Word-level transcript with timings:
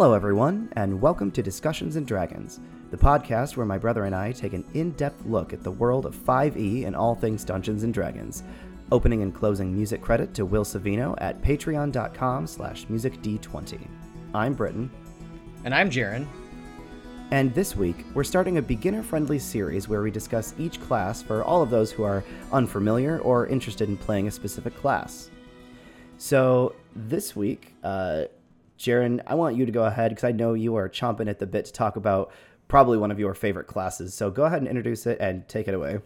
Hello, 0.00 0.14
everyone, 0.14 0.68
and 0.76 1.00
welcome 1.00 1.28
to 1.32 1.42
Discussions 1.42 1.96
and 1.96 2.06
Dragons, 2.06 2.60
the 2.92 2.96
podcast 2.96 3.56
where 3.56 3.66
my 3.66 3.78
brother 3.78 4.04
and 4.04 4.14
I 4.14 4.30
take 4.30 4.52
an 4.52 4.64
in 4.74 4.92
depth 4.92 5.26
look 5.26 5.52
at 5.52 5.64
the 5.64 5.72
world 5.72 6.06
of 6.06 6.14
5e 6.14 6.86
and 6.86 6.94
all 6.94 7.16
things 7.16 7.42
Dungeons 7.42 7.82
and 7.82 7.92
Dragons. 7.92 8.44
Opening 8.92 9.22
and 9.22 9.34
closing 9.34 9.74
music 9.74 10.00
credit 10.00 10.34
to 10.34 10.46
Will 10.46 10.64
Savino 10.64 11.16
at 11.18 11.42
patreon.com 11.42 12.46
slash 12.46 12.86
musicd20. 12.86 13.88
I'm 14.34 14.54
Britton. 14.54 14.88
And 15.64 15.74
I'm 15.74 15.90
Jaron. 15.90 16.28
And 17.32 17.52
this 17.52 17.74
week, 17.74 18.06
we're 18.14 18.22
starting 18.22 18.58
a 18.58 18.62
beginner 18.62 19.02
friendly 19.02 19.40
series 19.40 19.88
where 19.88 20.02
we 20.02 20.12
discuss 20.12 20.54
each 20.60 20.80
class 20.80 21.22
for 21.22 21.42
all 21.42 21.60
of 21.60 21.70
those 21.70 21.90
who 21.90 22.04
are 22.04 22.22
unfamiliar 22.52 23.18
or 23.18 23.48
interested 23.48 23.88
in 23.88 23.96
playing 23.96 24.28
a 24.28 24.30
specific 24.30 24.76
class. 24.76 25.28
So, 26.18 26.76
this 26.94 27.34
week, 27.34 27.74
uh, 27.82 28.26
Jaron, 28.78 29.20
I 29.26 29.34
want 29.34 29.56
you 29.56 29.66
to 29.66 29.72
go 29.72 29.84
ahead 29.84 30.10
because 30.10 30.24
I 30.24 30.32
know 30.32 30.54
you 30.54 30.76
are 30.76 30.88
chomping 30.88 31.28
at 31.28 31.38
the 31.38 31.46
bit 31.46 31.64
to 31.66 31.72
talk 31.72 31.96
about 31.96 32.32
probably 32.68 32.98
one 32.98 33.10
of 33.10 33.18
your 33.18 33.34
favorite 33.34 33.66
classes. 33.66 34.14
So, 34.14 34.30
go 34.30 34.44
ahead 34.44 34.60
and 34.60 34.68
introduce 34.68 35.06
it 35.06 35.18
and 35.20 35.48
take 35.48 35.68
it 35.68 35.74
away. 35.74 35.98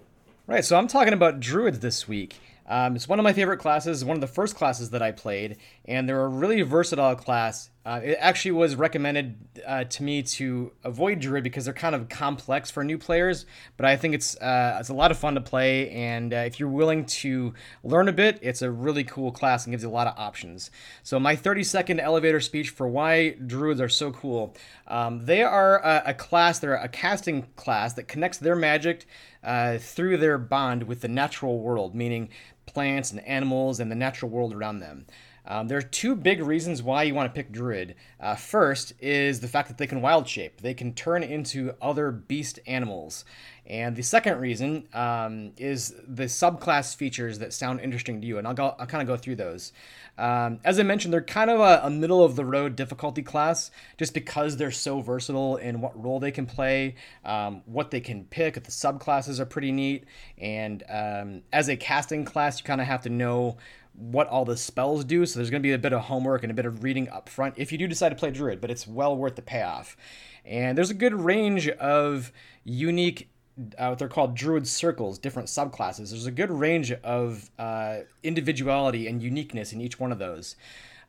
Right, 0.47 0.65
so 0.65 0.77
I'm 0.77 0.89
talking 0.89 1.13
about 1.13 1.41
Druids 1.41 1.79
this 1.79 2.09
week. 2.09 2.37
Um, 2.67 2.97
it's 2.97 3.09
one 3.09 3.19
of 3.19 3.25
my 3.25 3.33
favorite 3.33 3.59
classes, 3.59 4.05
one 4.05 4.17
of 4.17 4.21
the 4.21 4.27
first 4.27 4.55
classes 4.55 4.91
that 4.91 5.03
I 5.03 5.13
played, 5.13 5.57
and 5.85 6.09
they're 6.09 6.25
a 6.25 6.29
really 6.29 6.63
versatile 6.63 7.17
class. 7.17 7.71
Uh, 7.85 8.01
it 8.05 8.17
actually 8.21 8.53
was 8.53 8.77
recommended 8.77 9.37
uh, 9.67 9.83
to 9.83 10.05
me 10.05 10.23
to 10.23 10.71
avoid 10.85 11.19
Druid 11.19 11.43
because 11.43 11.65
they're 11.65 11.75
kind 11.75 11.97
of 11.97 12.09
complex 12.09 12.71
for 12.71 12.85
new 12.85 12.97
players, 12.97 13.45
but 13.77 13.87
I 13.87 13.97
think 13.97 14.15
it's 14.15 14.37
uh, 14.37 14.77
it's 14.79 14.89
a 14.89 14.95
lot 14.95 15.11
of 15.11 15.19
fun 15.19 15.35
to 15.35 15.41
play, 15.41 15.91
and 15.91 16.33
uh, 16.33 16.37
if 16.37 16.61
you're 16.61 16.69
willing 16.69 17.05
to 17.07 17.55
learn 17.83 18.07
a 18.07 18.13
bit, 18.13 18.39
it's 18.41 18.63
a 18.63 18.71
really 18.71 19.03
cool 19.03 19.33
class 19.33 19.65
and 19.65 19.73
gives 19.73 19.83
you 19.83 19.89
a 19.89 19.91
lot 19.91 20.07
of 20.07 20.15
options. 20.17 20.71
So 21.03 21.19
my 21.19 21.35
30 21.35 21.65
second 21.65 21.99
elevator 21.99 22.41
speech 22.41 22.71
for 22.71 22.87
why 22.87 23.31
Druids 23.31 23.81
are 23.81 23.89
so 23.89 24.13
cool. 24.13 24.55
Um, 24.87 25.27
they 25.27 25.43
are 25.43 25.79
a, 25.79 26.03
a, 26.07 26.15
class, 26.15 26.61
they're 26.61 26.75
a 26.75 26.89
casting 26.89 27.47
class 27.57 27.95
that 27.95 28.07
connects 28.07 28.39
their 28.39 28.55
magic 28.55 29.07
uh, 29.43 29.79
through 29.79 30.19
their 30.19 30.39
bond 30.39 30.85
with 30.85 31.01
the 31.01 31.09
natural 31.09 31.59
world, 31.59 31.95
meaning 31.95 32.29
plants 32.75 33.11
and 33.11 33.27
animals 33.27 33.81
and 33.81 33.91
the 33.91 33.97
natural 33.97 34.31
world 34.31 34.55
around 34.55 34.81
them. 34.81 35.07
Um, 35.45 35.69
there 35.69 35.79
are 35.79 35.83
two 35.83 36.15
big 36.15 36.43
reasons 36.43 36.83
why 36.83 37.03
you 37.03 37.15
want 37.15 37.33
to 37.33 37.35
pick 37.35 37.53
Druid. 37.53 37.97
Uh, 38.21 38.37
first 38.37 38.93
is 39.01 39.41
the 39.41 39.49
fact 39.49 39.69
that 39.69 39.79
they 39.79 39.87
can 39.87 40.01
wild 40.01 40.29
shape, 40.29 40.61
they 40.61 40.75
can 40.75 40.95
turn 40.95 41.23
into 41.23 41.75
other 41.81 42.11
beast 42.11 42.59
animals. 42.67 43.25
And 43.65 43.95
the 43.95 44.03
second 44.03 44.41
reason 44.41 44.89
um, 44.93 45.53
is 45.57 45.95
the 46.09 46.25
subclass 46.25 46.97
features 46.97 47.39
that 47.39 47.53
sound 47.53 47.81
interesting 47.81 48.21
to 48.21 48.27
you, 48.27 48.39
and 48.39 48.47
I'll, 48.47 48.55
go, 48.55 48.75
I'll 48.79 48.87
kind 48.87 49.03
of 49.03 49.07
go 49.07 49.17
through 49.17 49.37
those. 49.37 49.73
Um, 50.19 50.59
as 50.65 50.79
I 50.81 50.83
mentioned, 50.83 51.15
they're 51.15 51.23
kind 51.23 51.49
of 51.49 51.61
a, 51.61 51.87
a, 51.87 51.91
middle 51.91 52.23
of 52.23 52.37
the 52.37 52.45
road 52.45 52.77
difficulty 52.77 53.23
class 53.23 53.71
just 53.97 54.13
because 54.13 54.57
they're 54.57 54.71
so 54.71 55.01
versatile 55.01 55.57
in 55.57 55.81
what 55.81 56.01
role 56.01 56.21
they 56.21 56.31
can 56.31 56.45
play, 56.45 56.97
um, 57.25 57.63
what 57.65 57.91
they 57.91 58.01
can 58.01 58.25
pick. 58.25 58.55
The 58.55 58.61
subclasses 58.61 59.41
are 59.41 59.47
pretty 59.47 59.73
neat. 59.73 60.05
And 60.37 60.83
um, 60.91 61.43
as 61.53 61.69
a 61.69 61.77
casting 61.77 62.25
class, 62.25 62.59
you 62.59 62.65
kind 62.65 62.81
of 62.81 62.87
have 62.89 63.03
to 63.03 63.11
know 63.11 63.57
what 63.95 64.29
all 64.29 64.45
the 64.45 64.57
spells 64.57 65.05
do. 65.05 65.27
So 65.27 65.39
there's 65.39 65.51
going 65.51 65.63
to 65.63 65.67
be 65.67 65.73
a 65.73 65.79
bit 65.79 65.93
of 65.93 66.03
homework 66.03 66.43
and 66.43 66.51
a 66.51 66.55
bit 66.55 66.67
of 66.67 66.83
reading 66.83 67.09
up 67.09 67.29
front 67.29 67.55
if 67.57 67.73
you 67.73 67.79
do 67.79 67.87
decide 67.87 68.11
to 68.11 68.17
play 68.17 68.31
Druid, 68.31 68.61
but 68.61 68.71
it's 68.71 68.87
well 68.87 69.17
worth 69.17 69.37
the 69.37 69.43
payoff. 69.43 69.97
And 70.45 70.77
there's 70.77 70.91
a 70.91 70.95
good 70.95 71.15
range 71.15 71.69
of 71.69 72.33
unique 72.65 73.29
uh, 73.79 73.89
what 73.89 73.99
they're 73.99 74.09
called 74.09 74.35
druid 74.35 74.67
circles, 74.67 75.19
different 75.19 75.49
subclasses. 75.49 76.11
There's 76.11 76.27
a 76.27 76.31
good 76.31 76.51
range 76.51 76.93
of 76.93 77.51
uh, 77.59 77.99
individuality 78.23 79.07
and 79.07 79.23
uniqueness 79.23 79.73
in 79.73 79.81
each 79.81 80.01
one 80.01 80.11
of 80.11 80.19
those. 80.19 80.57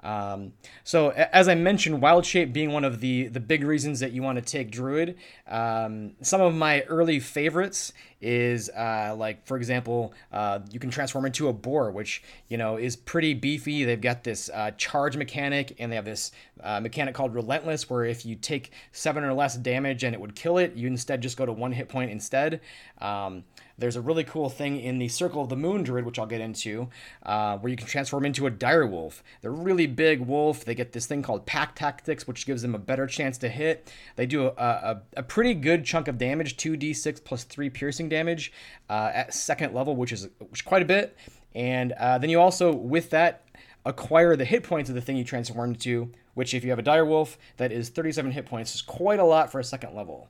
Um, 0.03 0.53
so 0.83 1.09
as 1.09 1.47
I 1.47 1.55
mentioned, 1.55 2.01
wild 2.01 2.25
shape 2.25 2.51
being 2.53 2.71
one 2.71 2.83
of 2.83 2.99
the 2.99 3.27
the 3.27 3.39
big 3.39 3.63
reasons 3.63 4.01
that 4.01 4.11
you 4.11 4.21
want 4.21 4.37
to 4.37 4.43
take 4.43 4.69
druid. 4.69 5.15
Um, 5.47 6.11
some 6.21 6.41
of 6.41 6.53
my 6.53 6.81
early 6.81 7.19
favorites 7.19 7.93
is 8.21 8.69
uh, 8.69 9.15
like 9.17 9.45
for 9.47 9.57
example, 9.57 10.13
uh, 10.31 10.59
you 10.71 10.79
can 10.79 10.89
transform 10.89 11.25
into 11.25 11.47
a 11.47 11.53
boar, 11.53 11.89
which 11.91 12.21
you 12.49 12.57
know 12.57 12.75
is 12.77 12.95
pretty 12.95 13.33
beefy. 13.33 13.85
They've 13.85 13.99
got 13.99 14.23
this 14.23 14.49
uh, 14.53 14.71
charge 14.71 15.15
mechanic, 15.15 15.75
and 15.79 15.91
they 15.91 15.95
have 15.95 16.05
this 16.05 16.31
uh, 16.61 16.81
mechanic 16.81 17.15
called 17.15 17.33
relentless, 17.33 17.89
where 17.89 18.03
if 18.03 18.25
you 18.25 18.35
take 18.35 18.71
seven 18.91 19.23
or 19.23 19.33
less 19.33 19.55
damage 19.55 20.03
and 20.03 20.13
it 20.13 20.19
would 20.19 20.35
kill 20.35 20.57
it, 20.57 20.75
you 20.75 20.87
instead 20.87 21.21
just 21.21 21.37
go 21.37 21.45
to 21.45 21.53
one 21.53 21.71
hit 21.71 21.87
point 21.87 22.11
instead. 22.11 22.59
Um, 22.99 23.45
there's 23.77 23.95
a 23.95 24.01
really 24.01 24.23
cool 24.23 24.49
thing 24.49 24.79
in 24.79 24.99
the 24.99 25.07
Circle 25.07 25.41
of 25.41 25.49
the 25.49 25.55
Moon 25.55 25.83
Druid, 25.83 26.05
which 26.05 26.19
I'll 26.19 26.25
get 26.25 26.41
into, 26.41 26.89
uh, 27.23 27.57
where 27.57 27.69
you 27.69 27.75
can 27.75 27.87
transform 27.87 28.25
into 28.25 28.45
a 28.45 28.51
dire 28.51 28.85
wolf. 28.85 29.23
They're 29.41 29.51
really 29.51 29.87
big 29.87 30.21
wolf. 30.21 30.63
They 30.63 30.75
get 30.75 30.91
this 30.91 31.05
thing 31.05 31.23
called 31.23 31.45
pack 31.45 31.75
tactics, 31.75 32.27
which 32.27 32.45
gives 32.45 32.61
them 32.61 32.75
a 32.75 32.79
better 32.79 33.07
chance 33.07 33.37
to 33.39 33.49
hit. 33.49 33.91
They 34.15 34.25
do 34.25 34.47
a, 34.47 34.51
a, 34.57 35.01
a 35.17 35.23
pretty 35.23 35.53
good 35.55 35.85
chunk 35.85 36.07
of 36.07 36.17
damage, 36.17 36.57
2d6 36.57 37.23
plus 37.23 37.43
3 37.43 37.69
piercing 37.69 38.09
damage 38.09 38.53
uh, 38.89 39.11
at 39.13 39.33
second 39.33 39.73
level, 39.73 39.95
which 39.95 40.11
is, 40.11 40.29
which 40.37 40.65
quite 40.65 40.81
a 40.81 40.85
bit. 40.85 41.17
And 41.55 41.93
uh, 41.93 42.17
then 42.17 42.29
you 42.29 42.39
also, 42.39 42.73
with 42.73 43.09
that, 43.11 43.43
acquire 43.85 44.35
the 44.35 44.45
hit 44.45 44.63
points 44.63 44.89
of 44.89 44.95
the 44.95 45.01
thing 45.01 45.17
you 45.17 45.23
transform 45.23 45.71
into, 45.71 46.11
which 46.33 46.53
if 46.53 46.63
you 46.63 46.69
have 46.69 46.79
a 46.79 46.83
dire 46.83 47.05
wolf, 47.05 47.37
that 47.57 47.71
is 47.71 47.89
37 47.89 48.31
hit 48.31 48.45
points, 48.45 48.73
is 48.75 48.81
quite 48.81 49.19
a 49.19 49.25
lot 49.25 49.51
for 49.51 49.59
a 49.59 49.63
second 49.63 49.95
level. 49.95 50.29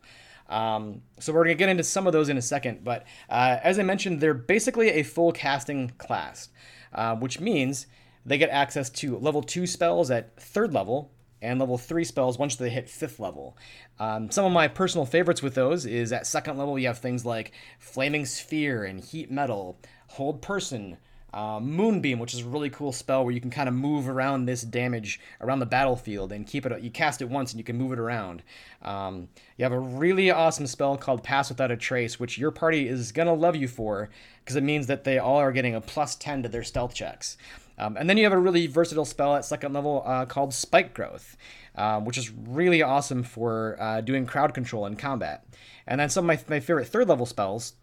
Um, 0.50 1.02
so 1.20 1.34
we're 1.34 1.46
going 1.46 1.56
to 1.56 1.60
get 1.60 1.70
into 1.70 1.84
some 1.84 2.06
of 2.06 2.14
those 2.14 2.30
in 2.30 2.38
a 2.38 2.42
second, 2.42 2.84
but 2.84 3.06
uh, 3.30 3.58
as 3.64 3.80
I 3.80 3.84
mentioned, 3.84 4.20
they're 4.20 4.34
basically 4.34 4.90
a 4.90 5.04
full 5.04 5.32
casting 5.32 5.90
class, 5.98 6.50
uh, 6.94 7.16
which 7.16 7.40
means 7.40 7.88
they 8.26 8.38
get 8.38 8.50
access 8.50 8.90
to 8.90 9.18
level 9.18 9.42
2 9.42 9.66
spells 9.66 10.12
at 10.12 10.36
third 10.40 10.74
level 10.74 11.12
and 11.42 11.60
level 11.60 11.78
3 11.78 12.04
spells 12.04 12.38
once 12.38 12.56
they 12.56 12.70
hit 12.70 12.88
5th 12.88 13.20
level. 13.20 13.58
Um, 14.00 14.32
some 14.32 14.46
of 14.46 14.52
my 14.52 14.68
personal 14.68 15.06
favorites 15.06 15.42
with 15.42 15.56
those 15.56 15.86
is 15.86 16.12
at 16.12 16.26
second 16.26 16.58
level 16.58 16.80
you 16.80 16.88
have 16.88 17.00
things 17.00 17.26
like 17.26 17.52
Flaming 17.80 18.26
Sphere 18.26 18.86
and 18.86 19.00
Heat 19.00 19.30
Metal, 19.30 19.78
Hold 20.08 20.42
Person, 20.42 20.98
uh, 21.34 21.60
Moonbeam, 21.60 22.20
which 22.20 22.34
is 22.34 22.42
a 22.42 22.48
really 22.48 22.70
cool 22.70 22.92
spell 22.92 23.26
where 23.26 23.34
you 23.34 23.42
can 23.42 23.50
kind 23.50 23.68
of 23.68 23.76
move 23.76 24.08
around 24.08 24.46
this 24.46 24.62
damage 24.62 25.20
around 25.42 25.60
the 25.60 25.66
battlefield 25.66 26.32
and 26.32 26.46
keep 26.46 26.66
it. 26.66 26.82
You 26.82 26.92
cast 26.92 27.22
it 27.22 27.30
once 27.30 27.52
and 27.52 27.60
you 27.60 27.64
can 27.64 27.78
move 27.78 27.92
it 27.92 28.00
around. 28.00 28.44
Um, 28.82 29.30
you 29.58 29.66
have 29.66 29.72
a 29.72 29.80
really 29.80 30.30
awesome 30.32 30.68
spell 30.68 30.96
called 30.98 31.24
Pass 31.24 31.50
Without 31.50 31.72
a 31.72 31.78
Trace, 31.78 32.20
which 32.20 32.38
your 32.38 32.52
party 32.52 32.88
is 32.88 33.12
gonna 33.12 33.34
love 33.34 33.56
you 33.56 33.68
for 33.68 34.10
because 34.40 34.56
it 34.56 34.64
means 34.64 34.88
that 34.88 35.04
they 35.04 35.18
all 35.18 35.38
are 35.38 35.52
getting 35.52 35.76
a 35.76 35.82
plus 35.82 36.16
ten 36.16 36.44
to 36.44 36.50
their 36.50 36.64
stealth 36.64 36.94
checks. 36.94 37.38
Um, 37.78 37.98
and 37.98 38.08
then 38.08 38.18
you 38.18 38.24
have 38.24 38.34
a 38.34 38.38
really 38.38 38.68
versatile 38.68 39.06
spell 39.06 39.36
at 39.36 39.46
second 39.46 39.74
level 39.74 40.04
uh, 40.06 40.26
called 40.26 40.54
Spike 40.54 40.94
Growth, 40.94 41.36
uh, 41.76 42.00
which 42.02 42.20
is 42.20 42.30
really 42.30 42.84
awesome 42.84 43.24
for 43.24 43.78
uh, 43.80 44.02
doing 44.02 44.28
crowd 44.28 44.54
control 44.54 44.86
in 44.86 44.96
combat. 44.96 45.44
And 45.88 46.00
then 46.00 46.10
some 46.10 46.30
of 46.30 46.48
my, 46.48 46.56
my 46.56 46.60
favorite 46.60 46.86
third 46.86 47.10
level 47.10 47.26
spells 47.26 47.74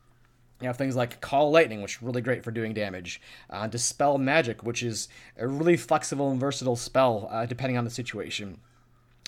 you 0.61 0.67
have 0.67 0.77
things 0.77 0.97
like 0.97 1.21
Call 1.21 1.51
Lightning, 1.51 1.83
which 1.83 1.97
is 1.97 2.03
really 2.03 2.21
great 2.21 2.45
for 2.45 2.51
doing 2.51 2.75
damage. 2.75 3.21
Uh, 3.49 3.67
Dispel 3.67 4.19
Magic, 4.19 4.63
which 4.63 4.83
is 4.83 5.09
a 5.39 5.47
really 5.49 5.77
flexible 5.77 6.31
and 6.31 6.39
versatile 6.39 6.77
spell 6.77 7.29
uh, 7.31 7.47
depending 7.47 7.79
on 7.79 7.85
the 7.85 7.91
situation. 7.91 8.59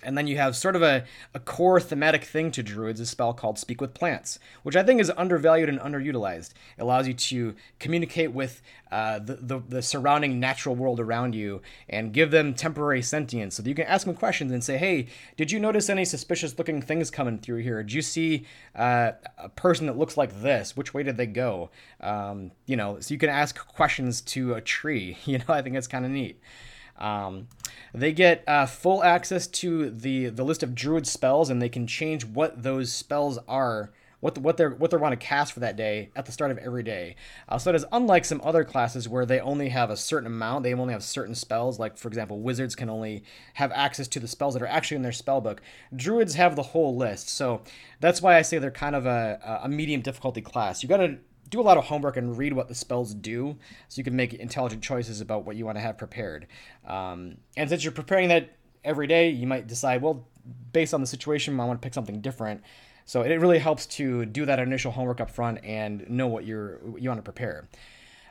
And 0.02 0.18
then 0.18 0.26
you 0.26 0.36
have 0.36 0.56
sort 0.56 0.76
of 0.76 0.82
a, 0.82 1.04
a 1.34 1.40
core 1.40 1.80
thematic 1.80 2.24
thing 2.24 2.50
to 2.52 2.62
druids, 2.62 3.00
a 3.00 3.06
spell 3.06 3.32
called 3.32 3.58
Speak 3.58 3.80
with 3.80 3.94
Plants, 3.94 4.38
which 4.62 4.76
I 4.76 4.82
think 4.82 5.00
is 5.00 5.10
undervalued 5.16 5.68
and 5.68 5.78
underutilized. 5.78 6.50
It 6.76 6.82
allows 6.82 7.06
you 7.06 7.14
to 7.14 7.54
communicate 7.78 8.32
with 8.32 8.62
uh, 8.91 9.18
the, 9.18 9.36
the, 9.36 9.62
the, 9.68 9.82
surrounding 9.82 10.38
natural 10.38 10.74
world 10.74 11.00
around 11.00 11.34
you 11.34 11.62
and 11.88 12.12
give 12.12 12.30
them 12.30 12.53
temporary 12.53 13.00
sentience 13.00 13.54
so 13.54 13.62
that 13.62 13.68
you 13.68 13.74
can 13.74 13.86
ask 13.86 14.04
them 14.04 14.15
questions 14.15 14.53
and 14.53 14.62
say, 14.62 14.77
hey, 14.77 15.06
did 15.38 15.50
you 15.50 15.59
notice 15.59 15.88
any 15.88 16.04
suspicious 16.04 16.59
looking 16.59 16.82
things 16.82 17.10
coming 17.10 17.38
through 17.38 17.62
here? 17.62 17.82
Did 17.82 17.94
you 17.94 18.03
see 18.03 18.44
uh, 18.77 19.12
a 19.38 19.48
person 19.48 19.86
that 19.86 19.97
looks 19.97 20.18
like 20.18 20.42
this? 20.42 20.77
Which 20.77 20.92
way 20.92 21.03
did 21.03 21.16
they 21.16 21.27
go? 21.27 21.71
Um, 22.03 22.50
you 22.66 22.77
know, 22.77 23.00
so 23.00 23.15
you 23.15 23.18
can 23.18 23.30
ask 23.30 23.66
questions 23.66 24.21
to 24.22 24.54
a 24.54 24.60
tree. 24.60 25.16
You 25.32 25.38
know, 25.38 25.44
I 25.48 25.62
think 25.62 25.74
that's 25.74 25.86
kind 25.86 26.04
of 26.04 26.10
neat. 26.10 26.38
Um, 27.03 27.49
they 27.93 28.13
get 28.13 28.45
uh, 28.49 28.66
full 28.66 29.03
access 29.03 29.47
to 29.49 29.91
the 29.91 30.28
the 30.28 30.45
list 30.45 30.63
of 30.63 30.75
druid 30.75 31.07
spells, 31.07 31.51
and 31.51 31.60
they 31.60 31.69
can 31.69 31.87
change 31.87 32.25
what 32.25 32.63
those 32.63 32.93
spells 32.93 33.39
are, 33.49 33.93
what 34.21 34.34
the, 34.34 34.41
what 34.41 34.57
they're 34.57 34.71
what 34.71 34.91
they 34.91 34.97
want 34.97 35.13
to 35.13 35.27
cast 35.27 35.53
for 35.53 35.60
that 35.60 35.77
day 35.77 36.10
at 36.16 36.25
the 36.25 36.33
start 36.33 36.51
of 36.51 36.59
every 36.59 36.84
day. 36.84 37.16
Uh, 37.49 37.59
so 37.59 37.71
that 37.71 37.77
is 37.77 37.84
unlike 37.93 38.25
some 38.25 38.41
other 38.45 38.65
classes 38.65 39.09
where 39.09 39.27
they 39.27 39.41
only 39.41 39.69
have 39.69 39.91
a 39.91 39.97
certain 39.97 40.27
amount. 40.27 40.63
They 40.63 40.72
only 40.72 40.95
have 40.95 41.03
certain 41.03 41.34
spells. 41.34 41.78
Like 41.78 41.99
for 41.99 42.09
example, 42.09 42.41
wizards 42.41 42.75
can 42.75 42.89
only 42.89 43.25
have 43.54 43.72
access 43.72 44.09
to 44.09 44.21
the 44.21 44.28
spells 44.28 44.54
that 44.54 44.63
are 44.63 44.66
actually 44.66 44.97
in 44.97 45.03
their 45.03 45.13
spell 45.13 45.41
book. 45.41 45.60
Druids 45.95 46.34
have 46.37 46.57
the 46.57 46.63
whole 46.63 46.97
list. 46.97 47.28
So 47.28 47.63
that's 48.01 48.22
why 48.22 48.39
I 48.39 48.43
say 48.43 48.59
they're 48.59 48.71
kind 48.71 48.97
of 48.97 49.07
a, 49.07 49.60
a 49.65 49.69
medium 49.69 50.01
difficulty 50.01 50.41
class. 50.41 50.83
You 50.83 50.89
got 50.89 50.99
to 50.99 51.19
do 51.53 51.60
a 51.60 51.63
lot 51.63 51.77
of 51.77 51.84
homework 51.84 52.16
and 52.16 52.37
read 52.37 52.54
what 52.54 52.66
the 52.66 52.75
spells 52.75 53.15
do 53.15 53.57
so 53.89 54.01
you 54.01 54.04
can 54.04 54.16
make 54.16 54.33
intelligent 54.33 54.83
choices 54.83 55.21
about 55.21 55.45
what 55.45 55.54
you 55.54 55.66
want 55.66 55.77
to 55.77 55.83
have 55.83 55.99
prepared. 55.99 56.47
Um, 56.89 57.37
and 57.57 57.69
since 57.69 57.84
you're 57.84 57.93
preparing 57.93 58.28
that 58.31 58.57
every 58.83 59.07
day, 59.07 59.28
you 59.28 59.47
might 59.47 59.66
decide, 59.66 60.01
well, 60.01 60.27
based 60.72 60.95
on 60.95 61.03
the 61.03 61.07
situation, 61.07 61.60
I 61.60 61.66
want 61.66 61.81
to 61.81 61.84
pick 61.84 61.93
something 61.93 62.22
different. 62.22 62.63
So 63.04 63.21
it 63.21 63.34
really 63.37 63.59
helps 63.59 63.84
to 63.99 64.25
do 64.25 64.47
that 64.47 64.59
initial 64.59 64.93
homework 64.93 65.21
up 65.21 65.31
front 65.31 65.63
and 65.63 66.09
know 66.09 66.27
what 66.27 66.47
you're 66.47 66.81
you 66.99 67.10
want 67.10 67.19
to 67.19 67.22
prepare. 67.22 67.69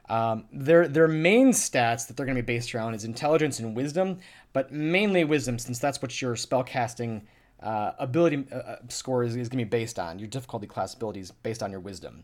Um, 0.10 0.46
their 0.52 0.88
their 0.88 1.08
main 1.08 1.52
stats 1.52 2.08
that 2.08 2.18
they're 2.18 2.26
going 2.26 2.38
to 2.38 2.42
be 2.42 2.54
based 2.54 2.74
around 2.74 2.96
is 2.96 3.04
intelligence 3.04 3.60
and 3.60 3.76
wisdom, 3.76 4.18
but 4.52 4.72
mainly 4.72 5.24
wisdom, 5.26 5.60
since 5.60 5.78
that's 5.78 6.02
what 6.02 6.22
your 6.22 6.36
spellcasting 6.36 7.22
uh, 7.62 7.92
ability 8.00 8.46
uh, 8.52 8.56
uh 8.56 8.76
score 8.88 9.24
is, 9.24 9.36
is 9.36 9.48
going 9.50 9.60
to 9.60 9.66
be 9.66 9.78
based 9.78 10.00
on. 10.00 10.18
Your 10.18 10.28
difficulty 10.28 10.66
class 10.66 10.96
abilities 10.96 11.32
based 11.32 11.62
on 11.62 11.70
your 11.70 11.82
wisdom. 11.82 12.24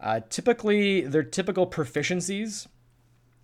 Uh, 0.00 0.20
typically, 0.30 1.02
their 1.02 1.22
typical 1.22 1.66
proficiencies 1.66 2.66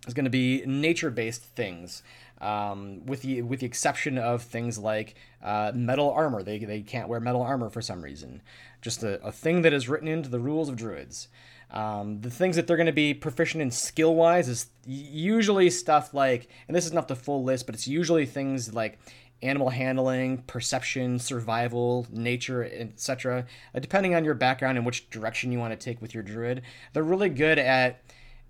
is 0.07 0.13
going 0.13 0.25
to 0.25 0.31
be 0.31 0.63
nature-based 0.65 1.43
things, 1.43 2.01
um, 2.41 3.05
with 3.05 3.21
the 3.21 3.41
with 3.41 3.59
the 3.59 3.65
exception 3.65 4.17
of 4.17 4.41
things 4.41 4.77
like 4.77 5.15
uh, 5.43 5.71
metal 5.75 6.09
armor. 6.11 6.43
They, 6.43 6.59
they 6.59 6.81
can't 6.81 7.09
wear 7.09 7.19
metal 7.19 7.41
armor 7.41 7.69
for 7.69 7.81
some 7.81 8.01
reason. 8.01 8.41
Just 8.81 9.03
a, 9.03 9.23
a 9.23 9.31
thing 9.31 9.61
that 9.61 9.73
is 9.73 9.89
written 9.89 10.07
into 10.07 10.29
the 10.29 10.39
rules 10.39 10.69
of 10.69 10.75
druids. 10.75 11.27
Um, 11.69 12.21
the 12.21 12.29
things 12.29 12.55
that 12.55 12.65
they're 12.65 12.77
going 12.77 12.85
to 12.85 12.93
be 12.93 13.13
proficient 13.13 13.61
in 13.61 13.71
skill 13.71 14.15
wise 14.15 14.47
is 14.47 14.67
usually 14.85 15.69
stuff 15.69 16.13
like, 16.13 16.47
and 16.67 16.75
this 16.75 16.85
is 16.85 16.93
not 16.93 17.09
the 17.09 17.15
full 17.15 17.43
list, 17.43 17.65
but 17.65 17.75
it's 17.75 17.87
usually 17.87 18.25
things 18.25 18.73
like 18.73 18.97
animal 19.41 19.69
handling, 19.69 20.39
perception, 20.43 21.19
survival, 21.19 22.07
nature, 22.11 22.63
etc. 22.63 23.45
Uh, 23.73 23.79
depending 23.79 24.15
on 24.15 24.25
your 24.25 24.33
background 24.33 24.77
and 24.77 24.85
which 24.85 25.09
direction 25.09 25.51
you 25.51 25.59
want 25.59 25.77
to 25.77 25.83
take 25.83 26.01
with 26.01 26.13
your 26.13 26.23
druid, 26.23 26.61
they're 26.93 27.03
really 27.03 27.29
good 27.29 27.59
at 27.59 28.01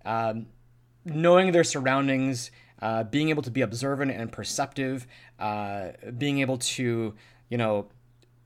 um, 0.06 0.48
knowing 1.06 1.51
their 1.51 1.63
surroundings, 1.63 2.51
uh, 2.81 3.04
being 3.04 3.30
able 3.30 3.44
to 3.44 3.51
be 3.51 3.62
observant 3.62 4.12
and 4.12 4.31
perceptive, 4.31 5.07
uh, 5.39 5.89
being 6.18 6.39
able 6.39 6.57
to, 6.57 7.13
you 7.50 7.57
know, 7.57 7.88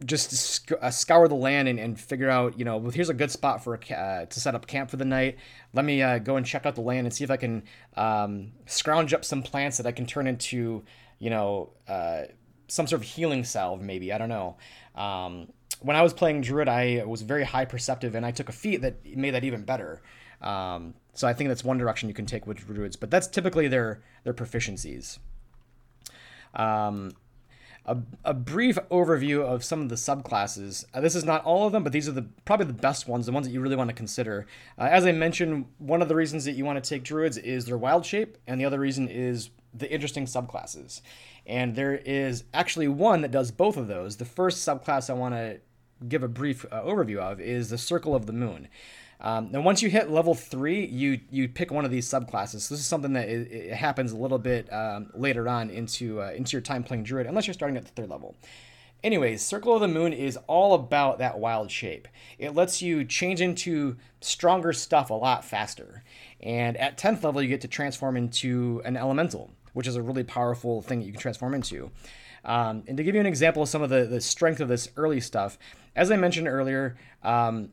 just 0.05 0.31
sc- 0.31 0.71
uh, 0.81 0.89
scour 0.89 1.27
the 1.27 1.35
land 1.35 1.67
and, 1.67 1.79
and 1.79 1.99
figure 1.99 2.29
out, 2.29 2.57
you 2.57 2.65
know, 2.65 2.77
well, 2.77 2.91
here's 2.91 3.09
a 3.09 3.13
good 3.13 3.31
spot 3.31 3.63
for 3.63 3.77
ca- 3.77 3.95
uh, 3.95 4.25
to 4.25 4.39
set 4.39 4.55
up 4.55 4.65
camp 4.65 4.89
for 4.89 4.97
the 4.97 5.05
night. 5.05 5.38
Let 5.73 5.85
me 5.85 6.01
uh, 6.01 6.19
go 6.19 6.38
and 6.38 6.45
check 6.45 6.65
out 6.65 6.75
the 6.75 6.81
land 6.81 7.05
and 7.05 7.13
see 7.13 7.23
if 7.23 7.31
I 7.31 7.38
can 7.38 7.63
um, 7.95 8.53
scrounge 8.65 9.13
up 9.13 9.23
some 9.23 9.43
plants 9.43 9.77
that 9.77 9.85
I 9.85 9.91
can 9.91 10.05
turn 10.05 10.27
into, 10.27 10.83
you 11.21 11.29
know, 11.29 11.69
uh, 11.88 12.23
some 12.68 12.88
sort 12.88 13.01
of 13.01 13.07
healing 13.07 13.44
salve, 13.44 13.79
maybe. 13.79 14.12
I 14.12 14.18
don't 14.18 14.27
know. 14.27 14.57
Um, 14.95 15.47
when 15.79 15.95
I 15.95 16.01
was 16.01 16.13
playing 16.13 16.41
Druid, 16.41 16.68
I 16.68 17.03
was 17.06 17.21
very 17.21 17.44
high 17.44 17.65
perceptive, 17.65 18.15
and 18.15 18.25
I 18.25 18.31
took 18.31 18.50
a 18.50 18.51
feat 18.51 18.81
that 18.81 19.06
made 19.15 19.35
that 19.35 19.44
even 19.44 19.63
better. 19.63 20.01
Um, 20.41 20.95
so 21.13 21.27
I 21.27 21.33
think 21.33 21.47
that's 21.50 21.63
one 21.63 21.77
direction 21.77 22.09
you 22.09 22.15
can 22.15 22.25
take 22.25 22.47
with 22.47 22.57
Druids, 22.65 22.95
but 22.95 23.12
that's 23.12 23.27
typically 23.27 23.68
their 23.68 24.01
their 24.23 24.33
proficiencies. 24.33 25.19
Um, 26.56 27.12
a, 27.85 27.97
a 28.25 28.33
brief 28.33 28.77
overview 28.89 29.44
of 29.44 29.63
some 29.63 29.81
of 29.81 29.89
the 29.89 29.95
subclasses. 29.95 30.85
Uh, 30.94 31.01
this 31.01 31.15
is 31.15 31.24
not 31.24 31.44
all 31.45 31.67
of 31.67 31.71
them, 31.71 31.83
but 31.83 31.94
these 31.94 32.09
are 32.09 32.13
the 32.13 32.25
probably 32.45 32.65
the 32.65 32.74
best 32.74 33.07
ones, 33.07 33.27
the 33.27 33.31
ones 33.31 33.45
that 33.45 33.53
you 33.53 33.62
really 33.62 33.75
want 33.75 33.89
to 33.89 33.95
consider. 33.95 34.47
Uh, 34.77 34.88
as 34.91 35.06
I 35.06 35.12
mentioned, 35.12 35.65
one 35.77 36.01
of 36.01 36.07
the 36.07 36.15
reasons 36.15 36.45
that 36.45 36.53
you 36.53 36.65
want 36.65 36.83
to 36.83 36.89
take 36.89 37.03
druids 37.03 37.38
is 37.38 37.65
their 37.65 37.77
wild 37.77 38.06
shape, 38.06 38.38
and 38.47 38.59
the 38.59 38.65
other 38.65 38.79
reason 38.79 39.07
is 39.07 39.51
the 39.73 39.91
interesting 39.91 40.25
subclasses. 40.25 41.01
And 41.45 41.75
there 41.75 41.95
is 41.95 42.44
actually 42.53 42.88
one 42.88 43.21
that 43.21 43.31
does 43.31 43.51
both 43.51 43.77
of 43.77 43.88
those. 43.88 44.18
The 44.18 44.25
first 44.25 44.68
subclass 44.68 45.09
I 45.09 45.13
want 45.13 45.35
to 45.35 45.59
give 46.07 46.23
a 46.23 46.27
brief 46.27 46.65
uh, 46.71 46.81
overview 46.81 47.18
of 47.18 47.39
is 47.39 47.69
the 47.69 47.77
Circle 47.77 48.15
of 48.15 48.25
the 48.25 48.33
Moon. 48.33 48.68
Um, 49.19 49.51
and 49.53 49.63
once 49.63 49.83
you 49.83 49.89
hit 49.89 50.09
level 50.09 50.33
three, 50.33 50.83
you 50.83 51.19
you 51.29 51.47
pick 51.47 51.71
one 51.71 51.85
of 51.85 51.91
these 51.91 52.07
subclasses. 52.07 52.69
This 52.69 52.79
is 52.79 52.85
something 52.85 53.13
that 53.13 53.29
it, 53.29 53.51
it 53.51 53.73
happens 53.73 54.12
a 54.12 54.18
little 54.18 54.39
bit 54.39 54.71
um, 54.73 55.12
later 55.13 55.47
on 55.47 55.69
into 55.69 56.21
uh, 56.21 56.31
into 56.31 56.53
your 56.53 56.62
time 56.62 56.83
playing 56.83 57.03
druid, 57.03 57.27
unless 57.27 57.45
you're 57.45 57.53
starting 57.53 57.77
at 57.77 57.85
the 57.85 57.91
third 57.91 58.09
level. 58.09 58.35
Anyways, 59.03 59.41
Circle 59.41 59.75
of 59.75 59.81
the 59.81 59.88
Moon 59.88 60.13
is 60.13 60.38
all 60.45 60.75
about 60.75 61.17
that 61.17 61.39
wild 61.39 61.71
shape. 61.71 62.07
It 62.38 62.53
lets 62.53 62.83
you 62.83 63.03
change 63.03 63.41
into 63.41 63.97
stronger 64.21 64.74
stuff 64.74 65.09
a 65.09 65.15
lot 65.15 65.44
faster. 65.44 66.03
And 66.39 66.77
at 66.77 67.00
10th 67.00 67.24
level, 67.24 67.41
you 67.41 67.47
get 67.47 67.62
to 67.62 67.67
transform 67.67 68.15
into 68.15 68.79
an 68.85 68.95
elemental, 68.95 69.50
which 69.73 69.88
is 69.88 69.95
a 69.95 70.01
really 70.01 70.23
powerful 70.23 70.81
thing 70.81 71.00
that 71.00 71.06
you 71.06 71.12
can 71.12 71.21
transform 71.21 71.53
into. 71.53 71.91
Um, 72.44 72.83
and 72.88 72.97
to 72.97 73.03
give 73.03 73.15
you 73.15 73.21
an 73.21 73.27
example 73.27 73.63
of 73.63 73.69
some 73.69 73.81
of 73.81 73.89
the, 73.89 74.06
the 74.06 74.21
strength 74.21 74.59
of 74.59 74.68
this 74.68 74.89
early 74.97 75.19
stuff, 75.19 75.57
as 75.95 76.12
I 76.12 76.18
mentioned 76.18 76.47
earlier, 76.47 76.97
um, 77.23 77.71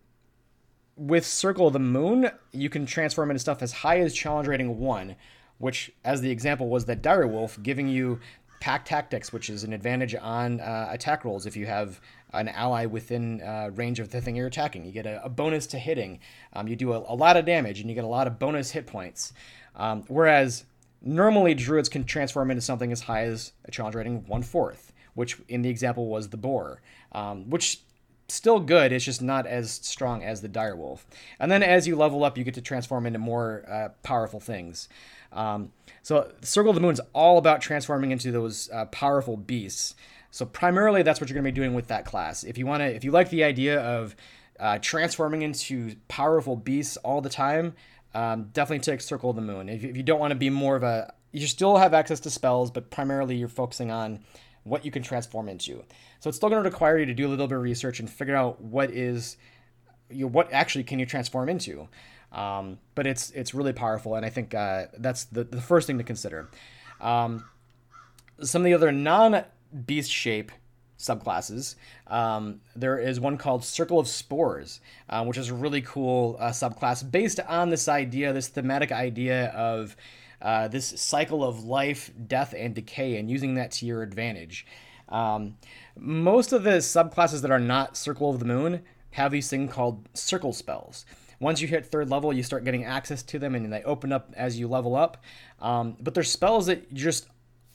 with 0.97 1.25
Circle 1.25 1.69
of 1.69 1.73
the 1.73 1.79
Moon, 1.79 2.31
you 2.53 2.69
can 2.69 2.85
transform 2.85 3.31
into 3.31 3.39
stuff 3.39 3.63
as 3.63 3.73
high 3.73 4.01
as 4.01 4.13
challenge 4.13 4.49
rating 4.49 4.79
one, 4.79 5.17
which, 5.59 5.93
as 6.05 6.21
the 6.21 6.31
example, 6.31 6.69
was 6.69 6.85
that 6.87 7.03
Dire 7.03 7.27
Wolf, 7.27 7.59
giving 7.63 7.89
you 7.89 8.21
pack 8.61 8.85
tactics, 8.85 9.33
which 9.33 9.49
is 9.49 9.65
an 9.65 9.73
advantage 9.73 10.15
on 10.17 10.61
uh, 10.61 10.89
attack 10.91 11.25
rolls 11.25 11.47
if 11.47 11.57
you 11.57 11.67
have 11.67 12.01
an 12.33 12.49
ally 12.49 12.87
within 12.87 13.41
uh, 13.41 13.71
range 13.75 14.01
of 14.01 14.11
the 14.11 14.21
thing 14.21 14.37
you're 14.37 14.49
attacking. 14.49 14.85
You 14.85 14.93
get 14.93 15.07
a, 15.07 15.25
a 15.25 15.29
bonus 15.29 15.67
to 15.69 15.79
hitting. 15.79 16.19
Um, 16.53 16.69
you 16.69 16.77
do 16.77 16.93
a, 16.93 16.99
a, 16.99 17.15
lot 17.15 17.37
of 17.37 17.47
damage 17.47 17.81
and 17.81 17.89
you 17.89 17.95
get 17.95 18.05
a 18.05 18.09
lot 18.09 18.27
of 18.27 18.39
bonus 18.39 18.71
hit 18.71 18.87
points. 18.87 19.33
Um, 19.77 20.05
whereas 20.09 20.65
normally 21.03 21.55
druids 21.55 21.89
can 21.89 22.05
transform 22.05 22.51
into 22.51 22.61
something 22.61 22.93
as 22.93 23.03
high 23.03 23.25
as 23.25 23.53
a 23.65 23.71
challenge 23.71 23.95
rating 23.95 24.27
one 24.27 24.43
fourth, 24.43 24.93
which 25.15 25.39
in 25.49 25.63
the 25.63 25.69
example 25.69 26.07
was 26.07 26.29
the 26.29 26.37
boar, 26.37 26.81
um, 27.13 27.49
which 27.51 27.81
still 28.29 28.61
good. 28.61 28.93
It's 28.93 29.05
just 29.05 29.23
not 29.23 29.47
as 29.47 29.71
strong 29.71 30.23
as 30.23 30.43
the 30.43 30.49
direwolf. 30.49 31.01
And 31.41 31.51
then 31.51 31.63
as 31.63 31.87
you 31.87 31.97
level 31.97 32.25
up, 32.25 32.37
you 32.37 32.45
get 32.45 32.55
to 32.55 32.61
transform 32.61 33.07
into 33.07 33.19
more 33.19 33.65
uh, 33.69 33.89
powerful 34.03 34.41
things. 34.41 34.89
Um, 35.33 35.73
so 36.03 36.31
Circle 36.43 36.71
of 36.71 36.75
the 36.75 36.81
Moon 36.81 36.93
is 36.93 37.01
all 37.15 37.39
about 37.39 37.61
transforming 37.61 38.11
into 38.11 38.31
those 38.31 38.71
uh, 38.71 38.85
powerful 38.87 39.37
beasts. 39.37 39.95
So 40.31 40.45
primarily, 40.45 41.03
that's 41.03 41.21
what 41.21 41.31
you're 41.31 41.35
going 41.35 41.45
to 41.45 41.51
be 41.51 41.55
doing 41.55 41.75
with 41.75 41.89
that 41.89 42.05
class. 42.05 42.45
If 42.45 42.59
you 42.59 42.67
want 42.67 42.81
to, 42.81 42.95
if 42.95 43.03
you 43.03 43.11
like 43.11 43.31
the 43.31 43.45
idea 43.45 43.81
of 43.81 44.15
uh, 44.61 44.79
transforming 44.81 45.43
into 45.43 45.97
powerful 46.09 46.57
beasts 46.57 46.97
all 46.99 47.21
the 47.21 47.31
time, 47.31 47.75
um, 48.15 48.51
definitely 48.53 48.81
take 48.81 49.01
Circle 49.01 49.31
of 49.31 49.37
the 49.37 49.43
Moon. 49.43 49.69
If, 49.69 49.85
if 49.85 49.97
you 49.97 50.03
don't 50.03 50.21
want 50.21 50.31
to 50.33 50.37
be 50.37 50.51
more 50.51 50.77
of 50.77 50.83
a, 50.83 51.13
you 51.33 51.47
still 51.47 51.77
have 51.77 51.95
access 51.95 52.21
to 52.21 52.31
spells, 52.31 52.71
but 52.71 52.91
primarily 52.91 53.37
you're 53.37 53.49
focusing 53.49 53.91
on 53.91 54.21
what 54.65 54.85
you 54.85 54.91
can 54.91 55.03
transform 55.03 55.49
into. 55.49 55.85
So 56.21 56.29
it's 56.29 56.37
still 56.37 56.49
going 56.49 56.63
to 56.63 56.69
require 56.69 56.99
you 56.99 57.07
to 57.07 57.15
do 57.15 57.27
a 57.27 57.29
little 57.29 57.47
bit 57.47 57.57
of 57.57 57.63
research 57.63 58.01
and 58.01 58.09
figure 58.09 58.37
out 58.37 58.61
what 58.61 58.91
is, 58.91 59.37
you 60.11 60.25
know, 60.25 60.31
what 60.31 60.53
actually 60.53 60.85
can 60.85 60.99
you 60.99 61.07
transform 61.07 61.49
into. 61.49 61.89
Um, 62.33 62.79
but 62.95 63.07
it's 63.07 63.31
it's 63.31 63.55
really 63.55 63.73
powerful, 63.73 64.15
and 64.15 64.27
I 64.27 64.29
think 64.29 64.55
uh, 64.55 64.87
that's 64.99 65.25
the, 65.25 65.45
the 65.45 65.63
first 65.63 65.87
thing 65.87 65.97
to 65.97 66.05
consider. 66.05 66.51
Um, 67.01 67.45
some 68.43 68.63
of 68.63 68.65
the 68.67 68.75
other 68.75 68.93
non 68.93 69.45
beast 69.87 70.11
shape 70.11 70.53
subclasses. 70.99 71.77
Um, 72.07 72.61
there 72.75 72.99
is 72.99 73.21
one 73.21 73.39
called 73.39 73.65
Circle 73.65 73.99
of 73.99 74.09
Spores, 74.09 74.81
uh, 75.09 75.25
which 75.25 75.39
is 75.39 75.49
a 75.49 75.55
really 75.55 75.83
cool 75.83 76.37
uh, 76.41 76.51
subclass 76.51 77.09
based 77.09 77.41
on 77.41 77.71
this 77.71 77.89
idea, 77.89 78.33
this 78.33 78.49
thematic 78.49 78.91
idea 78.93 79.49
of 79.51 79.97
uh, 80.43 80.69
this 80.69 80.87
cycle 81.01 81.45
of 81.45 81.65
life, 81.65 82.11
death, 82.27 82.55
and 82.57 82.75
decay, 82.75 83.17
and 83.17 83.31
using 83.31 83.55
that 83.55 83.71
to 83.73 83.87
your 83.87 84.03
advantage. 84.03 84.67
Um, 85.09 85.57
most 85.97 86.53
of 86.53 86.65
the 86.65 86.79
subclasses 86.79 87.43
that 87.43 87.51
are 87.51 87.61
not 87.61 87.97
Circle 87.97 88.31
of 88.31 88.39
the 88.39 88.45
Moon 88.45 88.83
have 89.13 89.33
these 89.33 89.49
things 89.49 89.73
called 89.73 90.09
circle 90.15 90.53
spells. 90.53 91.07
Once 91.41 91.61
you 91.61 91.69
hit 91.69 91.87
third 91.87 92.11
level, 92.11 92.33
you 92.33 92.43
start 92.43 92.65
getting 92.65 92.85
access 92.85 93.23
to 93.23 93.39
them, 93.39 93.55
and 93.55 93.73
they 93.73 93.83
open 93.85 94.13
up 94.13 94.33
as 94.37 94.59
you 94.59 94.69
level 94.69 94.97
up. 94.97 95.23
Um, 95.61 95.97
but 96.01 96.15
they're 96.15 96.25
spells 96.25 96.67
that 96.67 96.93
just 96.93 97.29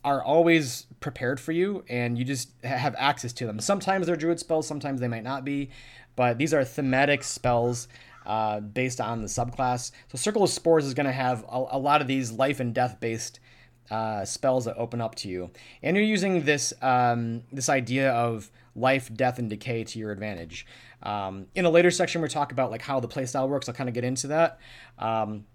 are 0.04 0.24
always 0.24 0.88
prepared 1.00 1.40
for 1.40 1.52
you, 1.52 1.84
and 1.90 2.18
you 2.18 2.26
just 2.26 2.52
have 2.64 2.96
access 2.98 3.34
to 3.34 3.46
them. 3.46 3.60
Sometimes 3.60 4.08
they're 4.08 4.16
druid 4.16 4.40
spells, 4.40 4.68
sometimes 4.68 5.00
they 5.00 5.08
might 5.08 5.24
not 5.24 5.46
be, 5.46 5.70
but 6.16 6.38
these 6.38 6.54
are 6.54 6.64
thematic 6.64 7.24
spells 7.24 7.88
uh, 8.26 8.60
based 8.60 9.02
on 9.02 9.22
the 9.22 9.28
subclass. 9.28 9.92
So 10.10 10.18
Circle 10.18 10.44
of 10.44 10.50
Spores 10.50 10.86
is 10.86 10.94
going 10.94 11.06
to 11.06 11.12
have 11.12 11.44
a, 11.50 11.66
a, 11.72 11.80
lot 11.80 12.02
of 12.02 12.08
these 12.08 12.32
life 12.32 12.60
and 12.60 12.74
death 12.74 13.00
based 13.00 13.40
uh, 13.92 14.24
spells 14.26 14.66
that 14.66 14.78
open 14.78 15.02
up 15.02 15.16
to 15.16 15.28
you, 15.28 15.52
and 15.82 15.96
you're 15.96 16.06
using 16.06 16.44
this 16.44 16.74
um, 16.82 17.44
this 17.52 17.70
idea 17.70 18.12
of 18.12 18.50
life, 18.76 19.14
death, 19.14 19.40
and 19.40 19.50
decay 19.50 19.84
to 19.84 20.00
your 20.00 20.12
advantage. 20.12 20.66
Um, 21.04 21.48
in 21.54 21.66
a 21.66 21.70
later 21.70 21.92
section, 21.92 22.22
we 22.22 22.30
talk 22.30 22.52
about 22.52 22.72
like 22.72 22.82
how 22.82 23.00
the 23.00 23.10
playstyle 23.10 23.50
works. 23.50 23.68
I'll 23.68 23.76
kind 23.76 23.90
of 23.90 23.94
get 23.94 24.06
into 24.06 24.28
that. 24.28 24.60
Um, 24.98 25.46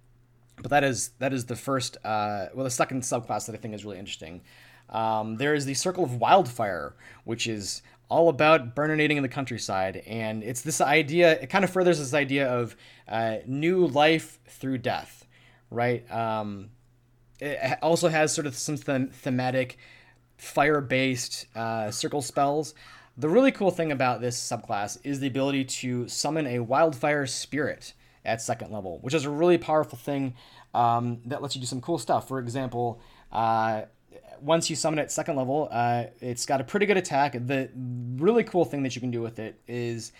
but 0.60 0.70
that 0.70 0.84
is 0.84 1.10
that 1.18 1.32
is 1.32 1.46
the 1.46 1.56
first, 1.56 1.96
uh, 2.04 2.46
well, 2.54 2.64
the 2.64 2.70
second 2.70 3.02
subclass 3.02 3.46
that 3.46 3.54
I 3.54 3.58
think 3.58 3.74
is 3.74 3.84
really 3.84 3.98
interesting. 3.98 4.42
Um, 4.90 5.36
there 5.36 5.54
is 5.54 5.66
the 5.66 5.74
Circle 5.74 6.04
of 6.04 6.20
Wildfire, 6.20 6.94
which 7.24 7.46
is 7.46 7.82
all 8.08 8.28
about 8.30 8.74
burninating 8.74 9.16
in 9.16 9.22
the 9.22 9.28
countryside, 9.28 10.02
and 10.06 10.42
it's 10.42 10.62
this 10.62 10.80
idea. 10.80 11.32
It 11.32 11.48
kind 11.48 11.64
of 11.64 11.70
furthers 11.70 11.98
this 11.98 12.14
idea 12.14 12.48
of 12.48 12.74
uh, 13.06 13.36
new 13.46 13.86
life 13.86 14.38
through 14.46 14.78
death, 14.78 15.26
right? 15.70 16.10
Um, 16.10 16.70
it 17.40 17.78
also 17.82 18.08
has 18.08 18.32
sort 18.32 18.46
of 18.46 18.54
some 18.54 18.76
them- 18.76 19.10
thematic 19.10 19.78
fire-based 20.38 21.46
uh, 21.54 21.90
circle 21.90 22.22
spells. 22.22 22.74
The 23.16 23.28
really 23.28 23.52
cool 23.52 23.70
thing 23.70 23.92
about 23.92 24.20
this 24.20 24.40
subclass 24.40 24.98
is 25.04 25.20
the 25.20 25.26
ability 25.26 25.64
to 25.64 26.08
summon 26.08 26.46
a 26.46 26.60
wildfire 26.60 27.26
spirit 27.26 27.92
at 28.28 28.40
second 28.42 28.70
level, 28.70 28.98
which 29.00 29.14
is 29.14 29.24
a 29.24 29.30
really 29.30 29.58
powerful 29.58 29.98
thing 29.98 30.34
um, 30.74 31.20
that 31.26 31.42
lets 31.42 31.54
you 31.54 31.60
do 31.60 31.66
some 31.66 31.80
cool 31.80 31.98
stuff. 31.98 32.28
For 32.28 32.38
example, 32.38 33.00
uh, 33.32 33.82
once 34.40 34.70
you 34.70 34.76
summon 34.76 34.98
it 34.98 35.02
at 35.02 35.12
second 35.12 35.36
level, 35.36 35.68
uh, 35.70 36.04
it's 36.20 36.46
got 36.46 36.60
a 36.60 36.64
pretty 36.64 36.86
good 36.86 36.96
attack. 36.96 37.32
The 37.32 37.70
really 38.16 38.44
cool 38.44 38.64
thing 38.64 38.82
that 38.84 38.94
you 38.94 39.00
can 39.00 39.10
do 39.10 39.22
with 39.22 39.38
it 39.38 39.60
is 39.66 40.12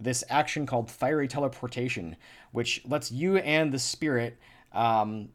this 0.00 0.24
action 0.30 0.64
called 0.66 0.90
Fiery 0.90 1.28
Teleportation, 1.28 2.16
which 2.52 2.82
lets 2.86 3.10
you 3.10 3.36
and 3.38 3.72
the 3.72 3.78
spirit 3.78 4.38
Um, 4.72 5.30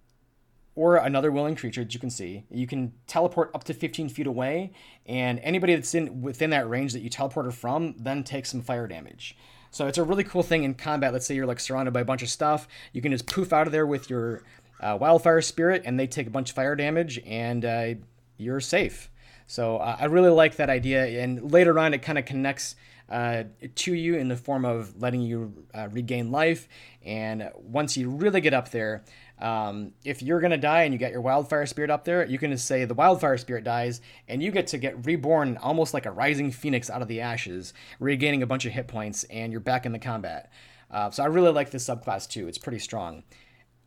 or 0.76 0.98
another 0.98 1.32
willing 1.32 1.56
creature 1.56 1.84
that 1.84 1.94
you 1.94 2.00
can 2.00 2.10
see. 2.10 2.46
You 2.50 2.66
can 2.66 2.94
teleport 3.08 3.52
up 3.54 3.64
to 3.66 3.74
15 3.74 4.10
feet 4.10 4.28
away, 4.28 4.72
and 5.06 5.40
anybody 5.44 5.76
that's 5.76 5.94
in 5.94 6.22
within 6.22 6.50
that 6.52 6.70
range 6.70 6.94
that 6.94 7.02
you 7.02 7.10
teleported 7.10 7.54
from 7.54 7.96
then 7.98 8.24
takes 8.24 8.50
some 8.52 8.62
fire 8.62 8.88
damage. 8.88 9.36
So 9.72 9.88
it's 9.88 9.98
a 9.98 10.04
really 10.04 10.24
cool 10.24 10.44
thing 10.44 10.64
in 10.64 10.74
combat. 10.76 11.14
Let's 11.14 11.26
say 11.26 11.34
you're 11.36 11.46
like 11.46 11.60
surrounded 11.60 11.92
by 11.92 12.02
a 12.02 12.06
bunch 12.06 12.22
of 12.22 12.30
stuff, 12.30 12.68
you 12.94 13.02
can 13.02 13.12
just 13.12 13.26
poof 13.26 13.54
out 13.54 13.68
of 13.68 13.74
there 13.74 13.88
with 13.88 14.10
your 14.10 14.44
uh, 14.82 14.98
wildfire 15.00 15.42
spirit, 15.42 15.84
and 15.86 16.00
they 16.00 16.08
take 16.08 16.28
a 16.28 16.32
bunch 16.32 16.50
of 16.50 16.56
fire 16.56 16.76
damage, 16.76 17.20
and 17.26 17.64
uh, 17.66 17.94
you're 18.38 18.60
safe. 18.60 19.10
So 19.48 19.78
uh, 19.78 19.98
I 20.00 20.06
really 20.06 20.30
like 20.30 20.58
that 20.58 20.70
idea, 20.70 21.22
and 21.22 21.52
later 21.52 21.78
on 21.80 21.94
it 21.94 22.02
kind 22.02 22.18
of 22.18 22.26
connects 22.26 22.76
uh, 23.10 23.44
to 23.76 23.94
you 23.94 24.16
in 24.16 24.30
the 24.30 24.38
form 24.38 24.64
of 24.66 25.02
letting 25.02 25.22
you 25.22 25.66
uh, 25.74 25.90
regain 25.92 26.32
life. 26.32 26.68
And 27.04 27.50
once 27.56 27.98
you 27.98 28.10
really 28.10 28.42
get 28.42 28.54
up 28.54 28.72
there, 28.72 29.04
um, 29.42 29.94
if 30.06 30.22
you're 30.22 30.40
gonna 30.40 30.58
die 30.58 30.84
and 30.84 30.94
you 30.94 31.00
get 31.00 31.12
your 31.12 31.22
wildfire 31.22 31.66
spirit 31.66 31.90
up 31.90 32.06
there, 32.06 32.26
you 32.26 32.38
can 32.38 32.52
just 32.52 32.66
say 32.66 32.86
the 32.86 32.94
wildfire 32.94 33.38
spirit 33.38 33.64
dies, 33.64 34.02
and 34.28 34.42
you 34.42 34.52
get 34.52 34.68
to 34.68 34.78
get 34.78 35.06
reborn 35.06 35.58
almost 35.58 35.94
like 35.94 36.06
a 36.06 36.12
rising 36.12 36.52
phoenix 36.52 36.90
out 36.90 37.02
of 37.02 37.08
the 37.08 37.22
ashes, 37.22 37.74
regaining 38.00 38.44
a 38.44 38.48
bunch 38.48 38.66
of 38.66 38.72
hit 38.72 38.88
points, 38.88 39.24
and 39.26 39.52
you're 39.52 39.62
back 39.62 39.86
in 39.86 39.92
the 39.92 40.00
combat. 40.00 40.52
Uh, 40.90 41.10
so 41.10 41.24
I 41.24 41.28
really 41.28 41.52
like 41.52 41.72
this 41.72 41.88
subclass 41.88 42.30
too. 42.30 42.48
It's 42.48 42.58
pretty 42.58 42.80
strong. 42.80 43.24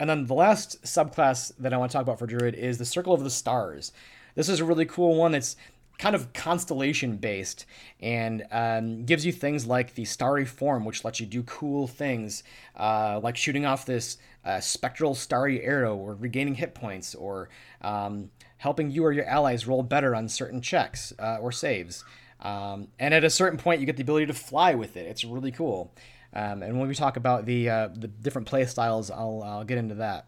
And 0.00 0.10
then 0.10 0.26
the 0.26 0.34
last 0.34 0.82
subclass 0.82 1.52
that 1.58 1.72
I 1.72 1.76
want 1.76 1.90
to 1.92 1.96
talk 1.96 2.02
about 2.02 2.18
for 2.18 2.26
Druid 2.26 2.54
is 2.54 2.78
the 2.78 2.84
Circle 2.84 3.14
of 3.14 3.22
the 3.22 3.30
Stars. 3.30 3.92
This 4.34 4.48
is 4.48 4.60
a 4.60 4.64
really 4.64 4.86
cool 4.86 5.14
one 5.14 5.32
that's 5.32 5.56
kind 5.98 6.16
of 6.16 6.32
constellation 6.32 7.16
based 7.16 7.66
and 8.00 8.44
um, 8.50 9.04
gives 9.04 9.24
you 9.24 9.32
things 9.32 9.66
like 9.66 9.94
the 9.94 10.04
starry 10.04 10.44
form 10.44 10.84
which 10.84 11.04
lets 11.04 11.20
you 11.20 11.26
do 11.26 11.42
cool 11.44 11.86
things 11.86 12.42
uh, 12.76 13.20
like 13.22 13.36
shooting 13.36 13.64
off 13.64 13.86
this 13.86 14.18
uh, 14.44 14.60
spectral 14.60 15.14
starry 15.14 15.62
arrow 15.62 15.96
or 15.96 16.14
regaining 16.14 16.54
hit 16.54 16.74
points 16.74 17.14
or 17.14 17.48
um, 17.82 18.30
helping 18.58 18.90
you 18.90 19.04
or 19.04 19.12
your 19.12 19.26
allies 19.26 19.66
roll 19.66 19.82
better 19.82 20.14
on 20.14 20.28
certain 20.28 20.60
checks 20.60 21.12
uh, 21.18 21.38
or 21.40 21.52
saves. 21.52 22.04
Um, 22.40 22.88
and 22.98 23.14
at 23.14 23.24
a 23.24 23.30
certain 23.30 23.58
point 23.58 23.80
you 23.80 23.86
get 23.86 23.96
the 23.96 24.02
ability 24.02 24.26
to 24.26 24.34
fly 24.34 24.74
with 24.74 24.96
it. 24.96 25.06
It's 25.06 25.24
really 25.24 25.52
cool. 25.52 25.92
Um, 26.34 26.62
and 26.62 26.78
when 26.78 26.88
we 26.88 26.94
talk 26.94 27.16
about 27.16 27.46
the 27.46 27.70
uh, 27.70 27.88
the 27.94 28.08
different 28.08 28.48
play 28.48 28.64
styles 28.66 29.10
I'll, 29.10 29.42
I'll 29.44 29.64
get 29.64 29.78
into 29.78 29.94
that. 29.96 30.26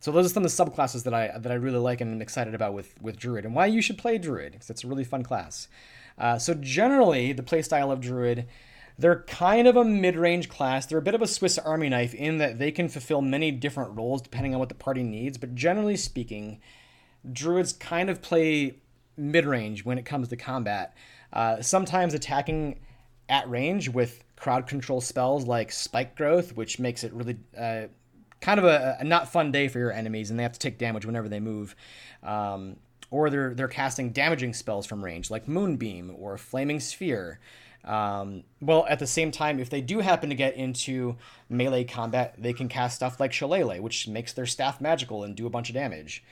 So 0.00 0.12
those 0.12 0.26
are 0.26 0.28
some 0.28 0.44
of 0.44 0.56
the 0.56 0.64
subclasses 0.64 1.04
that 1.04 1.14
I 1.14 1.36
that 1.36 1.50
I 1.50 1.56
really 1.56 1.78
like 1.78 2.00
and 2.00 2.14
am 2.14 2.22
excited 2.22 2.54
about 2.54 2.72
with 2.72 2.94
with 3.02 3.18
Druid, 3.18 3.44
and 3.44 3.54
why 3.54 3.66
you 3.66 3.82
should 3.82 3.98
play 3.98 4.16
Druid 4.16 4.52
because 4.52 4.70
it's 4.70 4.84
a 4.84 4.86
really 4.86 5.04
fun 5.04 5.22
class. 5.24 5.68
Uh, 6.16 6.38
so 6.38 6.54
generally, 6.54 7.32
the 7.32 7.42
playstyle 7.42 7.92
of 7.92 8.00
Druid, 8.00 8.46
they're 8.98 9.22
kind 9.22 9.68
of 9.68 9.76
a 9.76 9.84
mid-range 9.84 10.48
class. 10.48 10.86
They're 10.86 10.98
a 10.98 11.02
bit 11.02 11.14
of 11.14 11.22
a 11.22 11.26
Swiss 11.26 11.56
Army 11.56 11.88
knife 11.88 12.14
in 12.14 12.38
that 12.38 12.58
they 12.58 12.72
can 12.72 12.88
fulfill 12.88 13.22
many 13.22 13.50
different 13.52 13.96
roles 13.96 14.20
depending 14.20 14.54
on 14.54 14.58
what 14.58 14.68
the 14.68 14.74
party 14.74 15.02
needs. 15.02 15.38
But 15.38 15.54
generally 15.54 15.96
speaking, 15.96 16.60
Druids 17.32 17.72
kind 17.72 18.10
of 18.10 18.22
play 18.22 18.76
mid-range 19.16 19.84
when 19.84 19.98
it 19.98 20.04
comes 20.04 20.28
to 20.28 20.36
combat. 20.36 20.94
Uh, 21.32 21.62
sometimes 21.62 22.14
attacking 22.14 22.80
at 23.28 23.48
range 23.48 23.88
with 23.88 24.24
crowd 24.36 24.66
control 24.66 25.00
spells 25.00 25.44
like 25.46 25.70
Spike 25.70 26.16
Growth, 26.16 26.56
which 26.56 26.78
makes 26.78 27.04
it 27.04 27.12
really 27.12 27.36
uh, 27.56 27.82
kind 28.40 28.58
of 28.58 28.64
a, 28.64 28.96
a, 29.00 29.04
not 29.04 29.30
fun 29.30 29.52
day 29.52 29.68
for 29.68 29.78
your 29.78 29.92
enemies, 29.92 30.30
and 30.30 30.38
they 30.38 30.42
have 30.42 30.52
to 30.52 30.58
take 30.58 30.78
damage 30.78 31.04
whenever 31.04 31.28
they 31.28 31.40
move. 31.40 31.76
Um, 32.22 32.76
or 33.10 33.30
they're 33.30 33.54
they're 33.54 33.68
casting 33.68 34.10
damaging 34.10 34.52
spells 34.52 34.86
from 34.86 35.04
range, 35.04 35.30
like 35.30 35.48
Moonbeam 35.48 36.14
or 36.18 36.36
Flaming 36.36 36.80
Sphere. 36.80 37.40
Um, 37.84 38.44
well, 38.60 38.86
at 38.88 38.98
the 38.98 39.06
same 39.06 39.30
time, 39.30 39.60
if 39.60 39.70
they 39.70 39.80
do 39.80 40.00
happen 40.00 40.28
to 40.28 40.34
get 40.34 40.56
into 40.56 41.16
melee 41.48 41.84
combat, 41.84 42.34
they 42.36 42.52
can 42.52 42.68
cast 42.68 42.96
stuff 42.96 43.18
like 43.20 43.32
Shillelagh, 43.32 43.80
which 43.80 44.08
makes 44.08 44.32
their 44.32 44.46
staff 44.46 44.80
magical 44.80 45.24
and 45.24 45.34
do 45.34 45.46
a 45.46 45.50
bunch 45.50 45.70
of 45.70 45.74
damage. 45.74 46.22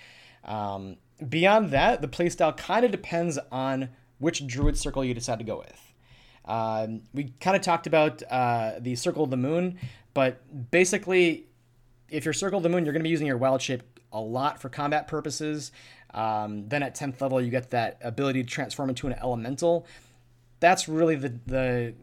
Um, 0.44 0.96
beyond 1.28 1.70
that, 1.70 2.02
the 2.02 2.08
playstyle 2.08 2.56
kind 2.56 2.84
of 2.84 2.90
depends 2.90 3.38
on 3.50 3.88
which 4.18 4.46
druid 4.46 4.78
circle 4.78 5.04
you 5.04 5.14
decide 5.14 5.38
to 5.38 5.44
go 5.44 5.58
with. 5.58 5.94
Um, 6.44 7.02
we 7.12 7.32
kind 7.40 7.56
of 7.56 7.62
talked 7.62 7.86
about 7.86 8.22
uh, 8.30 8.74
the 8.78 8.94
Circle 8.94 9.24
of 9.24 9.30
the 9.30 9.36
Moon, 9.36 9.78
but 10.14 10.70
basically, 10.70 11.46
if 12.08 12.24
you're 12.24 12.34
Circle 12.34 12.58
of 12.58 12.62
the 12.62 12.68
Moon, 12.68 12.84
you're 12.84 12.92
going 12.92 13.00
to 13.00 13.04
be 13.04 13.10
using 13.10 13.26
your 13.26 13.36
wild 13.36 13.60
shape 13.60 13.82
a 14.12 14.20
lot 14.20 14.60
for 14.60 14.68
combat 14.68 15.08
purposes. 15.08 15.72
Um, 16.14 16.68
then 16.68 16.82
at 16.82 16.94
10th 16.94 17.20
level, 17.20 17.40
you 17.40 17.50
get 17.50 17.70
that 17.70 17.98
ability 18.00 18.42
to 18.42 18.48
transform 18.48 18.88
into 18.88 19.06
an 19.06 19.14
elemental. 19.14 19.86
That's 20.60 20.88
really 20.88 21.16
the, 21.16 21.38
the 21.46 21.94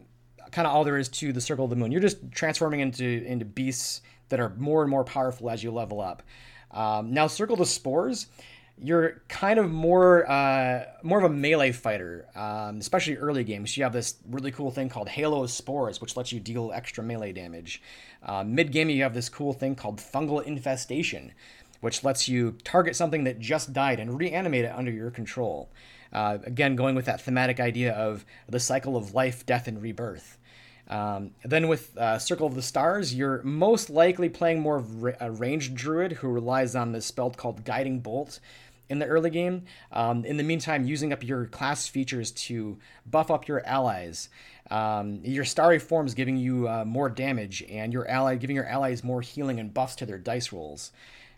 kind 0.51 0.67
of 0.67 0.73
all 0.73 0.83
there 0.83 0.97
is 0.97 1.09
to 1.09 1.33
the 1.33 1.41
Circle 1.41 1.65
of 1.65 1.69
the 1.69 1.75
Moon. 1.75 1.91
You're 1.91 2.01
just 2.01 2.31
transforming 2.31 2.79
into, 2.79 3.05
into 3.25 3.45
beasts 3.45 4.01
that 4.29 4.39
are 4.39 4.53
more 4.57 4.81
and 4.81 4.89
more 4.89 5.03
powerful 5.03 5.49
as 5.49 5.63
you 5.63 5.71
level 5.71 5.99
up. 5.99 6.23
Um, 6.71 7.13
now, 7.13 7.27
Circle 7.27 7.55
the 7.55 7.65
Spores, 7.65 8.27
you're 8.77 9.21
kind 9.27 9.59
of 9.59 9.71
more 9.71 10.29
uh, 10.29 10.85
more 11.03 11.19
of 11.19 11.25
a 11.25 11.33
melee 11.33 11.71
fighter, 11.71 12.25
um, 12.35 12.79
especially 12.79 13.17
early 13.17 13.43
games. 13.43 13.77
You 13.77 13.83
have 13.83 13.93
this 13.93 14.15
really 14.27 14.51
cool 14.51 14.71
thing 14.71 14.89
called 14.89 15.09
Halo 15.09 15.45
Spores, 15.45 16.01
which 16.01 16.17
lets 16.17 16.31
you 16.31 16.39
deal 16.39 16.71
extra 16.73 17.03
melee 17.03 17.31
damage. 17.31 17.81
Uh, 18.23 18.43
Mid 18.43 18.71
game, 18.71 18.89
you 18.89 19.03
have 19.03 19.13
this 19.13 19.29
cool 19.29 19.53
thing 19.53 19.75
called 19.75 19.97
Fungal 19.97 20.43
Infestation, 20.43 21.33
which 21.81 22.03
lets 22.03 22.27
you 22.27 22.55
target 22.63 22.95
something 22.95 23.23
that 23.25 23.39
just 23.39 23.73
died 23.73 23.99
and 23.99 24.19
reanimate 24.19 24.65
it 24.65 24.73
under 24.75 24.91
your 24.91 25.11
control. 25.11 25.69
Uh, 26.13 26.37
again, 26.43 26.75
going 26.75 26.95
with 26.95 27.05
that 27.05 27.21
thematic 27.21 27.59
idea 27.59 27.93
of 27.93 28.23
the 28.47 28.59
cycle 28.59 28.95
of 28.95 29.13
life, 29.13 29.45
death, 29.45 29.67
and 29.67 29.81
rebirth. 29.81 30.37
Um, 30.87 31.31
then 31.43 31.67
with 31.67 31.97
uh, 31.97 32.19
Circle 32.19 32.45
of 32.45 32.55
the 32.55 32.61
Stars, 32.61 33.15
you're 33.15 33.41
most 33.43 33.89
likely 33.89 34.29
playing 34.29 34.59
more 34.59 34.77
of 34.77 35.15
a 35.19 35.31
ranged 35.31 35.75
druid 35.75 36.11
who 36.13 36.27
relies 36.27 36.75
on 36.75 36.91
this 36.91 37.05
spell 37.05 37.31
called 37.31 37.63
Guiding 37.63 37.99
Bolt 37.99 38.39
in 38.89 38.99
the 38.99 39.05
early 39.05 39.29
game. 39.29 39.63
Um, 39.91 40.25
in 40.25 40.37
the 40.37 40.43
meantime, 40.43 40.85
using 40.85 41.13
up 41.13 41.23
your 41.23 41.45
class 41.47 41.87
features 41.87 42.31
to 42.31 42.77
buff 43.09 43.31
up 43.31 43.47
your 43.47 43.65
allies. 43.65 44.29
Um, 44.69 45.19
your 45.23 45.45
starry 45.45 45.79
forms 45.79 46.13
giving 46.13 46.37
you 46.37 46.67
uh, 46.67 46.85
more 46.85 47.09
damage, 47.09 47.63
and 47.69 47.93
your 47.93 48.07
ally 48.07 48.35
giving 48.35 48.55
your 48.55 48.67
allies 48.67 49.03
more 49.03 49.21
healing 49.21 49.59
and 49.59 49.73
buffs 49.73 49.95
to 49.97 50.05
their 50.05 50.17
dice 50.17 50.51
rolls. 50.51 50.91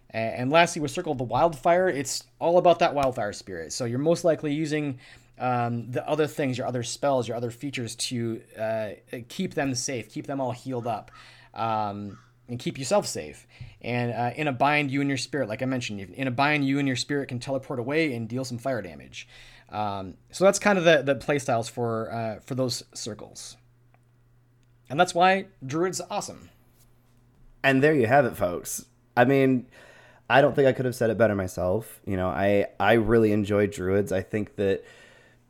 And 0.09 0.50
lastly, 0.50 0.81
with 0.81 0.91
Circle 0.91 1.12
of 1.12 1.17
the 1.17 1.25
Wildfire, 1.25 1.89
it's 1.89 2.24
all 2.39 2.57
about 2.57 2.79
that 2.79 2.93
wildfire 2.93 3.33
spirit. 3.33 3.74
So 3.74 3.85
you're 3.85 4.00
most 4.00 4.24
likely 4.24 4.53
using 4.53 5.00
um, 5.38 5.91
the 5.91 6.07
other 6.07 6.27
things, 6.27 6.57
your 6.57 6.67
other 6.67 6.83
spells, 6.83 7.27
your 7.27 7.35
other 7.35 7.51
features 7.51 7.95
to 7.95 8.41
uh, 8.57 8.89
keep 9.27 9.53
them 9.53 9.75
safe, 9.75 10.09
keep 10.09 10.27
them 10.27 10.39
all 10.39 10.51
healed 10.51 10.88
up, 10.88 11.12
um, 11.53 12.17
and 12.47 12.59
keep 12.59 12.77
yourself 12.77 13.05
safe. 13.05 13.45
And 13.81 14.13
uh, 14.13 14.31
in 14.35 14.47
a 14.47 14.53
bind, 14.53 14.91
you 14.91 15.01
and 15.01 15.09
your 15.09 15.17
spirit, 15.17 15.50
like 15.50 15.62
I 15.62 15.65
mentioned, 15.65 16.00
in 16.00 16.27
a 16.27 16.31
bind, 16.31 16.65
you 16.65 16.79
and 16.79 16.88
your 16.88 16.95
spirit 16.95 17.27
can 17.27 17.39
teleport 17.39 17.79
away 17.79 18.13
and 18.13 18.29
deal 18.29 18.45
some 18.45 18.57
fire 18.57 18.81
damage. 18.81 19.27
Um, 19.69 20.15
so 20.31 20.43
that's 20.45 20.59
kind 20.59 20.77
of 20.77 20.83
the 20.83 21.01
the 21.01 21.15
play 21.15 21.39
styles 21.39 21.67
for 21.67 22.12
uh, 22.12 22.39
for 22.45 22.53
those 22.53 22.83
circles, 22.93 23.57
and 24.89 25.00
that's 25.00 25.15
why 25.15 25.47
Druid's 25.65 26.01
awesome. 26.09 26.50
And 27.63 27.81
there 27.81 27.95
you 27.95 28.05
have 28.05 28.25
it, 28.25 28.38
folks. 28.38 28.85
I 29.17 29.25
mean, 29.25 29.65
I 30.29 30.41
don't 30.41 30.55
think 30.55 30.67
I 30.67 30.74
could 30.74 30.86
have 30.86 30.96
said 30.96 31.10
it 31.10 31.17
better 31.17 31.36
myself. 31.36 32.01
You 32.05 32.17
know, 32.17 32.29
I 32.29 32.67
I 32.79 32.94
really 32.94 33.32
enjoy 33.32 33.67
Druids. 33.67 34.12
I 34.12 34.22
think 34.22 34.55
that 34.55 34.84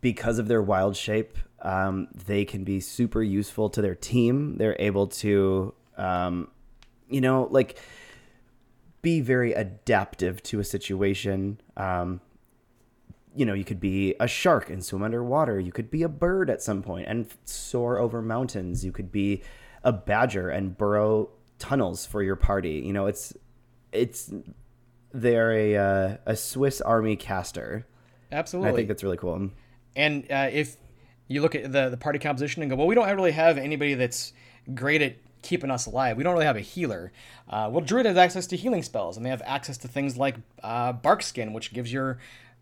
because 0.01 0.37
of 0.37 0.47
their 0.47 0.61
wild 0.61 0.95
shape, 0.95 1.37
um, 1.61 2.07
they 2.27 2.45
can 2.45 2.63
be 2.63 2.79
super 2.79 3.23
useful 3.23 3.69
to 3.71 3.81
their 3.81 3.95
team. 3.95 4.57
They're 4.57 4.75
able 4.77 5.07
to, 5.07 5.73
um, 5.97 6.49
you 7.09 7.21
know, 7.21 7.47
like 7.49 7.79
be 9.01 9.21
very 9.21 9.53
adaptive 9.53 10.43
to 10.43 10.59
a 10.59 10.63
situation. 10.63 11.59
Um, 11.77 12.21
you 13.35 13.45
know, 13.45 13.53
you 13.53 13.63
could 13.65 13.79
be 13.79 14.15
a 14.19 14.27
shark 14.27 14.69
and 14.69 14.83
swim 14.83 15.03
underwater. 15.03 15.59
You 15.59 15.71
could 15.71 15.89
be 15.89 16.03
a 16.03 16.09
bird 16.09 16.49
at 16.49 16.61
some 16.61 16.81
point 16.81 17.07
and 17.07 17.27
soar 17.45 17.97
over 17.97 18.21
mountains. 18.21 18.85
You 18.85 18.91
could 18.91 19.11
be 19.11 19.41
a 19.83 19.91
badger 19.91 20.49
and 20.49 20.77
burrow 20.77 21.29
tunnels 21.59 22.05
for 22.05 22.21
your 22.21 22.35
party. 22.35 22.83
You 22.85 22.93
know, 22.93 23.07
it's 23.07 23.33
it's 23.91 24.31
they're 25.21 25.51
a 25.51 25.75
uh, 25.75 26.17
a 26.25 26.35
Swiss 26.35 26.81
Army 26.81 27.15
caster. 27.15 27.85
Absolutely, 28.31 28.69
and 28.69 28.75
I 28.75 28.77
think 28.77 28.87
that's 28.87 29.03
really 29.03 29.17
cool. 29.17 29.49
And 29.95 30.31
uh, 30.31 30.49
if 30.51 30.75
you 31.27 31.41
look 31.41 31.55
at 31.55 31.71
the 31.71 31.89
the 31.89 31.97
party 31.97 32.19
composition 32.19 32.61
and 32.61 32.69
go, 32.69 32.75
well, 32.75 32.87
we 32.87 32.95
don't 32.95 33.13
really 33.15 33.31
have 33.31 33.57
anybody 33.57 33.93
that's 33.93 34.33
great 34.73 35.01
at 35.01 35.15
keeping 35.41 35.71
us 35.71 35.85
alive. 35.85 36.17
We 36.17 36.23
don't 36.23 36.33
really 36.33 36.45
have 36.45 36.57
a 36.57 36.61
healer. 36.61 37.11
Uh, 37.47 37.69
well, 37.71 37.81
Druid 37.81 38.05
has 38.05 38.17
access 38.17 38.47
to 38.47 38.57
healing 38.57 38.83
spells, 38.83 39.15
and 39.15 39.25
they 39.25 39.29
have 39.29 39.43
access 39.45 39.77
to 39.79 39.87
things 39.87 40.17
like 40.17 40.35
uh, 40.63 40.91
Bark 40.93 41.23
Skin, 41.23 41.53
which 41.53 41.71
gives 41.71 41.91
your 41.93 42.19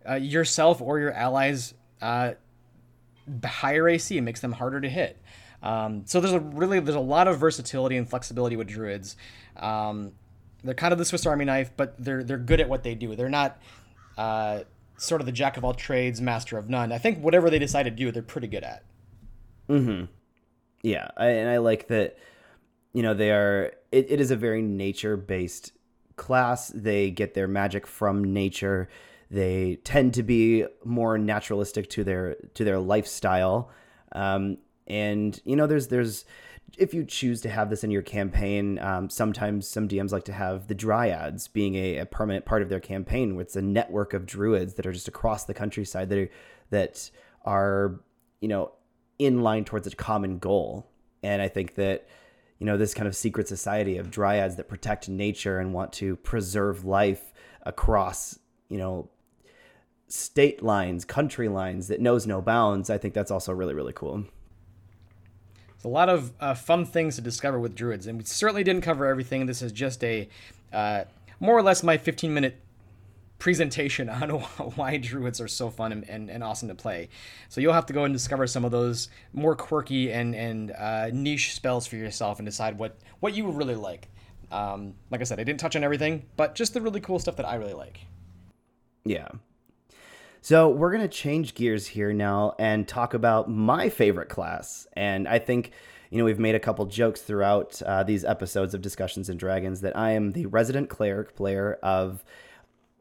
uh, 0.08 0.16
yourself 0.16 0.82
or 0.82 1.00
your 1.00 1.12
allies 1.12 1.74
uh, 2.02 2.34
higher 3.44 3.88
AC 3.88 4.18
and 4.18 4.26
makes 4.26 4.42
them 4.42 4.52
harder 4.52 4.82
to 4.82 4.90
hit. 4.90 5.20
Um, 5.62 6.04
so 6.06 6.20
there's 6.20 6.34
a 6.34 6.42
really 6.42 6.80
there's 6.82 6.96
a 6.96 7.00
lot 7.00 7.28
of 7.28 7.40
versatility 7.40 7.98
and 7.98 8.08
flexibility 8.08 8.58
with 8.58 8.68
druids. 8.68 9.16
Um, 9.56 10.12
they're 10.64 10.74
kind 10.74 10.92
of 10.94 11.00
the 11.00 11.06
Swiss 11.06 11.26
Army 11.26 11.46
knife, 11.46 11.72
but 11.76 11.96
they're 11.98 12.24
they're 12.24 12.38
good 12.38 12.62
at 12.62 12.70
what 12.70 12.84
they 12.84 12.96
do. 12.96 13.16
They're 13.16 13.30
not 13.30 13.62
uh, 14.18 14.62
sort 14.98 15.22
of 15.22 15.26
the 15.26 15.32
jack 15.32 15.58
of 15.58 15.64
all 15.64 15.74
trades, 15.74 16.22
master 16.22 16.58
of 16.58 16.70
none. 16.70 16.92
I 16.92 16.98
think 16.98 17.20
whatever 17.20 17.50
they 17.50 17.60
decide 17.60 17.84
to 17.84 17.92
do, 17.92 18.12
they're 18.12 18.24
pretty 18.24 18.48
good 18.48 18.64
at. 18.64 18.84
Hmm. 19.68 20.06
Yeah, 20.82 21.10
I, 21.18 21.28
and 21.28 21.50
I 21.50 21.58
like 21.58 21.88
that. 21.88 22.18
you 22.94 23.02
know, 23.04 23.14
they 23.14 23.32
are. 23.32 23.74
It, 23.92 24.12
it 24.12 24.22
is 24.22 24.32
a 24.32 24.36
very 24.36 24.62
nature 24.62 25.18
based 25.18 25.72
class. 26.16 26.70
They 26.70 27.12
get 27.12 27.34
their 27.34 27.48
magic 27.48 27.88
from 27.88 28.34
nature. 28.34 28.90
They 29.32 29.80
tend 29.84 30.14
to 30.16 30.24
be 30.24 30.66
more 30.84 31.18
naturalistic 31.18 31.90
to 31.92 32.04
their 32.04 32.36
to 32.54 32.64
their 32.64 32.80
lifestyle. 32.80 33.72
Um, 34.12 34.58
and 34.86 35.40
you 35.44 35.56
know, 35.56 35.66
there's 35.68 35.88
there's 35.88 36.26
if 36.78 36.94
you 36.94 37.04
choose 37.04 37.42
to 37.42 37.50
have 37.50 37.70
this 37.70 37.84
in 37.84 37.92
your 37.92 38.02
campaign, 38.02 38.80
um, 38.80 39.10
sometimes 39.10 39.68
some 39.68 39.88
DMs 39.88 40.12
like 40.12 40.24
to 40.26 40.34
have 40.34 40.68
the 40.68 40.76
dryads 40.76 41.48
being 41.52 41.76
a, 41.76 41.98
a, 41.98 42.06
permanent 42.06 42.46
part 42.46 42.62
of 42.62 42.70
their 42.70 42.80
campaign, 42.80 43.36
where 43.36 43.44
it's 43.44 43.56
a 43.56 43.62
network 43.62 44.14
of 44.14 44.26
druids 44.26 44.74
that 44.76 44.88
are 44.88 44.92
just 44.92 45.08
across 45.08 45.46
the 45.46 45.54
countryside 45.54 46.10
that 46.10 46.18
are 46.18 46.30
that 46.72 47.12
are 47.46 48.00
you 48.42 48.48
know 48.48 48.72
in 49.20 49.44
line 49.44 49.66
towards 49.66 49.86
a 49.86 49.96
common 49.96 50.40
goal. 50.40 50.90
And 51.22 51.42
I 51.42 51.48
think 51.48 51.76
that 51.76 52.08
you 52.58 52.66
know 52.66 52.78
this 52.78 52.94
kind 52.94 53.08
of 53.08 53.16
secret 53.16 53.48
society 53.48 53.98
of 53.98 54.10
dryads 54.10 54.56
that 54.56 54.68
protect 54.68 55.08
nature 55.08 55.60
and 55.60 55.74
want 55.74 55.94
to 55.94 56.16
preserve 56.18 56.86
life 56.86 57.34
across 57.62 58.40
you 58.70 58.80
know 58.80 59.10
state 60.08 60.64
lines, 60.64 61.06
country 61.06 61.50
lines 61.50 61.88
that 61.88 62.02
knows 62.02 62.26
no 62.26 62.42
bounds. 62.42 62.90
I 62.90 62.98
think 62.98 63.14
that's 63.14 63.32
also 63.32 63.54
really 63.54 63.76
really 63.76 63.94
cool 63.94 64.26
a 65.84 65.88
lot 65.88 66.10
of 66.10 66.34
uh, 66.40 66.54
fun 66.54 66.86
things 66.86 67.16
to 67.16 67.22
discover 67.22 67.60
with 67.60 67.76
druids, 67.76 68.08
and 68.08 68.18
we 68.18 68.24
certainly 68.24 68.64
didn't 68.64 68.82
cover 68.82 69.06
everything. 69.06 69.46
This 69.46 69.62
is 69.62 69.72
just 69.72 70.04
a 70.04 70.30
uh, 70.72 71.04
more 71.40 71.58
or 71.58 71.62
less 71.62 71.84
my 71.84 71.98
15 71.98 72.34
minute 72.34 72.60
presentation 73.44 74.10
on 74.10 74.30
why 74.30 74.98
druids 74.98 75.42
are 75.42 75.50
so 75.50 75.70
fun 75.70 75.92
and, 75.92 76.10
and, 76.10 76.30
and, 76.30 76.42
awesome 76.44 76.70
to 76.70 76.76
play. 76.76 77.10
So 77.50 77.60
you'll 77.60 77.74
have 77.74 77.86
to 77.88 77.94
go 77.94 78.06
and 78.06 78.14
discover 78.14 78.48
some 78.48 78.64
of 78.64 78.72
those 78.72 79.10
more 79.34 79.56
quirky 79.56 80.14
and 80.14 80.34
and 80.34 80.72
uh, 80.72 81.10
niche 81.12 81.54
spells 81.54 81.86
for 81.86 81.98
yourself 81.98 82.40
and 82.40 82.46
decide 82.46 82.78
what 82.78 82.98
what 83.20 83.36
you 83.36 83.52
really 83.52 83.76
like. 83.76 84.08
Um, 84.52 84.94
like 85.10 85.20
I 85.20 85.26
said, 85.26 85.40
I 85.40 85.44
didn't 85.44 85.60
touch 85.60 85.76
on 85.76 85.84
everything, 85.84 86.26
but 86.38 86.56
just 86.56 86.74
the 86.74 86.82
really 86.82 87.02
cool 87.02 87.20
stuff 87.20 87.36
that 87.38 87.46
I 87.46 87.56
really 87.56 87.74
like. 87.74 88.00
Yeah, 89.04 89.28
so 90.44 90.68
we're 90.68 90.92
going 90.92 91.02
to 91.02 91.08
change 91.08 91.56
gears 91.56 91.88
here 91.88 92.12
now 92.12 92.54
and 92.60 92.86
talk 92.86 93.14
about 93.14 93.50
my 93.50 93.88
favorite 93.88 94.28
class. 94.28 94.86
And 94.92 95.26
I 95.26 95.40
think, 95.40 95.72
you 96.10 96.18
know, 96.18 96.26
we've 96.26 96.38
made 96.38 96.54
a 96.54 96.60
couple 96.60 96.86
jokes 96.86 97.22
throughout 97.22 97.82
uh, 97.82 98.04
these 98.04 98.26
episodes 98.26 98.74
of 98.74 98.82
Discussions 98.82 99.30
and 99.30 99.40
Dragons 99.40 99.80
that 99.80 99.98
I 99.98 100.12
am 100.12 100.34
the 100.34 100.48
resident 100.48 100.90
cleric 100.90 101.34
player 101.34 101.80
of 101.82 102.26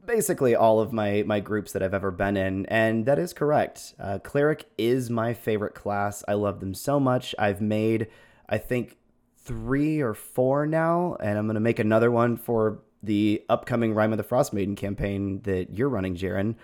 basically 0.05 0.55
all 0.55 0.79
of 0.79 0.93
my 0.93 1.23
my 1.27 1.41
groups 1.41 1.73
that 1.73 1.83
I've 1.83 1.93
ever 1.93 2.11
been 2.11 2.37
in, 2.37 2.65
and 2.67 3.05
that 3.07 3.19
is 3.19 3.33
correct. 3.33 3.93
Uh, 3.99 4.19
cleric 4.19 4.63
is 4.77 5.09
my 5.09 5.33
favorite 5.33 5.75
class. 5.75 6.23
I 6.29 6.35
love 6.35 6.61
them 6.61 6.73
so 6.73 6.97
much. 6.97 7.35
I've 7.37 7.59
made, 7.59 8.07
I 8.47 8.57
think, 8.57 8.95
three 9.35 9.99
or 9.99 10.13
four 10.13 10.65
now, 10.65 11.17
and 11.19 11.37
I'm 11.37 11.47
going 11.47 11.55
to 11.55 11.59
make 11.59 11.79
another 11.79 12.09
one 12.09 12.37
for 12.37 12.79
the 13.03 13.43
upcoming 13.49 13.93
Rime 13.93 14.13
of 14.13 14.17
the 14.17 14.23
Frost 14.23 14.53
Maiden 14.53 14.77
campaign 14.77 15.41
that 15.41 15.73
you're 15.73 15.89
running, 15.89 16.15
Jaron. 16.15 16.55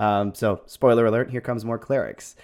Um, 0.00 0.34
so, 0.34 0.62
spoiler 0.64 1.04
alert, 1.04 1.30
here 1.30 1.42
comes 1.42 1.62
more 1.64 1.78
clerics. 1.78 2.34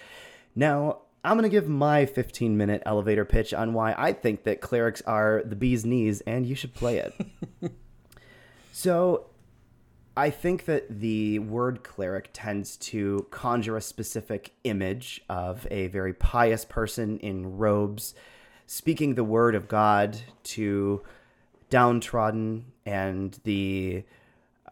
Now, 0.55 0.99
I'm 1.25 1.39
going 1.39 1.43
to 1.43 1.49
give 1.49 1.69
my 1.69 2.05
15 2.05 2.57
minute 2.57 2.83
elevator 2.85 3.25
pitch 3.25 3.55
on 3.55 3.73
why 3.73 3.95
I 3.97 4.13
think 4.13 4.45
that 4.45 4.61
clerics 4.61 5.01
are 5.03 5.43
the 5.45 5.57
bee's 5.57 5.85
knees 5.85 6.21
and 6.21 6.47
you 6.47 6.55
should 6.55 6.75
play 6.75 6.99
it. 6.99 7.15
so, 8.73 9.27
I 10.19 10.29
think 10.29 10.67
that 10.67 11.01
the 11.01 11.39
word 11.39 11.83
cleric 11.83 12.29
tends 12.35 12.77
to 12.79 13.27
conjure 13.31 13.79
a 13.79 13.83
specific 13.83 14.53
image 14.65 15.23
of 15.31 15.67
a 15.71 15.87
very 15.89 16.13
pious 16.13 16.65
person 16.65 17.19
in 17.21 17.57
robes 17.57 18.15
speaking 18.67 19.15
the 19.15 19.25
word 19.25 19.55
of 19.55 19.69
God 19.69 20.19
to 20.43 21.03
downtrodden 21.71 22.67
and 22.85 23.39
the 23.45 24.05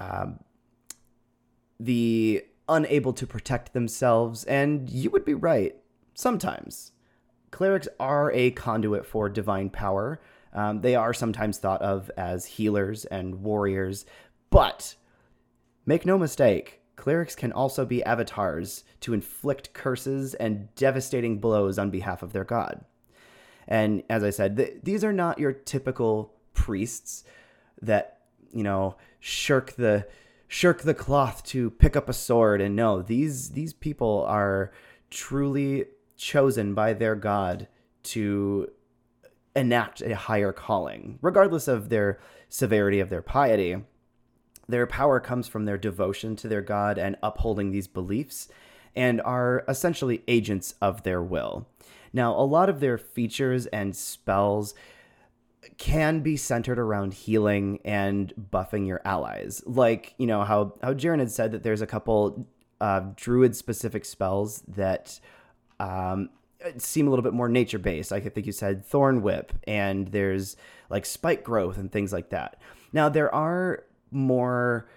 um, 0.00 0.40
the 1.80 2.44
unable 2.68 3.12
to 3.12 3.26
protect 3.26 3.72
themselves, 3.72 4.44
and 4.44 4.88
you 4.90 5.10
would 5.10 5.24
be 5.24 5.34
right. 5.34 5.76
Sometimes. 6.14 6.92
Clerics 7.50 7.88
are 8.00 8.32
a 8.32 8.50
conduit 8.50 9.06
for 9.06 9.28
divine 9.28 9.70
power. 9.70 10.20
Um, 10.52 10.80
they 10.80 10.94
are 10.94 11.12
sometimes 11.12 11.58
thought 11.58 11.82
of 11.82 12.10
as 12.16 12.46
healers 12.46 13.04
and 13.04 13.42
warriors, 13.42 14.06
but 14.50 14.94
make 15.84 16.06
no 16.06 16.16
mistake, 16.16 16.80
clerics 16.96 17.34
can 17.34 17.52
also 17.52 17.84
be 17.84 18.04
avatars 18.04 18.84
to 19.00 19.12
inflict 19.12 19.72
curses 19.72 20.34
and 20.34 20.72
devastating 20.74 21.38
blows 21.38 21.78
on 21.78 21.90
behalf 21.90 22.22
of 22.22 22.32
their 22.32 22.44
god. 22.44 22.84
And 23.66 24.02
as 24.08 24.22
I 24.22 24.30
said, 24.30 24.56
th- 24.56 24.78
these 24.82 25.04
are 25.04 25.12
not 25.12 25.38
your 25.38 25.52
typical 25.52 26.34
priests 26.52 27.24
that, 27.82 28.20
you 28.52 28.62
know, 28.62 28.96
shirk 29.20 29.72
the 29.72 30.06
shirk 30.54 30.82
the 30.82 30.94
cloth 30.94 31.42
to 31.42 31.68
pick 31.68 31.96
up 31.96 32.08
a 32.08 32.12
sword. 32.12 32.60
And 32.60 32.76
no 32.76 33.02
these 33.02 33.50
these 33.50 33.72
people 33.72 34.24
are 34.28 34.70
truly 35.10 35.86
chosen 36.16 36.74
by 36.74 36.92
their 36.92 37.16
god 37.16 37.66
to 38.04 38.70
enact 39.56 40.00
a 40.00 40.14
higher 40.14 40.52
calling 40.52 41.18
regardless 41.20 41.66
of 41.66 41.88
their 41.88 42.20
severity 42.48 43.00
of 43.00 43.10
their 43.10 43.20
piety. 43.20 43.78
Their 44.68 44.86
power 44.86 45.18
comes 45.18 45.48
from 45.48 45.64
their 45.64 45.76
devotion 45.76 46.36
to 46.36 46.46
their 46.46 46.62
god 46.62 46.98
and 46.98 47.16
upholding 47.20 47.72
these 47.72 47.88
beliefs 47.88 48.48
and 48.94 49.20
are 49.22 49.64
essentially 49.66 50.22
agents 50.28 50.76
of 50.80 51.02
their 51.02 51.20
will. 51.20 51.66
Now 52.12 52.32
a 52.32 52.46
lot 52.46 52.68
of 52.68 52.78
their 52.78 52.96
features 52.96 53.66
and 53.66 53.96
spells 53.96 54.72
can 55.78 56.20
be 56.20 56.36
centered 56.36 56.78
around 56.78 57.14
healing 57.14 57.80
and 57.84 58.32
buffing 58.52 58.86
your 58.86 59.00
allies. 59.04 59.62
Like, 59.66 60.14
you 60.18 60.26
know, 60.26 60.42
how, 60.44 60.74
how 60.82 60.94
Jaron 60.94 61.18
had 61.18 61.30
said 61.30 61.52
that 61.52 61.62
there's 61.62 61.82
a 61.82 61.86
couple 61.86 62.46
uh, 62.80 63.02
druid 63.16 63.56
specific 63.56 64.04
spells 64.04 64.62
that 64.68 65.20
um, 65.80 66.30
seem 66.78 67.06
a 67.06 67.10
little 67.10 67.22
bit 67.22 67.32
more 67.32 67.48
nature 67.48 67.78
based. 67.78 68.10
Like 68.10 68.26
I 68.26 68.28
think 68.28 68.46
you 68.46 68.52
said 68.52 68.84
Thorn 68.84 69.22
Whip, 69.22 69.52
and 69.66 70.08
there's 70.08 70.56
like 70.90 71.06
Spike 71.06 71.44
Growth 71.44 71.78
and 71.78 71.90
things 71.90 72.12
like 72.12 72.30
that. 72.30 72.60
Now, 72.92 73.08
there 73.08 73.34
are 73.34 73.84
more 74.10 74.88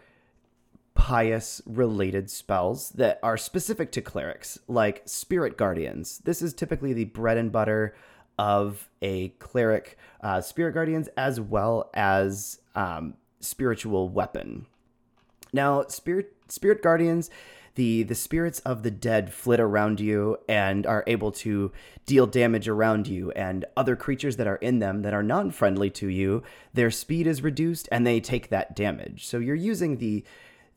pious 0.94 1.62
related 1.66 2.30
spells 2.30 2.90
that 2.92 3.20
are 3.22 3.38
specific 3.38 3.92
to 3.94 4.02
clerics, 4.02 4.60
like 4.68 5.04
Spirit 5.06 5.58
Guardians. 5.58 6.20
This 6.20 6.42
is 6.42 6.54
typically 6.54 6.94
the 6.94 7.06
bread 7.06 7.38
and 7.38 7.52
butter 7.52 7.96
of 8.38 8.90
a 9.02 9.30
cleric, 9.40 9.98
uh, 10.22 10.42
spirit 10.42 10.74
guardians, 10.74 11.10
as 11.18 11.40
well 11.40 11.90
as 11.94 12.60
um, 12.76 13.16
spiritual 13.40 14.10
weapon. 14.10 14.66
Now, 15.54 15.86
spirit 15.88 16.34
spirit 16.50 16.82
guardians, 16.82 17.30
the 17.76 18.04
the 18.04 18.16
spirits 18.16 18.60
of 18.60 18.84
the 18.84 18.92
dead 18.92 19.34
flit 19.34 19.60
around 19.60 20.00
you 20.00 20.38
and 20.48 20.86
are 20.86 21.04
able 21.08 21.32
to 21.32 21.72
deal 22.06 22.28
damage 22.28 22.68
around 22.68 23.08
you, 23.08 23.32
and 23.32 23.66
other 23.76 23.96
creatures 23.96 24.38
that 24.38 24.48
are 24.48 24.58
in 24.58 24.80
them 24.80 25.02
that 25.02 25.14
are 25.14 25.24
non 25.24 25.52
friendly 25.52 25.90
to 25.92 26.08
you, 26.08 26.44
their 26.74 26.92
speed 26.92 27.28
is 27.28 27.42
reduced 27.42 27.88
and 27.92 28.06
they 28.06 28.20
take 28.20 28.50
that 28.50 28.76
damage. 28.76 29.26
So 29.26 29.40
you're 29.40 29.56
using 29.56 29.98
the 29.98 30.24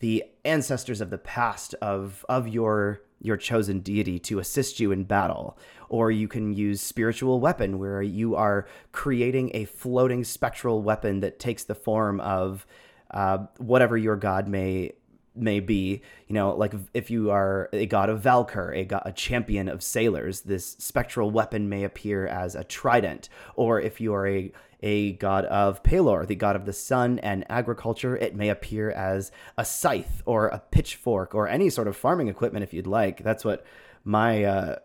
the 0.01 0.25
ancestors 0.45 1.01
of 1.01 1.11
the 1.11 1.19
past 1.19 1.75
of 1.75 2.25
of 2.29 2.49
your 2.49 3.03
your 3.21 3.37
chosen 3.37 3.81
deity 3.81 4.19
to 4.19 4.39
assist 4.39 4.81
you 4.81 4.93
in 4.93 5.05
battle. 5.05 5.59
Or 5.89 6.11
you 6.11 6.29
can 6.29 6.53
use 6.53 6.81
spiritual 6.81 7.41
weapon 7.41 7.79
where 7.79 8.03
you 8.03 8.35
are 8.35 8.67
creating 8.93 9.51
a 9.55 9.65
floating 9.67 10.25
spectral 10.25 10.83
weapon 10.83 11.21
that 11.21 11.39
takes 11.39 11.65
the 11.65 11.75
form 11.75 12.21
of 12.21 12.67
uh, 13.11 13.39
whatever 13.59 13.97
your 13.97 14.17
god 14.17 14.47
may 14.47 14.93
may 15.35 15.61
be 15.61 16.03
you 16.27 16.35
know 16.35 16.55
like 16.55 16.75
if 16.93 17.11
you 17.11 17.31
are 17.31 17.69
a 17.73 17.87
god 17.87 18.11
of 18.11 18.21
Valkur 18.21 18.77
a, 18.77 18.85
god, 18.85 19.03
a 19.05 19.13
champion 19.13 19.69
of 19.69 19.83
sailors 19.83 20.41
this 20.41 20.77
spectral 20.79 21.31
weapon 21.31 21.69
may 21.69 21.85
appear 21.85 22.27
as 22.27 22.55
a 22.55 22.65
trident 22.65 23.29
or 23.55 23.81
if 23.81 24.01
you 24.01 24.13
are 24.13 24.27
a 24.27 24.53
a 24.83 25.13
god 25.13 25.45
of 25.47 25.83
Pelor, 25.83 26.27
the 26.27 26.35
god 26.35 26.57
of 26.57 26.65
the 26.65 26.73
sun 26.73 27.19
and 27.21 27.45
agriculture, 27.51 28.17
it 28.17 28.35
may 28.35 28.49
appear 28.49 28.91
as 28.91 29.31
a 29.57 29.65
scythe 29.65 30.23
or 30.25 30.49
a 30.49 30.59
pitchfork 30.59 31.35
or 31.35 31.49
any 31.49 31.71
sort 31.71 31.89
of 31.89 31.97
farming 31.97 32.29
equipment 32.29 32.63
if 32.63 32.73
you'd 32.73 32.87
like. 32.87 33.23
That's 33.23 33.45
what 33.45 33.65
my 34.05 34.45
uh, 34.45 34.77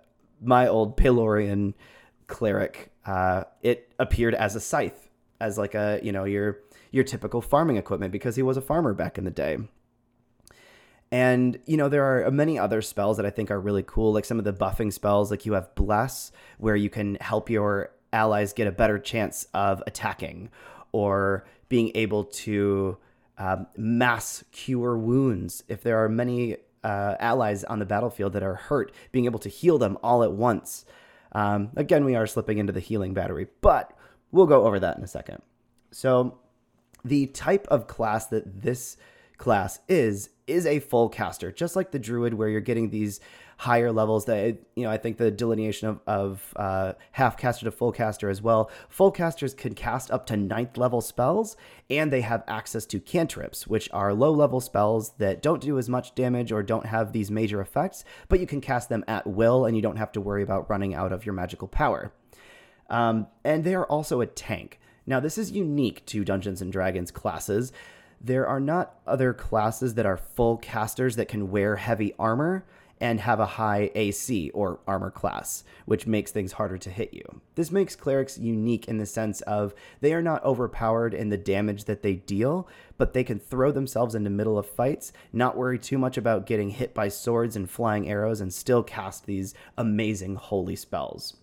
my 0.41 0.67
old 0.67 0.97
Pelorian 0.97 1.73
cleric, 2.27 2.91
uh, 3.05 3.43
it 3.61 3.93
appeared 3.99 4.35
as 4.35 4.55
a 4.55 4.59
scythe, 4.59 5.09
as 5.39 5.57
like 5.57 5.75
a 5.75 5.99
you 6.03 6.11
know 6.11 6.25
your 6.25 6.59
your 6.91 7.03
typical 7.03 7.41
farming 7.41 7.77
equipment 7.77 8.11
because 8.11 8.35
he 8.35 8.41
was 8.41 8.57
a 8.57 8.61
farmer 8.61 8.93
back 8.93 9.17
in 9.17 9.23
the 9.23 9.31
day. 9.31 9.57
And 11.11 11.59
you 11.65 11.77
know 11.77 11.87
there 11.87 12.25
are 12.25 12.31
many 12.31 12.57
other 12.59 12.81
spells 12.81 13.17
that 13.17 13.25
I 13.25 13.29
think 13.29 13.51
are 13.51 13.59
really 13.59 13.83
cool, 13.83 14.13
like 14.13 14.25
some 14.25 14.39
of 14.39 14.45
the 14.45 14.53
buffing 14.53 14.91
spells. 14.91 15.31
Like 15.31 15.45
you 15.45 15.53
have 15.53 15.73
bless, 15.75 16.31
where 16.57 16.75
you 16.75 16.89
can 16.89 17.15
help 17.21 17.49
your 17.49 17.91
allies 18.11 18.53
get 18.53 18.67
a 18.67 18.71
better 18.71 18.97
chance 18.97 19.47
of 19.53 19.83
attacking, 19.87 20.49
or 20.91 21.45
being 21.69 21.91
able 21.95 22.23
to 22.23 22.97
um, 23.37 23.67
mass 23.77 24.43
cure 24.51 24.97
wounds 24.97 25.63
if 25.67 25.83
there 25.83 26.03
are 26.03 26.09
many 26.09 26.57
uh, 26.83 27.15
allies 27.19 27.63
on 27.63 27.79
the 27.79 27.85
battlefield 27.85 28.33
that 28.33 28.43
are 28.43 28.55
hurt, 28.55 28.91
being 29.11 29.25
able 29.25 29.39
to 29.39 29.49
heal 29.49 29.77
them 29.77 29.97
all 30.03 30.23
at 30.23 30.31
once. 30.31 30.85
Um, 31.31 31.71
again, 31.75 32.05
we 32.05 32.15
are 32.15 32.27
slipping 32.27 32.59
into 32.59 32.71
the 32.71 32.79
healing 32.79 33.13
battery, 33.13 33.47
but 33.61 33.97
we'll 34.31 34.45
go 34.45 34.65
over 34.65 34.79
that 34.79 34.97
in 34.97 35.03
a 35.03 35.07
second. 35.07 35.41
So, 35.91 36.39
the 37.03 37.27
type 37.27 37.67
of 37.69 37.87
class 37.87 38.27
that 38.27 38.61
this 38.61 38.97
class 39.37 39.79
is 39.87 40.29
is 40.47 40.65
a 40.65 40.79
full 40.79 41.09
caster, 41.09 41.51
just 41.51 41.75
like 41.75 41.91
the 41.91 41.99
druid, 41.99 42.35
where 42.35 42.49
you're 42.49 42.61
getting 42.61 42.89
these 42.89 43.19
higher 43.57 43.91
levels 43.91 44.25
that 44.25 44.57
you 44.75 44.83
know 44.83 44.91
i 44.91 44.97
think 44.97 45.17
the 45.17 45.31
delineation 45.31 45.87
of, 45.87 45.99
of 46.07 46.53
uh, 46.57 46.93
half 47.13 47.37
caster 47.37 47.63
to 47.65 47.71
full 47.71 47.91
caster 47.91 48.29
as 48.29 48.41
well. 48.41 48.69
Full 48.89 49.11
casters 49.11 49.53
can 49.53 49.73
cast 49.73 50.11
up 50.11 50.25
to 50.27 50.37
ninth 50.37 50.77
level 50.77 51.01
spells 51.01 51.55
and 51.89 52.11
they 52.11 52.21
have 52.21 52.43
access 52.47 52.85
to 52.87 52.99
cantrips 52.99 53.65
which 53.67 53.89
are 53.93 54.13
low 54.13 54.31
level 54.31 54.59
spells 54.59 55.11
that 55.19 55.41
don't 55.41 55.61
do 55.61 55.77
as 55.77 55.87
much 55.87 56.15
damage 56.15 56.51
or 56.51 56.63
don't 56.63 56.85
have 56.85 57.13
these 57.13 57.31
major 57.31 57.61
effects 57.61 58.03
but 58.27 58.39
you 58.39 58.47
can 58.47 58.61
cast 58.61 58.89
them 58.89 59.03
at 59.07 59.25
will 59.25 59.65
and 59.65 59.75
you 59.75 59.81
don't 59.81 59.97
have 59.97 60.11
to 60.11 60.21
worry 60.21 60.43
about 60.43 60.69
running 60.69 60.93
out 60.93 61.13
of 61.13 61.25
your 61.25 61.33
magical 61.33 61.67
power. 61.67 62.11
Um, 62.89 63.27
and 63.43 63.63
they 63.63 63.73
are 63.73 63.85
also 63.85 64.21
a 64.21 64.27
tank. 64.27 64.79
Now 65.05 65.19
this 65.19 65.37
is 65.37 65.51
unique 65.51 66.05
to 66.07 66.25
dungeons 66.25 66.61
and 66.61 66.71
dragons 66.71 67.11
classes 67.11 67.71
there 68.25 68.47
are 68.47 68.59
not 68.59 68.95
other 69.05 69.33
classes 69.33 69.93
that 69.93 70.05
are 70.05 70.17
full 70.17 70.57
casters 70.57 71.15
that 71.15 71.27
can 71.27 71.51
wear 71.51 71.75
heavy 71.75 72.13
armor 72.17 72.65
and 72.99 73.19
have 73.19 73.39
a 73.39 73.45
high 73.45 73.91
AC 73.93 74.49
or 74.51 74.79
armor 74.87 75.11
class, 75.11 75.63
which 75.85 76.07
makes 76.07 76.31
things 76.31 76.53
harder 76.53 76.77
to 76.77 76.89
hit 76.89 77.13
you. 77.13 77.41
This 77.53 77.71
makes 77.71 77.95
clerics 77.95 78.37
unique 78.37 78.87
in 78.87 78.97
the 78.97 79.05
sense 79.05 79.41
of 79.41 79.75
they 80.01 80.13
are 80.13 80.23
not 80.23 80.43
overpowered 80.43 81.13
in 81.13 81.29
the 81.29 81.37
damage 81.37 81.83
that 81.83 82.01
they 82.01 82.15
deal, 82.15 82.67
but 82.97 83.13
they 83.13 83.23
can 83.23 83.37
throw 83.37 83.71
themselves 83.71 84.15
into 84.15 84.29
middle 84.29 84.57
of 84.57 84.65
fights, 84.65 85.11
not 85.31 85.57
worry 85.57 85.77
too 85.77 85.97
much 85.97 86.17
about 86.17 86.47
getting 86.47 86.69
hit 86.69 86.93
by 86.93 87.09
swords 87.09 87.55
and 87.55 87.69
flying 87.69 88.09
arrows, 88.09 88.41
and 88.41 88.51
still 88.51 88.81
cast 88.81 89.25
these 89.25 89.53
amazing 89.77 90.35
holy 90.35 90.75
spells. 90.75 91.35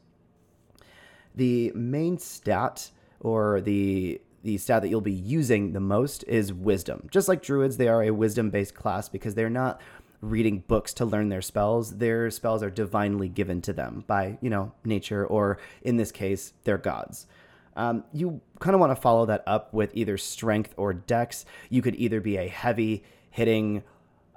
The 1.35 1.71
main 1.75 2.19
stat 2.19 2.91
or 3.21 3.61
the 3.61 4.21
the 4.43 4.59
stat 4.59 4.83
that 4.83 4.89
you'll 4.89 5.01
be 5.01 5.13
using 5.13 5.73
the 5.73 5.81
most 5.81 6.25
is 6.27 6.53
wisdom. 6.53 7.09
Just 7.11 7.29
like 7.29 7.43
druids, 7.43 7.77
they 7.77 7.89
are 7.89 8.03
a 8.03 8.11
wisdom 8.11 8.51
based 8.51 8.75
class 8.75 9.09
because 9.09 9.35
they're 9.35 9.51
not 9.51 9.81
reading 10.21 10.61
books 10.61 10.95
to 10.95 11.05
learn 11.05 11.29
their 11.29 11.43
spells. 11.43 11.99
Their 11.99 12.31
spells 12.31 12.63
are 12.63 12.71
divinely 12.71 13.29
given 13.29 13.61
to 13.63 13.73
them 13.73 14.05
by, 14.07 14.39
you 14.41 14.51
know, 14.51 14.73
nature 14.85 15.27
or 15.27 15.59
in 15.83 15.97
this 15.97 16.13
case, 16.13 16.55
their 16.65 16.79
gods. 16.79 17.27
Um, 17.75 18.05
you 18.13 18.41
kind 18.61 18.75
of 18.75 18.81
want 18.81 18.91
to 18.91 19.01
follow 19.01 19.27
that 19.27 19.43
up 19.47 19.73
with 19.73 19.91
either 19.95 20.19
strength 20.19 20.75
or 20.77 20.93
dex. 20.93 21.45
You 21.71 21.83
could 21.83 21.95
either 21.97 22.21
be 22.21 22.37
a 22.37 22.47
heavy 22.47 23.03
hitting, 23.31 23.83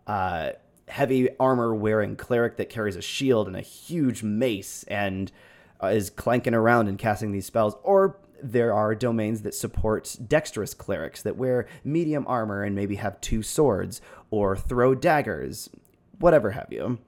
uh, 0.07 0.51
heavy 0.87 1.29
armor 1.39 1.75
wearing 1.75 2.15
cleric 2.15 2.57
that 2.57 2.69
carries 2.69 2.95
a 2.95 3.01
shield 3.01 3.47
and 3.47 3.55
a 3.55 3.61
huge 3.61 4.23
mace 4.23 4.83
and 4.83 5.31
uh, 5.83 5.87
is 5.87 6.09
clanking 6.09 6.53
around 6.53 6.87
and 6.87 6.97
casting 6.97 7.31
these 7.31 7.45
spells, 7.45 7.75
or 7.83 8.17
there 8.51 8.73
are 8.73 8.95
domains 8.95 9.41
that 9.41 9.53
support 9.53 10.15
dexterous 10.27 10.73
clerics 10.73 11.21
that 11.23 11.37
wear 11.37 11.67
medium 11.83 12.25
armor 12.27 12.63
and 12.63 12.75
maybe 12.75 12.95
have 12.95 13.19
two 13.21 13.41
swords 13.41 14.01
or 14.29 14.55
throw 14.55 14.93
daggers, 14.93 15.69
whatever 16.19 16.51
have 16.51 16.67
you. 16.71 16.99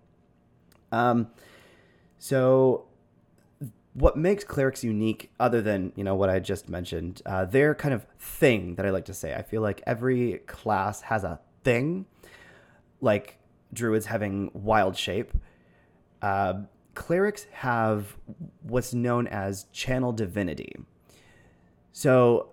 Um, 0.91 1.27
so 2.17 2.85
what 3.93 4.15
makes 4.15 4.43
clerics 4.43 4.83
unique 4.83 5.31
other 5.39 5.59
than 5.59 5.91
you 5.95 6.03
know 6.03 6.13
what 6.13 6.29
i 6.29 6.39
just 6.39 6.69
mentioned 6.69 7.21
uh, 7.25 7.45
their 7.45 7.73
kind 7.73 7.93
of 7.95 8.05
thing 8.19 8.75
that 8.75 8.85
i 8.85 8.91
like 8.91 9.05
to 9.05 9.13
say 9.13 9.33
i 9.33 9.41
feel 9.41 9.61
like 9.61 9.81
every 9.87 10.37
class 10.45 11.01
has 11.01 11.23
a 11.23 11.39
thing 11.63 12.05
like 13.01 13.39
druids 13.73 14.05
having 14.05 14.51
wild 14.53 14.95
shape 14.95 15.33
uh, 16.21 16.53
clerics 16.93 17.47
have 17.51 18.17
what's 18.61 18.93
known 18.93 19.27
as 19.27 19.65
channel 19.71 20.11
divinity 20.11 20.75
so 21.91 22.49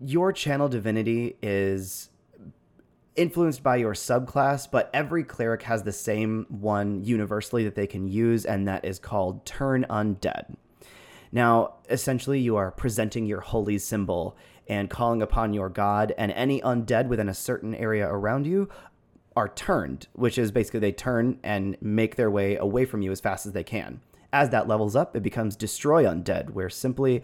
your 0.00 0.32
channel 0.32 0.68
divinity 0.68 1.36
is 1.42 2.10
influenced 3.14 3.62
by 3.62 3.76
your 3.76 3.94
subclass, 3.94 4.68
but 4.70 4.90
every 4.94 5.24
cleric 5.24 5.62
has 5.62 5.82
the 5.82 5.92
same 5.92 6.46
one 6.48 7.04
universally 7.04 7.64
that 7.64 7.74
they 7.74 7.86
can 7.86 8.08
use, 8.08 8.44
and 8.44 8.66
that 8.66 8.84
is 8.84 8.98
called 8.98 9.44
Turn 9.44 9.84
Undead. 9.90 10.56
Now, 11.30 11.74
essentially, 11.88 12.40
you 12.40 12.56
are 12.56 12.70
presenting 12.70 13.26
your 13.26 13.40
holy 13.40 13.78
symbol 13.78 14.36
and 14.68 14.90
calling 14.90 15.22
upon 15.22 15.52
your 15.52 15.68
god, 15.68 16.14
and 16.16 16.32
any 16.32 16.60
undead 16.60 17.08
within 17.08 17.28
a 17.28 17.34
certain 17.34 17.74
area 17.74 18.06
around 18.06 18.46
you 18.46 18.68
are 19.34 19.48
turned, 19.48 20.08
which 20.12 20.38
is 20.38 20.52
basically 20.52 20.80
they 20.80 20.92
turn 20.92 21.38
and 21.42 21.76
make 21.80 22.16
their 22.16 22.30
way 22.30 22.56
away 22.56 22.84
from 22.84 23.02
you 23.02 23.10
as 23.10 23.20
fast 23.20 23.46
as 23.46 23.52
they 23.52 23.64
can. 23.64 24.00
As 24.32 24.50
that 24.50 24.68
levels 24.68 24.94
up, 24.94 25.16
it 25.16 25.22
becomes 25.22 25.56
Destroy 25.56 26.04
Undead, 26.04 26.50
where 26.50 26.70
simply 26.70 27.22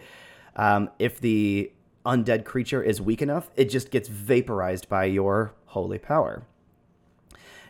um, 0.55 0.89
if 0.99 1.19
the 1.19 1.71
undead 2.05 2.45
creature 2.45 2.81
is 2.81 3.01
weak 3.01 3.21
enough, 3.21 3.49
it 3.55 3.65
just 3.65 3.91
gets 3.91 4.07
vaporized 4.07 4.89
by 4.89 5.05
your 5.05 5.53
holy 5.67 5.97
power. 5.99 6.45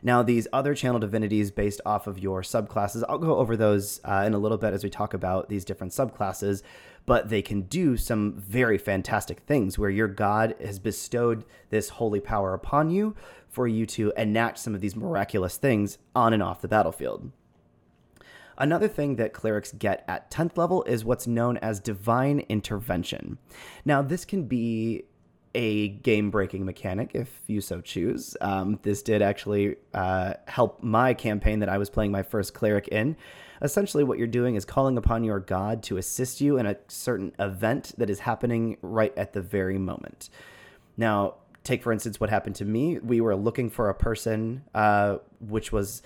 Now, 0.01 0.23
these 0.23 0.47
other 0.53 0.75
channel 0.75 0.99
divinities 0.99 1.51
based 1.51 1.81
off 1.85 2.07
of 2.07 2.19
your 2.19 2.41
subclasses, 2.41 3.03
I'll 3.09 3.17
go 3.17 3.37
over 3.37 3.57
those 3.57 3.99
uh, 4.05 4.23
in 4.25 4.33
a 4.33 4.37
little 4.37 4.57
bit 4.57 4.73
as 4.73 4.83
we 4.83 4.89
talk 4.89 5.13
about 5.13 5.49
these 5.49 5.65
different 5.65 5.91
subclasses, 5.91 6.61
but 7.05 7.29
they 7.29 7.41
can 7.41 7.63
do 7.63 7.97
some 7.97 8.33
very 8.37 8.77
fantastic 8.77 9.41
things 9.41 9.77
where 9.77 9.89
your 9.89 10.07
God 10.07 10.55
has 10.63 10.79
bestowed 10.79 11.43
this 11.69 11.89
holy 11.89 12.21
power 12.21 12.53
upon 12.53 12.91
you 12.91 13.15
for 13.49 13.67
you 13.67 13.85
to 13.87 14.13
enact 14.15 14.59
some 14.59 14.75
of 14.75 14.81
these 14.81 14.95
miraculous 14.95 15.57
things 15.57 15.97
on 16.15 16.33
and 16.33 16.43
off 16.43 16.61
the 16.61 16.67
battlefield. 16.67 17.31
Another 18.59 18.89
thing 18.89 19.15
that 19.15 19.31
clerics 19.31 19.71
get 19.71 20.03
at 20.07 20.29
10th 20.29 20.57
level 20.57 20.83
is 20.83 21.05
what's 21.05 21.25
known 21.25 21.57
as 21.57 21.79
divine 21.79 22.41
intervention. 22.49 23.37
Now, 23.85 24.01
this 24.01 24.25
can 24.25 24.43
be 24.43 25.05
a 25.55 25.87
game 25.87 26.29
breaking 26.29 26.65
mechanic 26.65 27.11
if 27.13 27.41
you 27.47 27.61
so 27.61 27.81
choose. 27.81 28.35
Um, 28.41 28.79
this 28.83 29.01
did 29.01 29.21
actually 29.21 29.77
uh, 29.93 30.33
help 30.47 30.83
my 30.83 31.13
campaign 31.13 31.59
that 31.59 31.69
I 31.69 31.77
was 31.77 31.89
playing 31.89 32.11
my 32.11 32.21
first 32.21 32.53
cleric 32.53 32.89
in. 32.89 33.15
Essentially, 33.61 34.03
what 34.03 34.17
you're 34.17 34.27
doing 34.27 34.55
is 34.55 34.65
calling 34.65 34.97
upon 34.97 35.23
your 35.23 35.39
god 35.39 35.81
to 35.83 35.97
assist 35.97 36.39
you 36.41 36.57
in 36.57 36.65
a 36.65 36.75
certain 36.87 37.33
event 37.39 37.93
that 37.97 38.09
is 38.09 38.19
happening 38.19 38.77
right 38.81 39.17
at 39.17 39.33
the 39.33 39.41
very 39.41 39.77
moment. 39.77 40.29
Now, 40.97 41.35
take 41.63 41.81
for 41.81 41.91
instance 41.91 42.19
what 42.19 42.29
happened 42.29 42.55
to 42.55 42.65
me. 42.65 42.99
We 42.99 43.21
were 43.21 43.35
looking 43.35 43.69
for 43.69 43.89
a 43.89 43.93
person, 43.93 44.63
uh, 44.75 45.17
which 45.39 45.71
was 45.71 46.03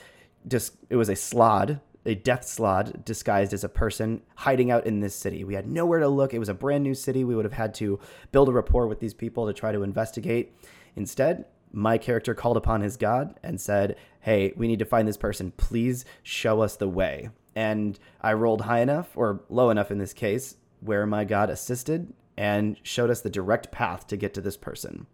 just, 0.48 0.76
it 0.90 0.96
was 0.96 1.10
a 1.10 1.16
slaad 1.16 1.80
a 2.06 2.16
death 2.16 2.42
slaad 2.42 3.06
disguised 3.06 3.54
as 3.54 3.64
a 3.64 3.70
person 3.70 4.22
hiding 4.36 4.72
out 4.72 4.86
in 4.86 5.00
this 5.00 5.16
city. 5.16 5.44
We 5.44 5.54
had 5.54 5.68
nowhere 5.68 6.00
to 6.00 6.08
look. 6.08 6.34
It 6.34 6.40
was 6.40 6.50
a 6.50 6.54
brand 6.54 6.84
new 6.84 6.94
city. 6.94 7.24
We 7.24 7.36
would 7.36 7.46
have 7.46 7.54
had 7.54 7.74
to 7.76 8.00
build 8.32 8.50
a 8.50 8.52
rapport 8.52 8.88
with 8.88 9.00
these 9.00 9.14
people 9.14 9.48
to 9.48 9.54
try 9.54 9.72
to 9.72 9.84
investigate. 9.84 10.56
Instead, 10.96 11.46
my 11.72 11.98
character 11.98 12.36
called 12.36 12.58
upon 12.58 12.82
his 12.82 12.98
god 12.98 13.40
and 13.42 13.60
said, 13.60 13.96
Hey, 14.22 14.54
we 14.56 14.68
need 14.68 14.80
to 14.80 14.86
find 14.86 15.08
this 15.08 15.18
person. 15.18 15.52
Please 15.58 16.06
show 16.22 16.62
us 16.62 16.76
the 16.76 16.88
way. 16.88 17.30
And 17.56 17.98
I 18.22 18.34
rolled 18.34 18.62
high 18.62 18.80
enough, 18.80 19.16
or 19.16 19.44
low 19.50 19.70
enough 19.70 19.92
in 19.92 19.98
this 19.98 20.14
case, 20.14 20.58
where 20.80 21.06
my 21.06 21.24
god 21.24 21.50
assisted 21.50 22.14
and 22.36 22.78
showed 22.84 23.10
us 23.10 23.22
the 23.22 23.30
direct 23.30 23.72
path 23.72 24.08
to 24.08 24.18
get 24.18 24.34
to 24.34 24.42
this 24.42 24.58
person. 24.58 25.06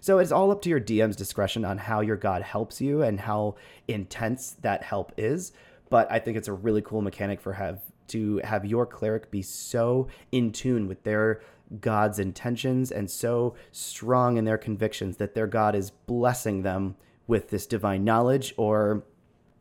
So 0.00 0.18
it's 0.18 0.32
all 0.32 0.50
up 0.50 0.60
to 0.62 0.68
your 0.68 0.80
DM's 0.80 1.16
discretion 1.16 1.64
on 1.64 1.78
how 1.78 2.00
your 2.00 2.16
god 2.16 2.42
helps 2.42 2.80
you 2.80 3.02
and 3.02 3.20
how 3.20 3.56
intense 3.88 4.50
that 4.60 4.82
help 4.82 5.12
is 5.16 5.52
but 5.90 6.10
I 6.10 6.18
think 6.18 6.36
it's 6.36 6.48
a 6.48 6.52
really 6.52 6.82
cool 6.82 7.02
mechanic 7.02 7.40
for 7.40 7.52
have 7.52 7.80
to 8.08 8.38
have 8.44 8.64
your 8.64 8.84
cleric 8.84 9.30
be 9.30 9.42
so 9.42 10.08
in 10.30 10.52
tune 10.52 10.86
with 10.88 11.02
their 11.04 11.40
god's 11.80 12.18
intentions 12.18 12.92
and 12.92 13.10
so 13.10 13.54
strong 13.72 14.36
in 14.36 14.44
their 14.44 14.58
convictions 14.58 15.16
that 15.16 15.34
their 15.34 15.46
god 15.46 15.74
is 15.74 15.90
blessing 15.90 16.62
them 16.62 16.94
with 17.26 17.48
this 17.48 17.66
divine 17.66 18.04
knowledge 18.04 18.52
or 18.56 19.04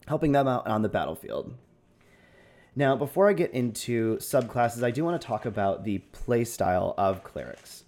helping 0.07 0.31
them 0.31 0.47
out 0.47 0.67
on 0.67 0.81
the 0.81 0.89
battlefield. 0.89 1.53
Now, 2.75 2.95
before 2.95 3.29
I 3.29 3.33
get 3.33 3.51
into 3.51 4.17
subclasses, 4.17 4.83
I 4.83 4.91
do 4.91 5.03
want 5.03 5.21
to 5.21 5.25
talk 5.25 5.45
about 5.45 5.83
the 5.83 6.01
playstyle 6.11 6.95
of 6.97 7.23
clerics. 7.23 7.82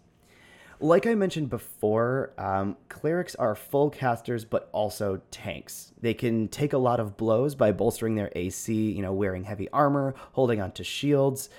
Like 0.80 1.08
I 1.08 1.16
mentioned 1.16 1.50
before, 1.50 2.34
um, 2.38 2.76
clerics 2.90 3.34
are 3.36 3.56
full 3.56 3.90
casters, 3.90 4.44
but 4.44 4.70
also 4.74 5.22
tanks. 5.32 5.94
They 6.02 6.14
can 6.14 6.50
take 6.50 6.74
a 6.74 6.78
lot 6.78 7.00
of 7.00 7.16
blows 7.16 7.56
by 7.56 7.72
bolstering 7.72 8.16
their 8.16 8.32
AC, 8.36 8.92
you 8.92 9.02
know, 9.02 9.14
wearing 9.14 9.46
heavy 9.46 9.70
armor, 9.72 10.16
holding 10.34 10.62
onto 10.62 10.84
shields, 10.84 11.50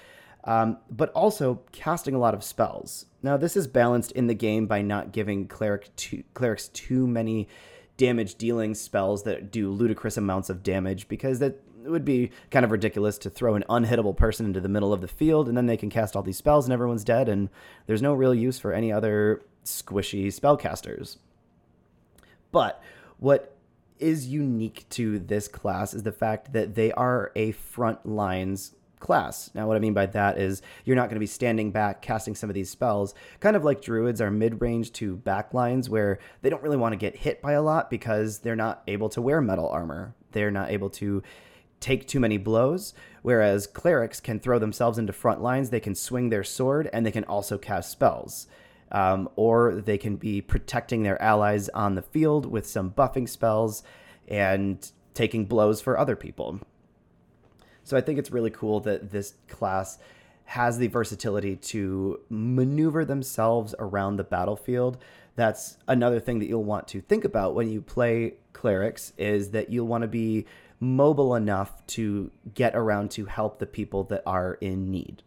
um, 0.44 0.78
but 0.90 1.10
also 1.12 1.62
casting 1.72 2.14
a 2.14 2.18
lot 2.18 2.34
of 2.34 2.44
spells. 2.44 3.06
Now, 3.22 3.36
this 3.36 3.56
is 3.56 3.66
balanced 3.66 4.12
in 4.12 4.26
the 4.26 4.34
game 4.34 4.66
by 4.66 4.82
not 4.82 5.12
giving 5.12 5.48
cleric 5.48 5.94
too, 5.96 6.22
clerics 6.34 6.68
too 6.68 7.06
many 7.06 7.48
damage 7.96 8.34
dealing 8.34 8.74
spells 8.74 9.22
that 9.24 9.50
do 9.50 9.70
ludicrous 9.70 10.16
amounts 10.16 10.50
of 10.50 10.62
damage 10.62 11.08
because 11.08 11.38
that 11.38 11.60
it 11.86 11.90
would 11.90 12.04
be 12.04 12.30
kind 12.50 12.64
of 12.64 12.72
ridiculous 12.72 13.16
to 13.18 13.30
throw 13.30 13.54
an 13.54 13.64
unhittable 13.68 14.16
person 14.16 14.44
into 14.44 14.60
the 14.60 14.68
middle 14.68 14.92
of 14.92 15.00
the 15.00 15.08
field 15.08 15.48
and 15.48 15.56
then 15.56 15.66
they 15.66 15.76
can 15.76 15.88
cast 15.88 16.16
all 16.16 16.22
these 16.22 16.36
spells 16.36 16.66
and 16.66 16.72
everyone's 16.72 17.04
dead 17.04 17.28
and 17.28 17.48
there's 17.86 18.02
no 18.02 18.12
real 18.12 18.34
use 18.34 18.58
for 18.58 18.72
any 18.72 18.92
other 18.92 19.42
squishy 19.64 20.26
spellcasters. 20.26 21.18
But 22.50 22.82
what 23.18 23.56
is 23.98 24.26
unique 24.26 24.84
to 24.90 25.20
this 25.20 25.46
class 25.46 25.94
is 25.94 26.02
the 26.02 26.12
fact 26.12 26.52
that 26.52 26.74
they 26.74 26.90
are 26.92 27.30
a 27.36 27.52
front 27.52 28.04
lines 28.04 28.74
class. 28.98 29.50
Now, 29.54 29.68
what 29.68 29.76
I 29.76 29.80
mean 29.80 29.94
by 29.94 30.06
that 30.06 30.38
is 30.38 30.62
you're 30.84 30.96
not 30.96 31.08
going 31.08 31.16
to 31.16 31.20
be 31.20 31.26
standing 31.26 31.70
back 31.70 32.02
casting 32.02 32.34
some 32.34 32.50
of 32.50 32.54
these 32.54 32.70
spells, 32.70 33.14
kind 33.40 33.56
of 33.56 33.64
like 33.64 33.80
druids 33.80 34.20
are 34.20 34.30
mid 34.30 34.60
range 34.60 34.92
to 34.94 35.16
backlines 35.18 35.88
where 35.88 36.18
they 36.42 36.50
don't 36.50 36.62
really 36.62 36.76
want 36.76 36.92
to 36.92 36.96
get 36.96 37.16
hit 37.16 37.40
by 37.40 37.52
a 37.52 37.62
lot 37.62 37.90
because 37.90 38.40
they're 38.40 38.56
not 38.56 38.82
able 38.86 39.08
to 39.10 39.22
wear 39.22 39.40
metal 39.40 39.68
armor. 39.68 40.14
They're 40.32 40.50
not 40.50 40.70
able 40.70 40.90
to 40.90 41.22
take 41.86 42.08
too 42.08 42.18
many 42.18 42.36
blows, 42.36 42.94
whereas 43.22 43.68
clerics 43.68 44.18
can 44.18 44.40
throw 44.40 44.58
themselves 44.58 44.98
into 44.98 45.12
front 45.12 45.40
lines, 45.40 45.70
they 45.70 45.78
can 45.78 45.94
swing 45.94 46.30
their 46.30 46.42
sword, 46.42 46.90
and 46.92 47.06
they 47.06 47.12
can 47.12 47.22
also 47.24 47.56
cast 47.56 47.92
spells. 47.92 48.48
Um, 48.90 49.28
or 49.36 49.76
they 49.76 49.98
can 49.98 50.16
be 50.16 50.40
protecting 50.40 51.02
their 51.02 51.20
allies 51.20 51.68
on 51.70 51.94
the 51.94 52.02
field 52.02 52.46
with 52.46 52.66
some 52.66 52.90
buffing 52.90 53.28
spells 53.28 53.84
and 54.28 54.90
taking 55.14 55.44
blows 55.44 55.80
for 55.80 55.96
other 55.96 56.16
people. 56.16 56.60
So 57.84 57.96
I 57.96 58.00
think 58.00 58.18
it's 58.18 58.30
really 58.32 58.50
cool 58.50 58.80
that 58.80 59.10
this 59.10 59.34
class 59.48 59.98
has 60.44 60.78
the 60.78 60.86
versatility 60.88 61.56
to 61.56 62.20
maneuver 62.28 63.04
themselves 63.04 63.74
around 63.78 64.16
the 64.16 64.24
battlefield. 64.24 64.98
That's 65.34 65.78
another 65.86 66.20
thing 66.20 66.38
that 66.38 66.46
you'll 66.46 66.64
want 66.64 66.88
to 66.88 67.00
think 67.00 67.24
about 67.24 67.54
when 67.54 67.68
you 67.68 67.80
play 67.80 68.34
clerics 68.52 69.12
is 69.18 69.50
that 69.50 69.70
you'll 69.70 69.86
want 69.86 70.02
to 70.02 70.08
be 70.08 70.46
mobile 70.80 71.34
enough 71.34 71.86
to 71.86 72.30
get 72.54 72.74
around 72.74 73.10
to 73.12 73.26
help 73.26 73.58
the 73.58 73.66
people 73.66 74.04
that 74.04 74.22
are 74.26 74.54
in 74.54 74.90
need. 74.90 75.22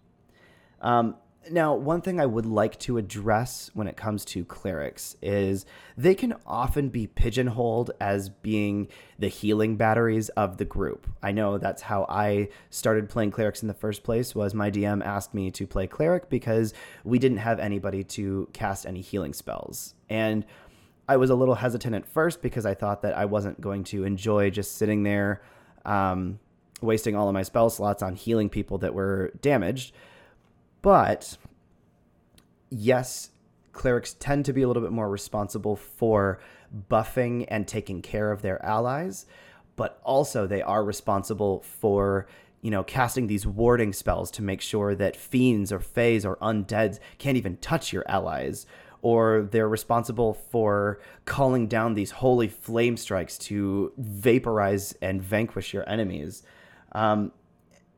Um, 0.81 1.15
now, 1.51 1.73
one 1.73 2.01
thing 2.01 2.19
I 2.19 2.25
would 2.25 2.45
like 2.45 2.77
to 2.81 2.97
address 2.97 3.71
when 3.73 3.87
it 3.87 3.97
comes 3.97 4.25
to 4.25 4.45
clerics 4.45 5.15
is 5.21 5.65
they 5.97 6.13
can 6.13 6.35
often 6.45 6.89
be 6.89 7.07
pigeonholed 7.07 7.91
as 7.99 8.29
being 8.29 8.87
the 9.17 9.29
healing 9.29 9.77
batteries 9.77 10.29
of 10.29 10.57
the 10.57 10.65
group. 10.65 11.07
I 11.23 11.31
know 11.31 11.57
that's 11.57 11.81
how 11.81 12.05
I 12.09 12.49
started 12.69 13.09
playing 13.09 13.31
clerics 13.31 13.61
in 13.61 13.67
the 13.67 13.73
first 13.73 14.03
place 14.03 14.35
was 14.35 14.53
my 14.53 14.69
DM 14.69 15.03
asked 15.03 15.33
me 15.33 15.49
to 15.51 15.65
play 15.65 15.87
cleric 15.87 16.29
because 16.29 16.73
we 17.03 17.19
didn't 17.19 17.37
have 17.37 17.59
anybody 17.59 18.03
to 18.03 18.49
cast 18.53 18.85
any 18.85 19.01
healing 19.01 19.33
spells. 19.33 19.95
And 20.09 20.45
I 21.09 21.17
was 21.17 21.31
a 21.31 21.35
little 21.35 21.55
hesitant 21.55 21.95
at 21.95 22.05
first 22.05 22.39
because 22.39 22.67
I 22.67 22.75
thought 22.75 23.01
that 23.01 23.17
I 23.17 23.25
wasn't 23.25 23.59
going 23.59 23.83
to 23.85 24.03
enjoy 24.03 24.51
just 24.51 24.75
sitting 24.75 25.01
there 25.01 25.41
um, 25.83 26.39
wasting 26.81 27.15
all 27.15 27.27
of 27.27 27.33
my 27.33 27.41
spell 27.41 27.71
slots 27.71 28.03
on 28.03 28.13
healing 28.13 28.47
people 28.47 28.77
that 28.77 28.93
were 28.93 29.33
damaged. 29.41 29.95
But 30.83 31.35
yes, 32.69 33.31
clerics 33.73 34.15
tend 34.19 34.45
to 34.45 34.53
be 34.53 34.61
a 34.61 34.67
little 34.67 34.83
bit 34.83 34.91
more 34.91 35.09
responsible 35.09 35.75
for 35.75 36.39
buffing 36.91 37.47
and 37.47 37.67
taking 37.67 38.03
care 38.03 38.31
of 38.31 38.43
their 38.43 38.63
allies, 38.63 39.25
but 39.75 39.99
also 40.03 40.45
they 40.45 40.61
are 40.61 40.83
responsible 40.83 41.61
for 41.61 42.27
you 42.61 42.69
know 42.69 42.83
casting 42.83 43.25
these 43.25 43.47
warding 43.47 43.93
spells 43.93 44.29
to 44.29 44.43
make 44.43 44.61
sure 44.61 44.93
that 44.93 45.15
fiends 45.15 45.71
or 45.71 45.79
fays 45.79 46.23
or 46.23 46.35
undeads 46.35 46.99
can't 47.17 47.37
even 47.37 47.57
touch 47.57 47.93
your 47.93 48.03
allies 48.07 48.67
or 49.01 49.47
they're 49.51 49.69
responsible 49.69 50.33
for 50.33 50.99
calling 51.25 51.67
down 51.67 51.93
these 51.93 52.11
holy 52.11 52.47
flame 52.47 52.97
strikes 52.97 53.37
to 53.37 53.91
vaporize 53.97 54.93
and 55.01 55.21
vanquish 55.21 55.73
your 55.73 55.87
enemies 55.89 56.43
um, 56.93 57.31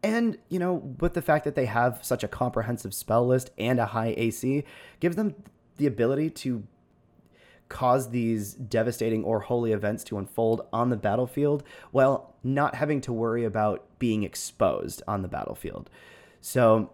and, 0.03 0.37
you 0.49 0.59
know, 0.59 0.95
with 0.99 1.13
the 1.13 1.21
fact 1.21 1.45
that 1.45 1.55
they 1.55 1.65
have 1.65 1.99
such 2.01 2.23
a 2.23 2.27
comprehensive 2.27 2.93
spell 2.93 3.25
list 3.25 3.51
and 3.57 3.79
a 3.79 3.87
high 3.87 4.13
AC, 4.17 4.63
gives 4.99 5.15
them 5.15 5.35
the 5.77 5.85
ability 5.85 6.29
to 6.29 6.63
cause 7.69 8.09
these 8.09 8.53
devastating 8.53 9.23
or 9.23 9.39
holy 9.41 9.71
events 9.71 10.03
to 10.03 10.17
unfold 10.17 10.67
on 10.73 10.89
the 10.89 10.97
battlefield 10.97 11.63
while 11.91 12.35
not 12.43 12.75
having 12.75 12.99
to 12.99 13.13
worry 13.13 13.45
about 13.45 13.85
being 13.97 14.23
exposed 14.23 15.01
on 15.07 15.21
the 15.21 15.27
battlefield. 15.27 15.89
So 16.41 16.89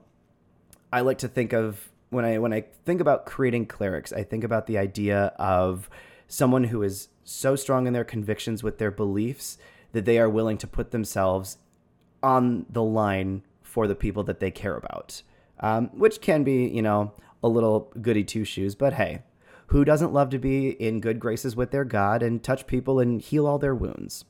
I 0.91 1.01
like 1.01 1.17
to 1.19 1.27
think 1.27 1.53
of 1.53 1.89
when 2.09 2.25
I 2.25 2.37
when 2.37 2.53
I 2.53 2.65
think 2.85 3.01
about 3.01 3.25
creating 3.25 3.65
clerics, 3.65 4.13
I 4.13 4.23
think 4.23 4.43
about 4.43 4.67
the 4.67 4.77
idea 4.77 5.33
of 5.37 5.89
someone 6.27 6.65
who 6.65 6.83
is 6.83 7.09
so 7.23 7.55
strong 7.55 7.87
in 7.87 7.93
their 7.93 8.03
convictions 8.03 8.63
with 8.63 8.77
their 8.77 8.91
beliefs 8.91 9.57
that 9.91 10.05
they 10.05 10.19
are 10.19 10.29
willing 10.29 10.57
to 10.57 10.67
put 10.67 10.91
themselves 10.91 11.57
on 12.23 12.65
the 12.69 12.83
line 12.83 13.43
for 13.61 13.87
the 13.87 13.95
people 13.95 14.23
that 14.23 14.39
they 14.39 14.51
care 14.51 14.75
about, 14.75 15.21
um, 15.59 15.87
which 15.89 16.21
can 16.21 16.43
be, 16.43 16.67
you 16.67 16.81
know, 16.81 17.13
a 17.43 17.47
little 17.47 17.91
goody 18.01 18.23
two 18.23 18.43
shoes. 18.43 18.75
But 18.75 18.93
hey, 18.93 19.23
who 19.67 19.83
doesn't 19.83 20.13
love 20.13 20.29
to 20.29 20.39
be 20.39 20.69
in 20.69 21.01
good 21.01 21.19
graces 21.19 21.55
with 21.55 21.71
their 21.71 21.85
God 21.85 22.23
and 22.23 22.43
touch 22.43 22.67
people 22.67 22.99
and 22.99 23.21
heal 23.21 23.45
all 23.45 23.59
their 23.59 23.75
wounds? 23.75 24.25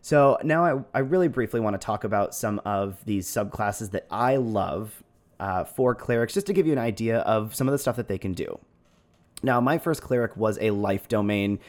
So 0.00 0.38
now 0.42 0.64
I, 0.64 0.98
I 0.98 1.00
really 1.00 1.28
briefly 1.28 1.60
want 1.60 1.74
to 1.74 1.84
talk 1.84 2.04
about 2.04 2.34
some 2.34 2.60
of 2.64 3.04
these 3.04 3.26
subclasses 3.28 3.90
that 3.90 4.06
I 4.10 4.36
love 4.36 5.02
uh, 5.40 5.64
for 5.64 5.94
clerics, 5.94 6.34
just 6.34 6.46
to 6.46 6.52
give 6.52 6.66
you 6.66 6.72
an 6.72 6.78
idea 6.78 7.18
of 7.20 7.54
some 7.54 7.68
of 7.68 7.72
the 7.72 7.78
stuff 7.78 7.96
that 7.96 8.08
they 8.08 8.18
can 8.18 8.32
do. 8.32 8.58
Now, 9.42 9.60
my 9.60 9.78
first 9.78 10.02
cleric 10.02 10.36
was 10.36 10.58
a 10.60 10.70
life 10.70 11.08
domain 11.08 11.60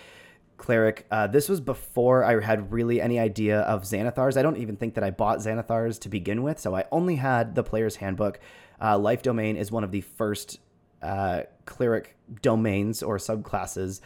cleric. 0.58 1.06
Uh, 1.10 1.28
this 1.28 1.50
was 1.50 1.60
before 1.60 2.24
I 2.24 2.44
had 2.44 2.72
really 2.72 3.02
any 3.02 3.20
idea 3.20 3.62
of 3.62 3.84
Xanathars. 3.84 4.38
I 4.38 4.42
don't 4.42 4.58
even 4.58 4.76
think 4.76 4.94
that 4.96 5.04
I 5.04 5.10
bought 5.10 5.40
Xanathars 5.40 6.00
to 6.02 6.10
begin 6.10 6.44
with, 6.44 6.60
so 6.60 6.76
I 6.76 6.86
only 6.92 7.16
had 7.16 7.56
the 7.56 7.64
player's 7.64 7.98
handbook. 7.98 8.40
Uh, 8.82 8.98
Life 8.98 9.22
Domain 9.22 9.56
is 9.56 9.72
one 9.72 9.84
of 9.84 9.92
the 9.92 10.02
first 10.02 10.60
uh, 11.02 11.44
cleric 11.66 12.18
domains 12.42 13.02
or 13.02 13.18
subclasses 13.18 14.02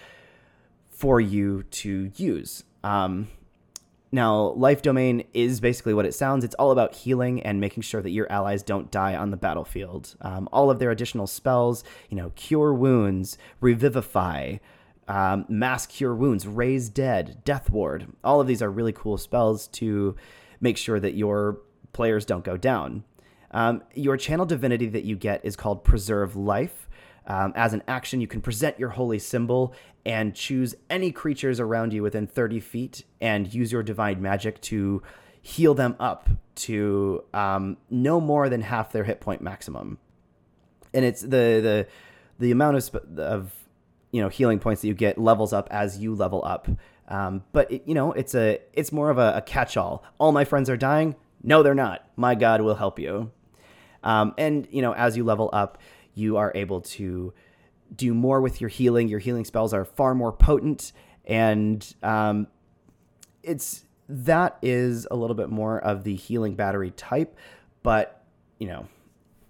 for 0.90 1.20
you 1.20 1.64
to 1.64 2.12
use. 2.16 2.64
Um, 2.84 3.28
now, 4.14 4.50
Life 4.52 4.84
Domain 4.84 5.24
is 5.34 5.60
basically 5.60 5.96
what 5.96 6.06
it 6.06 6.14
sounds. 6.14 6.44
It's 6.44 6.54
all 6.56 6.70
about 6.70 6.94
healing 6.94 7.42
and 7.42 7.60
making 7.60 7.82
sure 7.82 8.00
that 8.00 8.12
your 8.12 8.32
allies 8.32 8.62
don't 8.62 8.92
die 8.92 9.16
on 9.16 9.32
the 9.32 9.38
battlefield. 9.38 10.16
Um, 10.22 10.48
all 10.54 10.70
of 10.70 10.78
their 10.78 10.92
additional 10.92 11.26
spells, 11.26 11.84
you 12.10 12.18
know, 12.18 12.30
Cure 12.36 12.76
Wounds, 12.76 13.40
Revivify, 13.60 14.58
um, 15.08 15.46
Mass 15.50 15.88
Cure 15.88 16.14
Wounds, 16.14 16.46
Raise 16.46 16.90
Dead, 16.90 17.42
Death 17.44 17.72
Ward. 17.72 18.06
All 18.24 18.40
of 18.40 18.46
these 18.46 18.62
are 18.62 18.70
really 18.70 18.94
cool 18.94 19.18
spells 19.18 19.68
to 19.70 20.16
make 20.62 20.78
sure 20.78 21.00
that 21.00 21.16
your 21.16 21.62
players 21.92 22.24
don't 22.24 22.46
go 22.46 22.56
down. 22.56 23.04
Um, 23.50 23.82
your 23.96 24.16
channel 24.16 24.46
divinity 24.46 24.90
that 24.90 25.06
you 25.06 25.16
get 25.16 25.44
is 25.44 25.56
called 25.56 25.84
Preserve 25.84 26.36
Life. 26.36 26.83
Um, 27.26 27.54
as 27.56 27.74
an 27.74 27.84
action, 27.88 28.22
you 28.22 28.28
can 28.28 28.42
present 28.42 28.80
your 28.80 28.90
holy 28.90 29.20
symbol 29.20 29.74
and 30.06 30.36
choose 30.36 30.76
any 30.90 31.12
creatures 31.12 31.60
around 31.60 31.94
you 31.94 32.04
within 32.04 32.28
30 32.28 32.60
feet 32.60 33.06
and 33.22 33.54
use 33.54 33.72
your 33.72 33.84
divine 33.84 34.22
magic 34.22 34.60
to 34.62 35.02
heal 35.42 35.74
them 35.74 35.96
up 36.00 36.30
to 36.56 37.24
um, 37.34 37.78
no 37.90 38.20
more 38.20 38.50
than 38.50 38.62
half 38.62 38.92
their 38.92 39.04
hit 39.04 39.22
point 39.22 39.42
maximum. 39.42 40.00
And 40.94 41.06
it's 41.06 41.22
the 41.22 41.28
the 41.28 41.88
the 42.40 42.52
amount 42.52 42.78
of, 42.78 43.20
of 43.20 43.54
you 44.12 44.22
know 44.22 44.30
healing 44.30 44.60
points 44.60 44.82
that 44.82 44.88
you 44.88 44.94
get 44.94 45.18
levels 45.18 45.54
up 45.54 45.68
as 45.72 46.00
you 46.00 46.16
level 46.16 46.44
up. 46.46 46.68
Um, 47.08 47.44
but 47.52 47.72
it, 47.72 47.84
you 47.86 47.94
know 47.94 48.12
it's 48.14 48.36
a 48.36 48.60
it's 48.74 48.92
more 48.92 49.10
of 49.10 49.18
a, 49.18 49.34
a 49.38 49.42
catch-all. 49.42 50.04
All 50.20 50.32
my 50.32 50.46
friends 50.46 50.70
are 50.70 50.78
dying. 50.78 51.16
No, 51.42 51.64
they're 51.64 51.76
not. 51.76 52.08
My 52.16 52.36
God 52.36 52.62
will 52.62 52.76
help 52.76 53.00
you. 53.00 53.32
Um, 54.04 54.34
and 54.38 54.68
you 54.72 54.82
know 54.82 54.94
as 54.94 55.18
you 55.18 55.24
level 55.24 55.50
up, 55.52 55.78
you 56.14 56.38
are 56.38 56.52
able 56.56 56.82
to 56.82 57.34
do 57.96 58.14
more 58.14 58.42
with 58.42 58.62
your 58.62 58.70
healing. 58.70 59.08
Your 59.08 59.20
healing 59.20 59.46
spells 59.46 59.74
are 59.74 59.86
far 59.86 60.16
more 60.16 60.32
potent, 60.32 60.94
and 61.26 61.94
um, 62.02 62.48
it's 63.42 63.86
that 64.10 64.58
is 64.62 65.08
a 65.10 65.16
little 65.16 65.36
bit 65.36 65.50
more 65.50 65.80
of 65.80 66.04
the 66.04 66.16
healing 66.16 66.56
battery 66.56 66.92
type. 66.92 67.38
But 67.84 68.24
you 68.60 68.68
know 68.68 68.88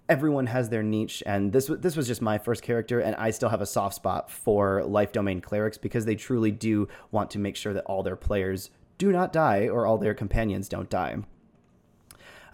everyone 0.08 0.46
has 0.46 0.68
their 0.68 0.82
niche 0.82 1.22
and 1.24 1.52
this 1.52 1.70
this 1.78 1.96
was 1.96 2.06
just 2.06 2.20
my 2.20 2.36
first 2.36 2.62
character 2.62 3.00
and 3.00 3.16
I 3.16 3.30
still 3.30 3.48
have 3.48 3.62
a 3.62 3.66
soft 3.66 3.94
spot 3.94 4.30
for 4.30 4.84
life 4.84 5.12
domain 5.12 5.40
clerics 5.40 5.78
because 5.78 6.04
they 6.04 6.14
truly 6.14 6.50
do 6.50 6.88
want 7.10 7.30
to 7.30 7.38
make 7.38 7.56
sure 7.56 7.72
that 7.72 7.84
all 7.84 8.02
their 8.02 8.16
players 8.16 8.70
do 8.98 9.12
not 9.12 9.32
die 9.32 9.68
or 9.68 9.86
all 9.86 9.98
their 9.98 10.14
companions 10.14 10.68
don't 10.68 10.90
die. 10.90 11.16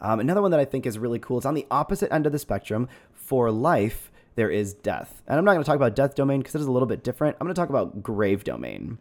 Um, 0.00 0.20
another 0.20 0.40
one 0.40 0.50
that 0.52 0.60
I 0.60 0.64
think 0.64 0.86
is 0.86 0.98
really 0.98 1.18
cool. 1.18 1.38
It's 1.38 1.46
on 1.46 1.54
the 1.54 1.66
opposite 1.70 2.12
end 2.12 2.24
of 2.24 2.32
the 2.32 2.38
spectrum. 2.38 2.88
For 3.30 3.52
life, 3.52 4.10
there 4.34 4.50
is 4.50 4.74
death, 4.74 5.22
and 5.28 5.38
I'm 5.38 5.44
not 5.44 5.52
going 5.52 5.62
to 5.62 5.66
talk 5.68 5.76
about 5.76 5.94
death 5.94 6.16
domain 6.16 6.40
because 6.40 6.56
it 6.56 6.62
is 6.62 6.66
a 6.66 6.72
little 6.72 6.88
bit 6.88 7.04
different. 7.04 7.36
I'm 7.40 7.46
going 7.46 7.54
to 7.54 7.60
talk 7.60 7.68
about 7.68 8.02
grave 8.02 8.42
domain. 8.42 8.98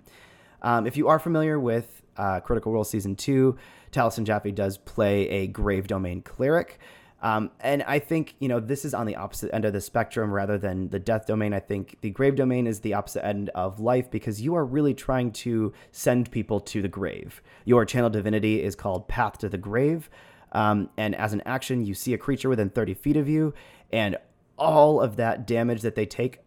Um, 0.61 0.85
if 0.85 0.95
you 0.95 1.07
are 1.07 1.17
familiar 1.17 1.59
with 1.59 2.03
uh, 2.15 2.39
Critical 2.41 2.71
Role 2.71 2.83
Season 2.83 3.15
Two, 3.15 3.57
Taliesin 3.91 4.25
Jaffe 4.25 4.51
does 4.51 4.77
play 4.77 5.27
a 5.29 5.47
grave 5.47 5.87
domain 5.87 6.21
cleric. 6.21 6.77
Um, 7.23 7.49
and 7.59 7.81
I 7.81 7.97
think, 7.97 8.35
you 8.37 8.47
know, 8.47 8.59
this 8.59 8.85
is 8.85 8.93
on 8.93 9.07
the 9.07 9.15
opposite 9.15 9.51
end 9.51 9.65
of 9.65 9.73
the 9.73 9.81
spectrum 9.81 10.31
rather 10.31 10.59
than 10.59 10.89
the 10.89 10.99
death 10.99 11.25
domain. 11.25 11.51
I 11.51 11.59
think 11.59 11.97
the 12.01 12.11
grave 12.11 12.35
domain 12.35 12.67
is 12.67 12.81
the 12.81 12.93
opposite 12.93 13.25
end 13.25 13.49
of 13.55 13.79
life 13.79 14.11
because 14.11 14.43
you 14.43 14.53
are 14.53 14.63
really 14.63 14.93
trying 14.93 15.31
to 15.31 15.73
send 15.91 16.29
people 16.29 16.59
to 16.59 16.83
the 16.83 16.87
grave. 16.87 17.41
Your 17.65 17.83
channel 17.83 18.11
divinity 18.11 18.61
is 18.61 18.75
called 18.75 19.07
Path 19.07 19.39
to 19.39 19.49
the 19.49 19.57
Grave. 19.57 20.07
Um, 20.51 20.89
and 20.97 21.15
as 21.15 21.33
an 21.33 21.41
action, 21.45 21.85
you 21.85 21.93
see 21.93 22.13
a 22.13 22.17
creature 22.17 22.49
within 22.49 22.69
30 22.69 22.93
feet 22.95 23.17
of 23.17 23.27
you, 23.27 23.53
and 23.91 24.17
all 24.57 25.01
of 25.01 25.15
that 25.15 25.47
damage 25.47 25.81
that 25.81 25.95
they 25.95 26.05
take 26.05 26.39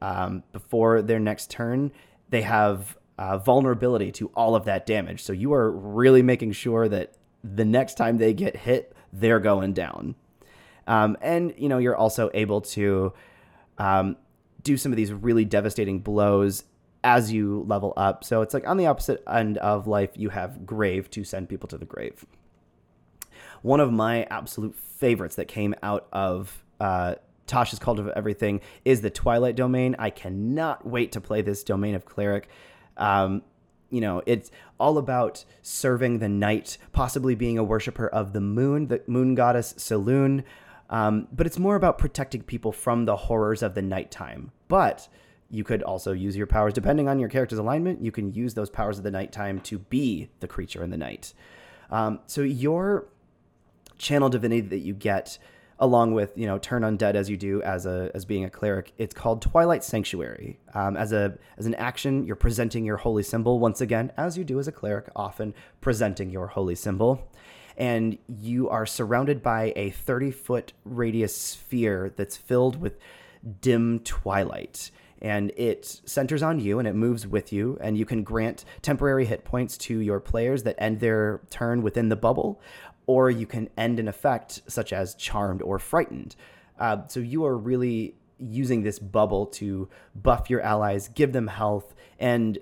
um, 0.00 0.42
before 0.52 1.02
their 1.02 1.18
next 1.18 1.50
turn, 1.50 1.92
they 2.30 2.42
have 2.42 2.96
uh, 3.18 3.38
vulnerability 3.38 4.12
to 4.12 4.28
all 4.34 4.54
of 4.54 4.64
that 4.64 4.86
damage. 4.86 5.22
So 5.22 5.32
you 5.32 5.52
are 5.52 5.70
really 5.70 6.22
making 6.22 6.52
sure 6.52 6.88
that 6.88 7.14
the 7.42 7.64
next 7.64 7.94
time 7.94 8.18
they 8.18 8.32
get 8.32 8.56
hit, 8.56 8.94
they're 9.12 9.40
going 9.40 9.72
down. 9.72 10.14
Um, 10.86 11.16
and 11.20 11.54
you 11.56 11.68
know, 11.68 11.78
you're 11.78 11.96
also 11.96 12.30
able 12.32 12.60
to 12.62 13.12
um, 13.76 14.16
do 14.62 14.76
some 14.76 14.92
of 14.92 14.96
these 14.96 15.12
really 15.12 15.44
devastating 15.44 16.00
blows 16.00 16.64
as 17.04 17.32
you 17.32 17.64
level 17.66 17.92
up. 17.96 18.24
So 18.24 18.42
it's 18.42 18.54
like 18.54 18.66
on 18.66 18.76
the 18.76 18.86
opposite 18.86 19.22
end 19.28 19.58
of 19.58 19.86
life, 19.86 20.10
you 20.14 20.30
have 20.30 20.66
grave 20.66 21.10
to 21.10 21.24
send 21.24 21.48
people 21.48 21.68
to 21.68 21.78
the 21.78 21.84
grave. 21.84 22.24
One 23.62 23.80
of 23.80 23.92
my 23.92 24.24
absolute 24.24 24.74
favorites 24.74 25.36
that 25.36 25.48
came 25.48 25.74
out 25.82 26.06
of 26.12 26.64
uh, 26.80 27.16
Tasha's 27.46 27.78
Cauldron 27.78 28.08
of 28.08 28.14
Everything 28.16 28.60
is 28.84 29.00
the 29.00 29.10
Twilight 29.10 29.56
domain. 29.56 29.96
I 29.98 30.10
cannot 30.10 30.86
wait 30.86 31.12
to 31.12 31.20
play 31.20 31.42
this 31.42 31.64
domain 31.64 31.94
of 31.94 32.04
cleric. 32.04 32.48
Um, 32.96 33.42
you 33.90 34.00
know, 34.00 34.22
it's 34.26 34.50
all 34.78 34.98
about 34.98 35.44
serving 35.62 36.18
the 36.18 36.28
night, 36.28 36.76
possibly 36.92 37.34
being 37.34 37.58
a 37.58 37.64
worshiper 37.64 38.06
of 38.06 38.32
the 38.32 38.40
moon, 38.40 38.88
the 38.88 39.02
moon 39.06 39.34
goddess 39.34 39.72
Selûne. 39.74 40.44
Um, 40.90 41.28
but 41.32 41.46
it's 41.46 41.58
more 41.58 41.76
about 41.76 41.98
protecting 41.98 42.42
people 42.42 42.72
from 42.72 43.04
the 43.04 43.16
horrors 43.16 43.62
of 43.62 43.74
the 43.74 43.82
nighttime. 43.82 44.52
But 44.68 45.08
you 45.50 45.64
could 45.64 45.82
also 45.82 46.12
use 46.12 46.36
your 46.36 46.46
powers, 46.46 46.74
depending 46.74 47.08
on 47.08 47.18
your 47.18 47.28
character's 47.28 47.58
alignment, 47.58 48.02
you 48.02 48.12
can 48.12 48.34
use 48.34 48.54
those 48.54 48.68
powers 48.68 48.98
of 48.98 49.04
the 49.04 49.10
nighttime 49.10 49.60
to 49.60 49.78
be 49.78 50.28
the 50.40 50.48
creature 50.48 50.82
in 50.82 50.90
the 50.90 50.96
night. 50.98 51.32
Um, 51.90 52.20
so 52.26 52.42
your 52.42 53.06
channel 53.96 54.28
divinity 54.28 54.60
that 54.68 54.78
you 54.78 54.92
get 54.92 55.38
along 55.80 56.12
with 56.12 56.36
you 56.36 56.46
know 56.46 56.58
turn 56.58 56.82
undead 56.82 57.14
as 57.14 57.30
you 57.30 57.36
do 57.36 57.62
as 57.62 57.86
a 57.86 58.10
as 58.14 58.24
being 58.24 58.44
a 58.44 58.50
cleric 58.50 58.92
it's 58.98 59.14
called 59.14 59.42
twilight 59.42 59.84
sanctuary. 59.84 60.58
Um, 60.74 60.96
as 60.96 61.12
a 61.12 61.38
as 61.56 61.66
an 61.66 61.74
action 61.74 62.24
you're 62.24 62.36
presenting 62.36 62.84
your 62.84 62.96
holy 62.96 63.22
symbol. 63.22 63.58
Once 63.58 63.80
again 63.80 64.12
as 64.16 64.36
you 64.36 64.44
do 64.44 64.58
as 64.58 64.68
a 64.68 64.72
cleric 64.72 65.08
often 65.14 65.54
presenting 65.80 66.30
your 66.30 66.48
holy 66.48 66.74
symbol. 66.74 67.28
And 67.76 68.18
you 68.26 68.68
are 68.68 68.86
surrounded 68.86 69.40
by 69.40 69.72
a 69.76 69.90
30 69.90 70.32
foot 70.32 70.72
radius 70.84 71.36
sphere 71.36 72.12
that's 72.16 72.36
filled 72.36 72.80
with 72.80 72.98
dim 73.60 74.00
twilight. 74.00 74.90
And 75.20 75.52
it 75.56 76.00
centers 76.04 76.42
on 76.42 76.60
you 76.60 76.78
and 76.78 76.86
it 76.86 76.94
moves 76.94 77.26
with 77.26 77.52
you 77.52 77.76
and 77.80 77.98
you 77.98 78.04
can 78.04 78.22
grant 78.22 78.64
temporary 78.82 79.24
hit 79.24 79.44
points 79.44 79.76
to 79.78 79.98
your 79.98 80.20
players 80.20 80.62
that 80.64 80.76
end 80.78 81.00
their 81.00 81.40
turn 81.50 81.82
within 81.82 82.08
the 82.08 82.16
bubble 82.16 82.60
or 83.08 83.30
you 83.30 83.46
can 83.46 83.68
end 83.76 83.98
an 83.98 84.06
effect 84.06 84.60
such 84.68 84.92
as 84.92 85.16
charmed 85.16 85.62
or 85.62 85.78
frightened. 85.80 86.36
Uh, 86.78 86.98
so 87.08 87.18
you 87.18 87.44
are 87.44 87.56
really 87.56 88.14
using 88.38 88.82
this 88.82 89.00
bubble 89.00 89.46
to 89.46 89.88
buff 90.14 90.48
your 90.48 90.60
allies, 90.60 91.08
give 91.08 91.32
them 91.32 91.48
health, 91.48 91.94
and 92.20 92.58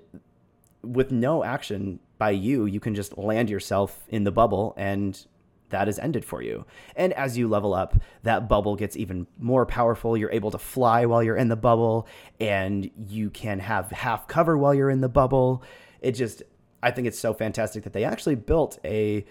with 0.81 1.11
no 1.11 1.43
action 1.43 1.99
by 2.17 2.31
you, 2.31 2.65
you 2.65 2.79
can 2.79 2.95
just 2.95 3.17
land 3.17 3.49
yourself 3.49 4.05
in 4.07 4.23
the 4.23 4.31
bubble 4.31 4.73
and 4.77 5.27
that 5.69 5.89
is 5.89 5.99
ended 5.99 6.23
for 6.23 6.41
you. 6.41 6.65
And 6.95 7.11
as 7.13 7.37
you 7.37 7.49
level 7.49 7.73
up, 7.73 7.99
that 8.23 8.47
bubble 8.47 8.77
gets 8.77 8.95
even 8.95 9.27
more 9.37 9.65
powerful. 9.65 10.15
You're 10.15 10.31
able 10.31 10.51
to 10.51 10.57
fly 10.57 11.05
while 11.05 11.21
you're 11.21 11.35
in 11.35 11.49
the 11.49 11.57
bubble, 11.57 12.07
and 12.39 12.89
you 12.95 13.29
can 13.29 13.59
have 13.59 13.91
half 13.91 14.29
cover 14.29 14.57
while 14.57 14.73
you're 14.73 14.89
in 14.89 15.01
the 15.01 15.09
bubble. 15.09 15.61
It 15.99 16.13
just, 16.13 16.41
I 16.81 16.91
think 16.91 17.05
it's 17.05 17.19
so 17.19 17.33
fantastic 17.33 17.83
that 17.83 17.91
they 17.91 18.05
actually 18.05 18.35
built 18.35 18.79
a 18.85 19.25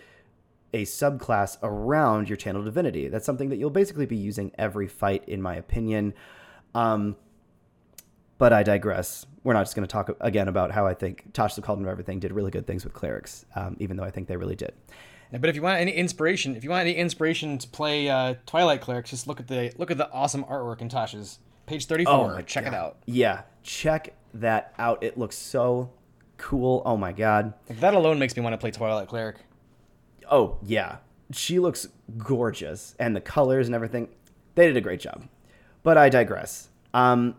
a 0.77 0.83
subclass 0.83 1.59
around 1.62 2.29
your 2.29 2.37
channel 2.37 2.62
divinity. 2.62 3.09
That's 3.09 3.27
something 3.27 3.49
that 3.49 3.57
you'll 3.57 3.71
basically 3.71 4.07
be 4.07 4.17
using 4.17 4.53
every 4.57 4.87
fight, 4.87 5.25
in 5.27 5.43
my 5.43 5.57
opinion. 5.57 6.15
Um, 6.75 7.17
but 8.39 8.53
I 8.53 8.62
digress. 8.62 9.27
We're 9.43 9.55
not 9.55 9.65
just 9.65 9.75
going 9.75 9.87
to 9.87 9.93
talk 9.93 10.15
again 10.21 10.49
about 10.49 10.71
how 10.71 10.87
I 10.87 10.95
think 10.95 11.33
Tasha's 11.33 11.65
Cauldron 11.65 11.87
of 11.87 11.91
Everything 11.91 12.21
did 12.21 12.33
really 12.33 12.51
good 12.51 12.67
things 12.67 12.85
with 12.85 12.93
clerics, 12.93 13.47
um, 13.55 13.77
even 13.81 13.97
though 13.97 14.05
I 14.05 14.11
think 14.11 14.29
they 14.29 14.37
really 14.37 14.57
did. 14.57 14.73
But 15.33 15.49
if 15.49 15.57
you 15.57 15.62
want 15.62 15.81
any 15.81 15.93
inspiration, 15.93 16.55
if 16.55 16.62
you 16.62 16.71
want 16.71 16.83
any 16.83 16.95
inspiration 16.95 17.59
to 17.59 17.69
play 17.69 18.09
uh, 18.09 18.35
Twilight 18.45 18.81
clerics, 18.81 19.11
just 19.11 19.27
look 19.27 19.41
at 19.41 19.49
the 19.49 19.73
look 19.77 19.91
at 19.91 19.99
the 19.99 20.11
awesome 20.12 20.45
artwork 20.45 20.81
in 20.81 20.89
Tasha's 20.89 21.41
page 21.67 21.87
thirty 21.87 22.05
four. 22.05 22.37
Oh 22.39 22.43
check 22.43 22.65
god. 22.65 22.73
it 22.73 22.77
out. 22.77 22.97
Yeah, 23.07 23.43
check 23.65 24.15
that 24.35 24.73
out. 24.79 25.03
It 25.03 25.19
looks 25.19 25.37
so 25.37 25.91
cool. 26.37 26.83
Oh 26.85 26.97
my 26.97 27.12
god. 27.12 27.55
That 27.67 27.95
alone 27.95 28.21
makes 28.21 28.37
me 28.37 28.43
want 28.43 28.53
to 28.53 28.59
play 28.59 28.71
Twilight 28.71 29.09
cleric 29.09 29.37
oh 30.31 30.59
yeah, 30.62 30.99
she 31.33 31.59
looks 31.59 31.89
gorgeous, 32.19 32.95
and 32.99 33.15
the 33.15 33.21
colors 33.21 33.67
and 33.67 33.75
everything. 33.75 34.09
They 34.55 34.67
did 34.67 34.77
a 34.77 34.81
great 34.81 35.01
job. 35.01 35.29
But 35.83 35.99
I 35.99 36.09
digress. 36.09 36.69
Um, 36.95 37.37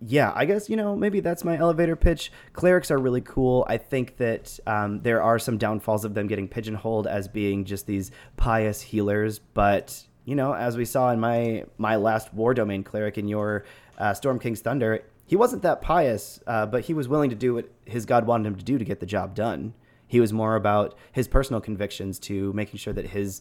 yeah, 0.00 0.32
I 0.34 0.46
guess 0.46 0.70
you 0.70 0.76
know 0.76 0.96
maybe 0.96 1.20
that's 1.20 1.44
my 1.44 1.58
elevator 1.58 1.96
pitch. 1.96 2.32
Clerics 2.52 2.90
are 2.90 2.98
really 2.98 3.20
cool. 3.20 3.66
I 3.68 3.76
think 3.76 4.16
that 4.16 4.58
um, 4.66 5.02
there 5.02 5.22
are 5.22 5.38
some 5.38 5.58
downfalls 5.58 6.04
of 6.04 6.14
them 6.14 6.26
getting 6.26 6.48
pigeonholed 6.48 7.06
as 7.06 7.28
being 7.28 7.64
just 7.64 7.86
these 7.86 8.10
pious 8.36 8.80
healers, 8.80 9.38
but 9.38 10.04
you 10.24 10.34
know, 10.34 10.54
as 10.54 10.76
we 10.76 10.84
saw 10.84 11.10
in 11.10 11.20
my 11.20 11.64
my 11.76 11.96
last 11.96 12.32
war 12.32 12.54
domain 12.54 12.82
cleric 12.82 13.18
in 13.18 13.28
your 13.28 13.64
uh, 13.98 14.14
Storm 14.14 14.38
King's 14.38 14.60
Thunder, 14.60 15.04
he 15.26 15.36
wasn't 15.36 15.62
that 15.62 15.82
pious, 15.82 16.40
uh, 16.46 16.66
but 16.66 16.84
he 16.84 16.94
was 16.94 17.08
willing 17.08 17.30
to 17.30 17.36
do 17.36 17.54
what 17.54 17.68
his 17.84 18.06
god 18.06 18.26
wanted 18.26 18.46
him 18.46 18.56
to 18.56 18.64
do 18.64 18.78
to 18.78 18.84
get 18.84 19.00
the 19.00 19.06
job 19.06 19.34
done. 19.34 19.74
He 20.10 20.18
was 20.18 20.32
more 20.32 20.56
about 20.56 20.98
his 21.12 21.28
personal 21.28 21.60
convictions 21.60 22.18
to 22.20 22.52
making 22.52 22.78
sure 22.78 22.92
that 22.92 23.06
his 23.06 23.40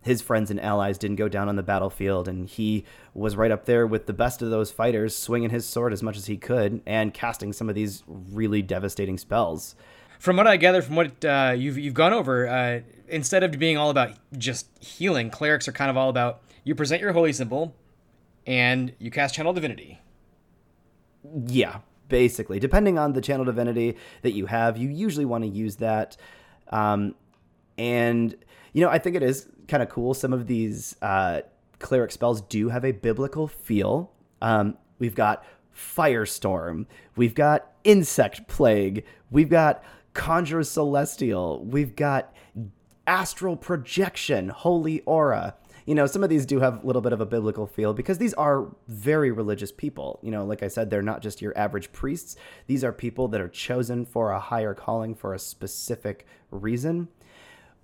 his 0.00 0.22
friends 0.22 0.50
and 0.50 0.58
allies 0.58 0.96
didn't 0.96 1.16
go 1.16 1.28
down 1.28 1.50
on 1.50 1.56
the 1.56 1.62
battlefield, 1.62 2.28
and 2.28 2.48
he 2.48 2.86
was 3.12 3.36
right 3.36 3.50
up 3.50 3.66
there 3.66 3.86
with 3.86 4.06
the 4.06 4.14
best 4.14 4.40
of 4.40 4.48
those 4.48 4.70
fighters, 4.70 5.14
swinging 5.14 5.50
his 5.50 5.66
sword 5.66 5.92
as 5.92 6.02
much 6.02 6.16
as 6.16 6.24
he 6.24 6.38
could 6.38 6.80
and 6.86 7.12
casting 7.12 7.52
some 7.52 7.68
of 7.68 7.74
these 7.74 8.04
really 8.06 8.62
devastating 8.62 9.18
spells. 9.18 9.74
From 10.18 10.38
what 10.38 10.46
I 10.46 10.56
gather, 10.56 10.80
from 10.80 10.96
what 10.96 11.22
uh, 11.26 11.54
you've 11.54 11.76
you've 11.76 11.92
gone 11.92 12.14
over, 12.14 12.48
uh, 12.48 12.80
instead 13.08 13.42
of 13.44 13.50
being 13.58 13.76
all 13.76 13.90
about 13.90 14.12
just 14.38 14.66
healing, 14.82 15.28
clerics 15.28 15.68
are 15.68 15.72
kind 15.72 15.90
of 15.90 15.98
all 15.98 16.08
about 16.08 16.40
you 16.64 16.74
present 16.74 17.02
your 17.02 17.12
holy 17.12 17.34
symbol, 17.34 17.74
and 18.46 18.94
you 18.98 19.10
cast 19.10 19.34
channel 19.34 19.52
divinity. 19.52 20.00
Yeah, 21.46 21.80
basically. 22.08 22.58
Depending 22.58 22.98
on 22.98 23.12
the 23.12 23.20
channel 23.20 23.44
divinity 23.44 23.96
that 24.22 24.32
you 24.32 24.46
have, 24.46 24.76
you 24.76 24.88
usually 24.88 25.24
want 25.24 25.44
to 25.44 25.50
use 25.50 25.76
that. 25.76 26.16
Um, 26.68 27.14
and, 27.76 28.34
you 28.72 28.82
know, 28.82 28.90
I 28.90 28.98
think 28.98 29.16
it 29.16 29.22
is 29.22 29.46
kind 29.68 29.82
of 29.82 29.88
cool. 29.88 30.14
Some 30.14 30.32
of 30.32 30.46
these 30.46 30.96
uh, 31.02 31.42
cleric 31.78 32.10
spells 32.10 32.40
do 32.42 32.68
have 32.70 32.84
a 32.84 32.92
biblical 32.92 33.46
feel. 33.46 34.12
Um, 34.42 34.76
we've 34.98 35.14
got 35.14 35.44
Firestorm, 35.74 36.86
we've 37.14 37.34
got 37.34 37.70
Insect 37.84 38.48
Plague, 38.48 39.04
we've 39.30 39.48
got 39.48 39.82
Conjure 40.12 40.64
Celestial, 40.64 41.64
we've 41.64 41.94
got 41.94 42.34
Astral 43.06 43.56
Projection, 43.56 44.48
Holy 44.48 45.00
Aura 45.02 45.54
you 45.88 45.94
know, 45.94 46.06
some 46.06 46.22
of 46.22 46.28
these 46.28 46.44
do 46.44 46.60
have 46.60 46.84
a 46.84 46.86
little 46.86 47.00
bit 47.00 47.14
of 47.14 47.22
a 47.22 47.24
biblical 47.24 47.66
feel 47.66 47.94
because 47.94 48.18
these 48.18 48.34
are 48.34 48.66
very 48.88 49.30
religious 49.30 49.72
people. 49.72 50.20
You 50.22 50.30
know, 50.30 50.44
like 50.44 50.62
I 50.62 50.68
said, 50.68 50.90
they're 50.90 51.00
not 51.00 51.22
just 51.22 51.40
your 51.40 51.56
average 51.56 51.92
priests. 51.92 52.36
These 52.66 52.84
are 52.84 52.92
people 52.92 53.26
that 53.28 53.40
are 53.40 53.48
chosen 53.48 54.04
for 54.04 54.30
a 54.30 54.38
higher 54.38 54.74
calling 54.74 55.14
for 55.14 55.32
a 55.32 55.38
specific 55.38 56.26
reason. 56.50 57.08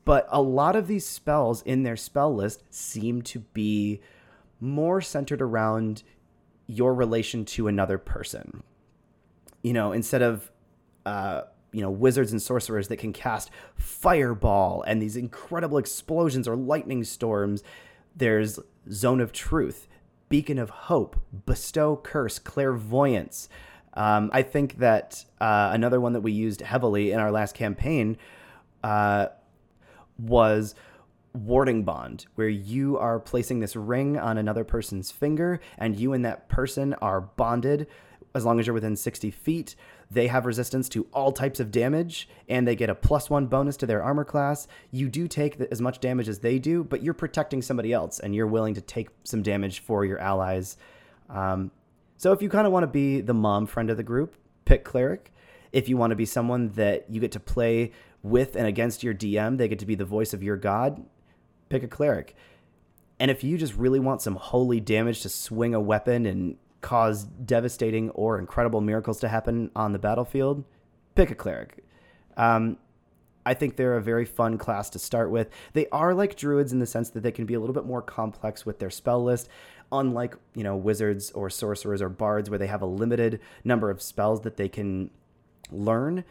But 0.04 0.26
a 0.28 0.42
lot 0.42 0.76
of 0.76 0.86
these 0.86 1.06
spells 1.06 1.62
in 1.62 1.82
their 1.82 1.96
spell 1.96 2.34
list 2.34 2.64
seem 2.68 3.22
to 3.22 3.38
be 3.38 4.02
more 4.60 5.00
centered 5.00 5.40
around 5.40 6.02
your 6.66 6.92
relation 6.92 7.46
to 7.46 7.68
another 7.68 7.96
person. 7.96 8.62
You 9.62 9.72
know, 9.72 9.92
instead 9.92 10.20
of 10.20 10.52
uh, 11.06 11.44
you 11.72 11.80
know 11.80 11.90
wizards 11.90 12.32
and 12.32 12.42
sorcerers 12.42 12.88
that 12.88 12.98
can 12.98 13.14
cast 13.14 13.50
fireball 13.76 14.82
and 14.86 15.00
these 15.00 15.16
incredible 15.16 15.78
explosions 15.78 16.46
or 16.46 16.54
lightning 16.54 17.02
storms 17.02 17.62
there's 18.14 18.59
Zone 18.90 19.20
of 19.20 19.33
Truth, 19.33 19.88
Beacon 20.29 20.59
of 20.59 20.70
Hope, 20.70 21.20
Bestow 21.47 21.97
Curse, 21.97 22.38
Clairvoyance. 22.38 23.49
Um, 23.95 24.30
I 24.32 24.43
think 24.43 24.78
that 24.78 25.24
uh, 25.41 25.70
another 25.72 26.01
one 26.01 26.12
that 26.14 26.20
we 26.20 26.32
used 26.32 26.61
heavily 26.61 27.12
in 27.12 27.20
our 27.20 27.30
last 27.30 27.55
campaign 27.55 28.16
uh, 28.82 29.28
was 30.18 30.74
Warding 31.32 31.84
Bond, 31.84 32.26
where 32.34 32.49
you 32.49 32.99
are 32.99 33.18
placing 33.18 33.61
this 33.61 33.76
ring 33.76 34.18
on 34.18 34.38
another 34.38 34.64
person's 34.64 35.11
finger, 35.11 35.61
and 35.78 35.99
you 35.99 36.12
and 36.12 36.24
that 36.24 36.49
person 36.49 36.95
are 36.95 37.20
bonded 37.20 37.86
as 38.34 38.45
long 38.45 38.59
as 38.59 38.66
you're 38.66 38.74
within 38.74 38.97
60 38.97 39.30
feet. 39.30 39.76
They 40.14 40.28
have 40.28 40.46
resistance 40.46 40.88
to 40.90 41.08
all 41.12 41.32
types 41.32 41.58
of 41.58 41.72
damage, 41.72 42.28
and 42.48 42.66
they 42.66 42.76
get 42.76 42.88
a 42.88 42.94
plus 42.94 43.28
one 43.28 43.46
bonus 43.46 43.76
to 43.78 43.86
their 43.86 44.00
armor 44.00 44.24
class. 44.24 44.68
You 44.92 45.08
do 45.08 45.26
take 45.26 45.60
as 45.60 45.80
much 45.80 45.98
damage 45.98 46.28
as 46.28 46.38
they 46.38 46.60
do, 46.60 46.84
but 46.84 47.02
you're 47.02 47.14
protecting 47.14 47.60
somebody 47.62 47.92
else, 47.92 48.20
and 48.20 48.32
you're 48.32 48.46
willing 48.46 48.74
to 48.74 48.80
take 48.80 49.08
some 49.24 49.42
damage 49.42 49.80
for 49.80 50.04
your 50.04 50.18
allies. 50.20 50.76
Um, 51.28 51.72
so 52.16 52.32
if 52.32 52.40
you 52.40 52.48
kind 52.48 52.64
of 52.64 52.72
want 52.72 52.84
to 52.84 52.88
be 52.88 53.20
the 53.20 53.34
mom 53.34 53.66
friend 53.66 53.90
of 53.90 53.96
the 53.96 54.04
group, 54.04 54.36
pick 54.64 54.84
cleric. 54.84 55.32
If 55.72 55.88
you 55.88 55.96
want 55.96 56.12
to 56.12 56.16
be 56.16 56.26
someone 56.26 56.68
that 56.70 57.06
you 57.10 57.20
get 57.20 57.32
to 57.32 57.40
play 57.40 57.90
with 58.22 58.54
and 58.54 58.68
against 58.68 59.02
your 59.02 59.14
DM, 59.14 59.58
they 59.58 59.66
get 59.66 59.80
to 59.80 59.86
be 59.86 59.96
the 59.96 60.04
voice 60.04 60.32
of 60.32 60.44
your 60.44 60.56
god, 60.56 61.04
pick 61.68 61.82
a 61.82 61.88
cleric. 61.88 62.36
And 63.18 63.32
if 63.32 63.42
you 63.42 63.58
just 63.58 63.74
really 63.74 63.98
want 63.98 64.22
some 64.22 64.36
holy 64.36 64.78
damage 64.78 65.22
to 65.22 65.28
swing 65.28 65.74
a 65.74 65.80
weapon 65.80 66.24
and 66.24 66.56
cause 66.85 67.24
devastating 67.24 68.11
or 68.11 68.39
incredible 68.39 68.82
miracles 68.82 69.18
to 69.18 69.26
happen 69.26 69.70
on 69.74 69.95
the 69.95 69.99
battlefield, 69.99 70.64
pick 71.14 71.30
a 71.30 71.35
cleric. 71.35 71.82
Um, 72.37 72.76
I 73.47 73.55
think 73.55 73.76
they're 73.76 73.97
a 73.97 74.03
very 74.03 74.26
fun 74.26 74.59
class 74.59 74.91
to 74.91 74.99
start 74.99 75.30
with. 75.30 75.49
They 75.72 75.87
are 75.89 76.12
like 76.12 76.37
druids 76.37 76.74
in 76.74 76.80
the 76.80 76.87
sense 76.87 77.09
that 77.11 77.22
they 77.22 77.32
can 77.32 77.47
be 77.47 77.55
a 77.55 77.61
little 77.61 77.72
bit 77.72 77.87
more 77.87 78.03
complex 78.03 78.66
with 78.66 78.80
their 78.80 78.91
spell 78.91 79.24
list, 79.24 79.49
unlike, 79.91 80.37
you 80.55 80.62
know, 80.62 80.76
wizards 80.76 81.30
or 81.30 81.49
sorcerers 81.49 82.03
or 82.03 82.11
bards 82.11 82.51
where 82.51 82.59
they 82.59 82.66
have 82.66 82.82
a 82.82 82.87
limited 82.87 83.41
number 83.64 83.89
of 83.89 84.03
spells 84.03 84.43
that 84.43 84.59
they 84.59 84.68
can 84.68 85.11
learn. 85.70 86.22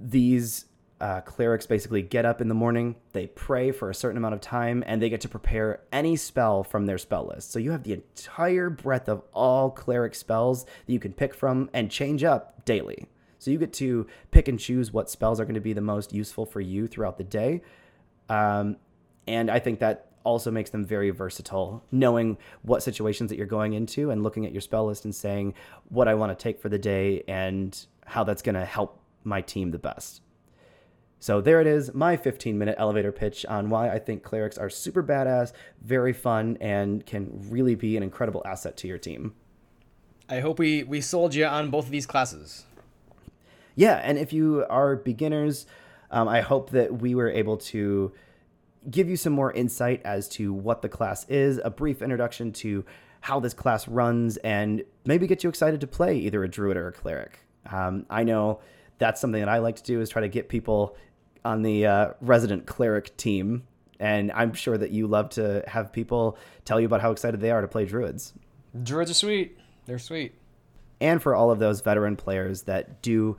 These 0.00 0.64
uh, 1.00 1.20
clerics 1.20 1.66
basically 1.66 2.02
get 2.02 2.24
up 2.24 2.40
in 2.40 2.48
the 2.48 2.54
morning, 2.54 2.96
they 3.12 3.26
pray 3.26 3.70
for 3.70 3.90
a 3.90 3.94
certain 3.94 4.16
amount 4.16 4.34
of 4.34 4.40
time, 4.40 4.82
and 4.86 5.00
they 5.00 5.10
get 5.10 5.20
to 5.22 5.28
prepare 5.28 5.80
any 5.92 6.16
spell 6.16 6.64
from 6.64 6.86
their 6.86 6.98
spell 6.98 7.26
list. 7.26 7.52
So 7.52 7.58
you 7.58 7.72
have 7.72 7.82
the 7.82 7.92
entire 7.92 8.70
breadth 8.70 9.08
of 9.08 9.22
all 9.32 9.70
cleric 9.70 10.14
spells 10.14 10.64
that 10.64 10.92
you 10.92 10.98
can 10.98 11.12
pick 11.12 11.34
from 11.34 11.68
and 11.74 11.90
change 11.90 12.24
up 12.24 12.64
daily. 12.64 13.06
So 13.38 13.50
you 13.50 13.58
get 13.58 13.74
to 13.74 14.06
pick 14.30 14.48
and 14.48 14.58
choose 14.58 14.92
what 14.92 15.10
spells 15.10 15.38
are 15.38 15.44
going 15.44 15.54
to 15.54 15.60
be 15.60 15.74
the 15.74 15.80
most 15.80 16.12
useful 16.12 16.46
for 16.46 16.60
you 16.60 16.86
throughout 16.86 17.18
the 17.18 17.24
day. 17.24 17.62
Um, 18.28 18.76
and 19.28 19.50
I 19.50 19.58
think 19.58 19.80
that 19.80 20.06
also 20.24 20.50
makes 20.50 20.70
them 20.70 20.84
very 20.84 21.10
versatile, 21.10 21.84
knowing 21.92 22.38
what 22.62 22.82
situations 22.82 23.30
that 23.30 23.36
you're 23.36 23.46
going 23.46 23.74
into 23.74 24.10
and 24.10 24.22
looking 24.22 24.46
at 24.46 24.52
your 24.52 24.60
spell 24.60 24.86
list 24.86 25.04
and 25.04 25.14
saying 25.14 25.54
what 25.88 26.08
I 26.08 26.14
want 26.14 26.36
to 26.36 26.42
take 26.42 26.58
for 26.58 26.68
the 26.68 26.78
day 26.78 27.22
and 27.28 27.78
how 28.06 28.24
that's 28.24 28.42
going 28.42 28.56
to 28.56 28.64
help 28.64 29.00
my 29.22 29.42
team 29.42 29.70
the 29.70 29.78
best. 29.78 30.22
So 31.18 31.40
there 31.40 31.60
it 31.60 31.66
is, 31.66 31.94
my 31.94 32.16
15 32.16 32.58
minute 32.58 32.76
elevator 32.78 33.12
pitch 33.12 33.46
on 33.46 33.70
why 33.70 33.90
I 33.90 33.98
think 33.98 34.22
clerics 34.22 34.58
are 34.58 34.68
super 34.68 35.02
badass, 35.02 35.52
very 35.80 36.12
fun, 36.12 36.58
and 36.60 37.04
can 37.06 37.30
really 37.48 37.74
be 37.74 37.96
an 37.96 38.02
incredible 38.02 38.42
asset 38.44 38.76
to 38.78 38.88
your 38.88 38.98
team. 38.98 39.34
I 40.28 40.40
hope 40.40 40.58
we, 40.58 40.82
we 40.82 41.00
sold 41.00 41.34
you 41.34 41.46
on 41.46 41.70
both 41.70 41.86
of 41.86 41.90
these 41.90 42.06
classes. 42.06 42.64
Yeah, 43.74 44.00
and 44.02 44.18
if 44.18 44.32
you 44.32 44.64
are 44.68 44.96
beginners, 44.96 45.66
um, 46.10 46.28
I 46.28 46.40
hope 46.40 46.70
that 46.70 47.00
we 47.00 47.14
were 47.14 47.30
able 47.30 47.56
to 47.58 48.12
give 48.90 49.08
you 49.08 49.16
some 49.16 49.32
more 49.32 49.52
insight 49.52 50.00
as 50.04 50.28
to 50.30 50.52
what 50.52 50.82
the 50.82 50.88
class 50.88 51.28
is, 51.28 51.60
a 51.64 51.70
brief 51.70 52.02
introduction 52.02 52.52
to 52.52 52.84
how 53.20 53.40
this 53.40 53.54
class 53.54 53.88
runs, 53.88 54.36
and 54.38 54.84
maybe 55.04 55.26
get 55.26 55.42
you 55.42 55.50
excited 55.50 55.80
to 55.80 55.86
play 55.86 56.16
either 56.16 56.44
a 56.44 56.48
druid 56.48 56.76
or 56.76 56.88
a 56.88 56.92
cleric. 56.92 57.40
Um, 57.70 58.06
I 58.08 58.22
know 58.22 58.60
that's 58.98 59.20
something 59.20 59.40
that 59.40 59.48
I 59.48 59.58
like 59.58 59.76
to 59.76 59.82
do 59.82 60.00
is 60.00 60.08
try 60.08 60.22
to 60.22 60.28
get 60.28 60.48
people 60.48 60.96
on 61.44 61.62
the 61.62 61.86
uh, 61.86 62.08
resident 62.20 62.66
cleric 62.66 63.16
team. 63.16 63.64
And 63.98 64.30
I'm 64.32 64.52
sure 64.52 64.76
that 64.76 64.90
you 64.90 65.06
love 65.06 65.30
to 65.30 65.64
have 65.66 65.92
people 65.92 66.36
tell 66.64 66.80
you 66.80 66.86
about 66.86 67.00
how 67.00 67.12
excited 67.12 67.40
they 67.40 67.50
are 67.50 67.60
to 67.60 67.68
play 67.68 67.84
druids. 67.86 68.34
Druids 68.82 69.10
are 69.10 69.14
sweet. 69.14 69.58
They're 69.86 69.98
sweet. 69.98 70.34
And 71.00 71.22
for 71.22 71.34
all 71.34 71.50
of 71.50 71.58
those 71.58 71.80
veteran 71.80 72.16
players 72.16 72.62
that 72.62 73.02
do 73.02 73.36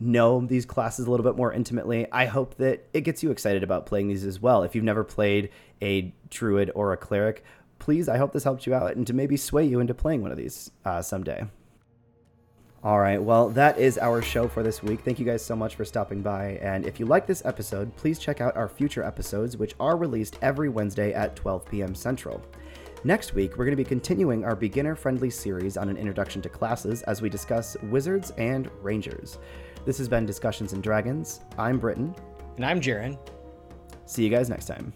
know 0.00 0.44
these 0.44 0.66
classes 0.66 1.06
a 1.06 1.10
little 1.10 1.24
bit 1.24 1.36
more 1.36 1.52
intimately, 1.52 2.10
I 2.10 2.26
hope 2.26 2.56
that 2.56 2.86
it 2.92 3.02
gets 3.02 3.22
you 3.22 3.30
excited 3.30 3.62
about 3.62 3.86
playing 3.86 4.08
these 4.08 4.24
as 4.24 4.40
well. 4.40 4.62
If 4.62 4.74
you've 4.74 4.84
never 4.84 5.04
played 5.04 5.50
a 5.80 6.12
druid 6.30 6.70
or 6.74 6.92
a 6.92 6.96
cleric, 6.96 7.44
please, 7.78 8.08
I 8.08 8.16
hope 8.16 8.32
this 8.32 8.44
helps 8.44 8.66
you 8.66 8.74
out 8.74 8.96
and 8.96 9.06
to 9.06 9.12
maybe 9.12 9.36
sway 9.36 9.64
you 9.64 9.80
into 9.80 9.94
playing 9.94 10.22
one 10.22 10.32
of 10.32 10.36
these 10.36 10.70
uh, 10.84 11.02
someday. 11.02 11.44
All 12.84 13.00
right, 13.00 13.20
well, 13.20 13.48
that 13.48 13.78
is 13.78 13.96
our 13.96 14.20
show 14.20 14.46
for 14.46 14.62
this 14.62 14.82
week. 14.82 15.00
Thank 15.00 15.18
you 15.18 15.24
guys 15.24 15.42
so 15.42 15.56
much 15.56 15.74
for 15.74 15.86
stopping 15.86 16.20
by. 16.20 16.58
And 16.60 16.84
if 16.84 17.00
you 17.00 17.06
like 17.06 17.26
this 17.26 17.42
episode, 17.46 17.96
please 17.96 18.18
check 18.18 18.42
out 18.42 18.54
our 18.58 18.68
future 18.68 19.02
episodes, 19.02 19.56
which 19.56 19.74
are 19.80 19.96
released 19.96 20.38
every 20.42 20.68
Wednesday 20.68 21.14
at 21.14 21.34
12 21.34 21.64
p.m. 21.64 21.94
Central. 21.94 22.42
Next 23.02 23.32
week, 23.32 23.56
we're 23.56 23.64
going 23.64 23.76
to 23.76 23.82
be 23.82 23.88
continuing 23.88 24.44
our 24.44 24.54
beginner 24.54 24.94
friendly 24.94 25.30
series 25.30 25.78
on 25.78 25.88
an 25.88 25.96
introduction 25.96 26.42
to 26.42 26.50
classes 26.50 27.02
as 27.04 27.22
we 27.22 27.30
discuss 27.30 27.74
wizards 27.84 28.32
and 28.32 28.70
rangers. 28.82 29.38
This 29.86 29.96
has 29.96 30.08
been 30.08 30.26
Discussions 30.26 30.74
and 30.74 30.82
Dragons. 30.82 31.40
I'm 31.56 31.78
Britton. 31.78 32.14
And 32.56 32.66
I'm 32.66 32.82
Jaron. 32.82 33.18
See 34.04 34.24
you 34.24 34.28
guys 34.28 34.50
next 34.50 34.66
time. 34.66 34.92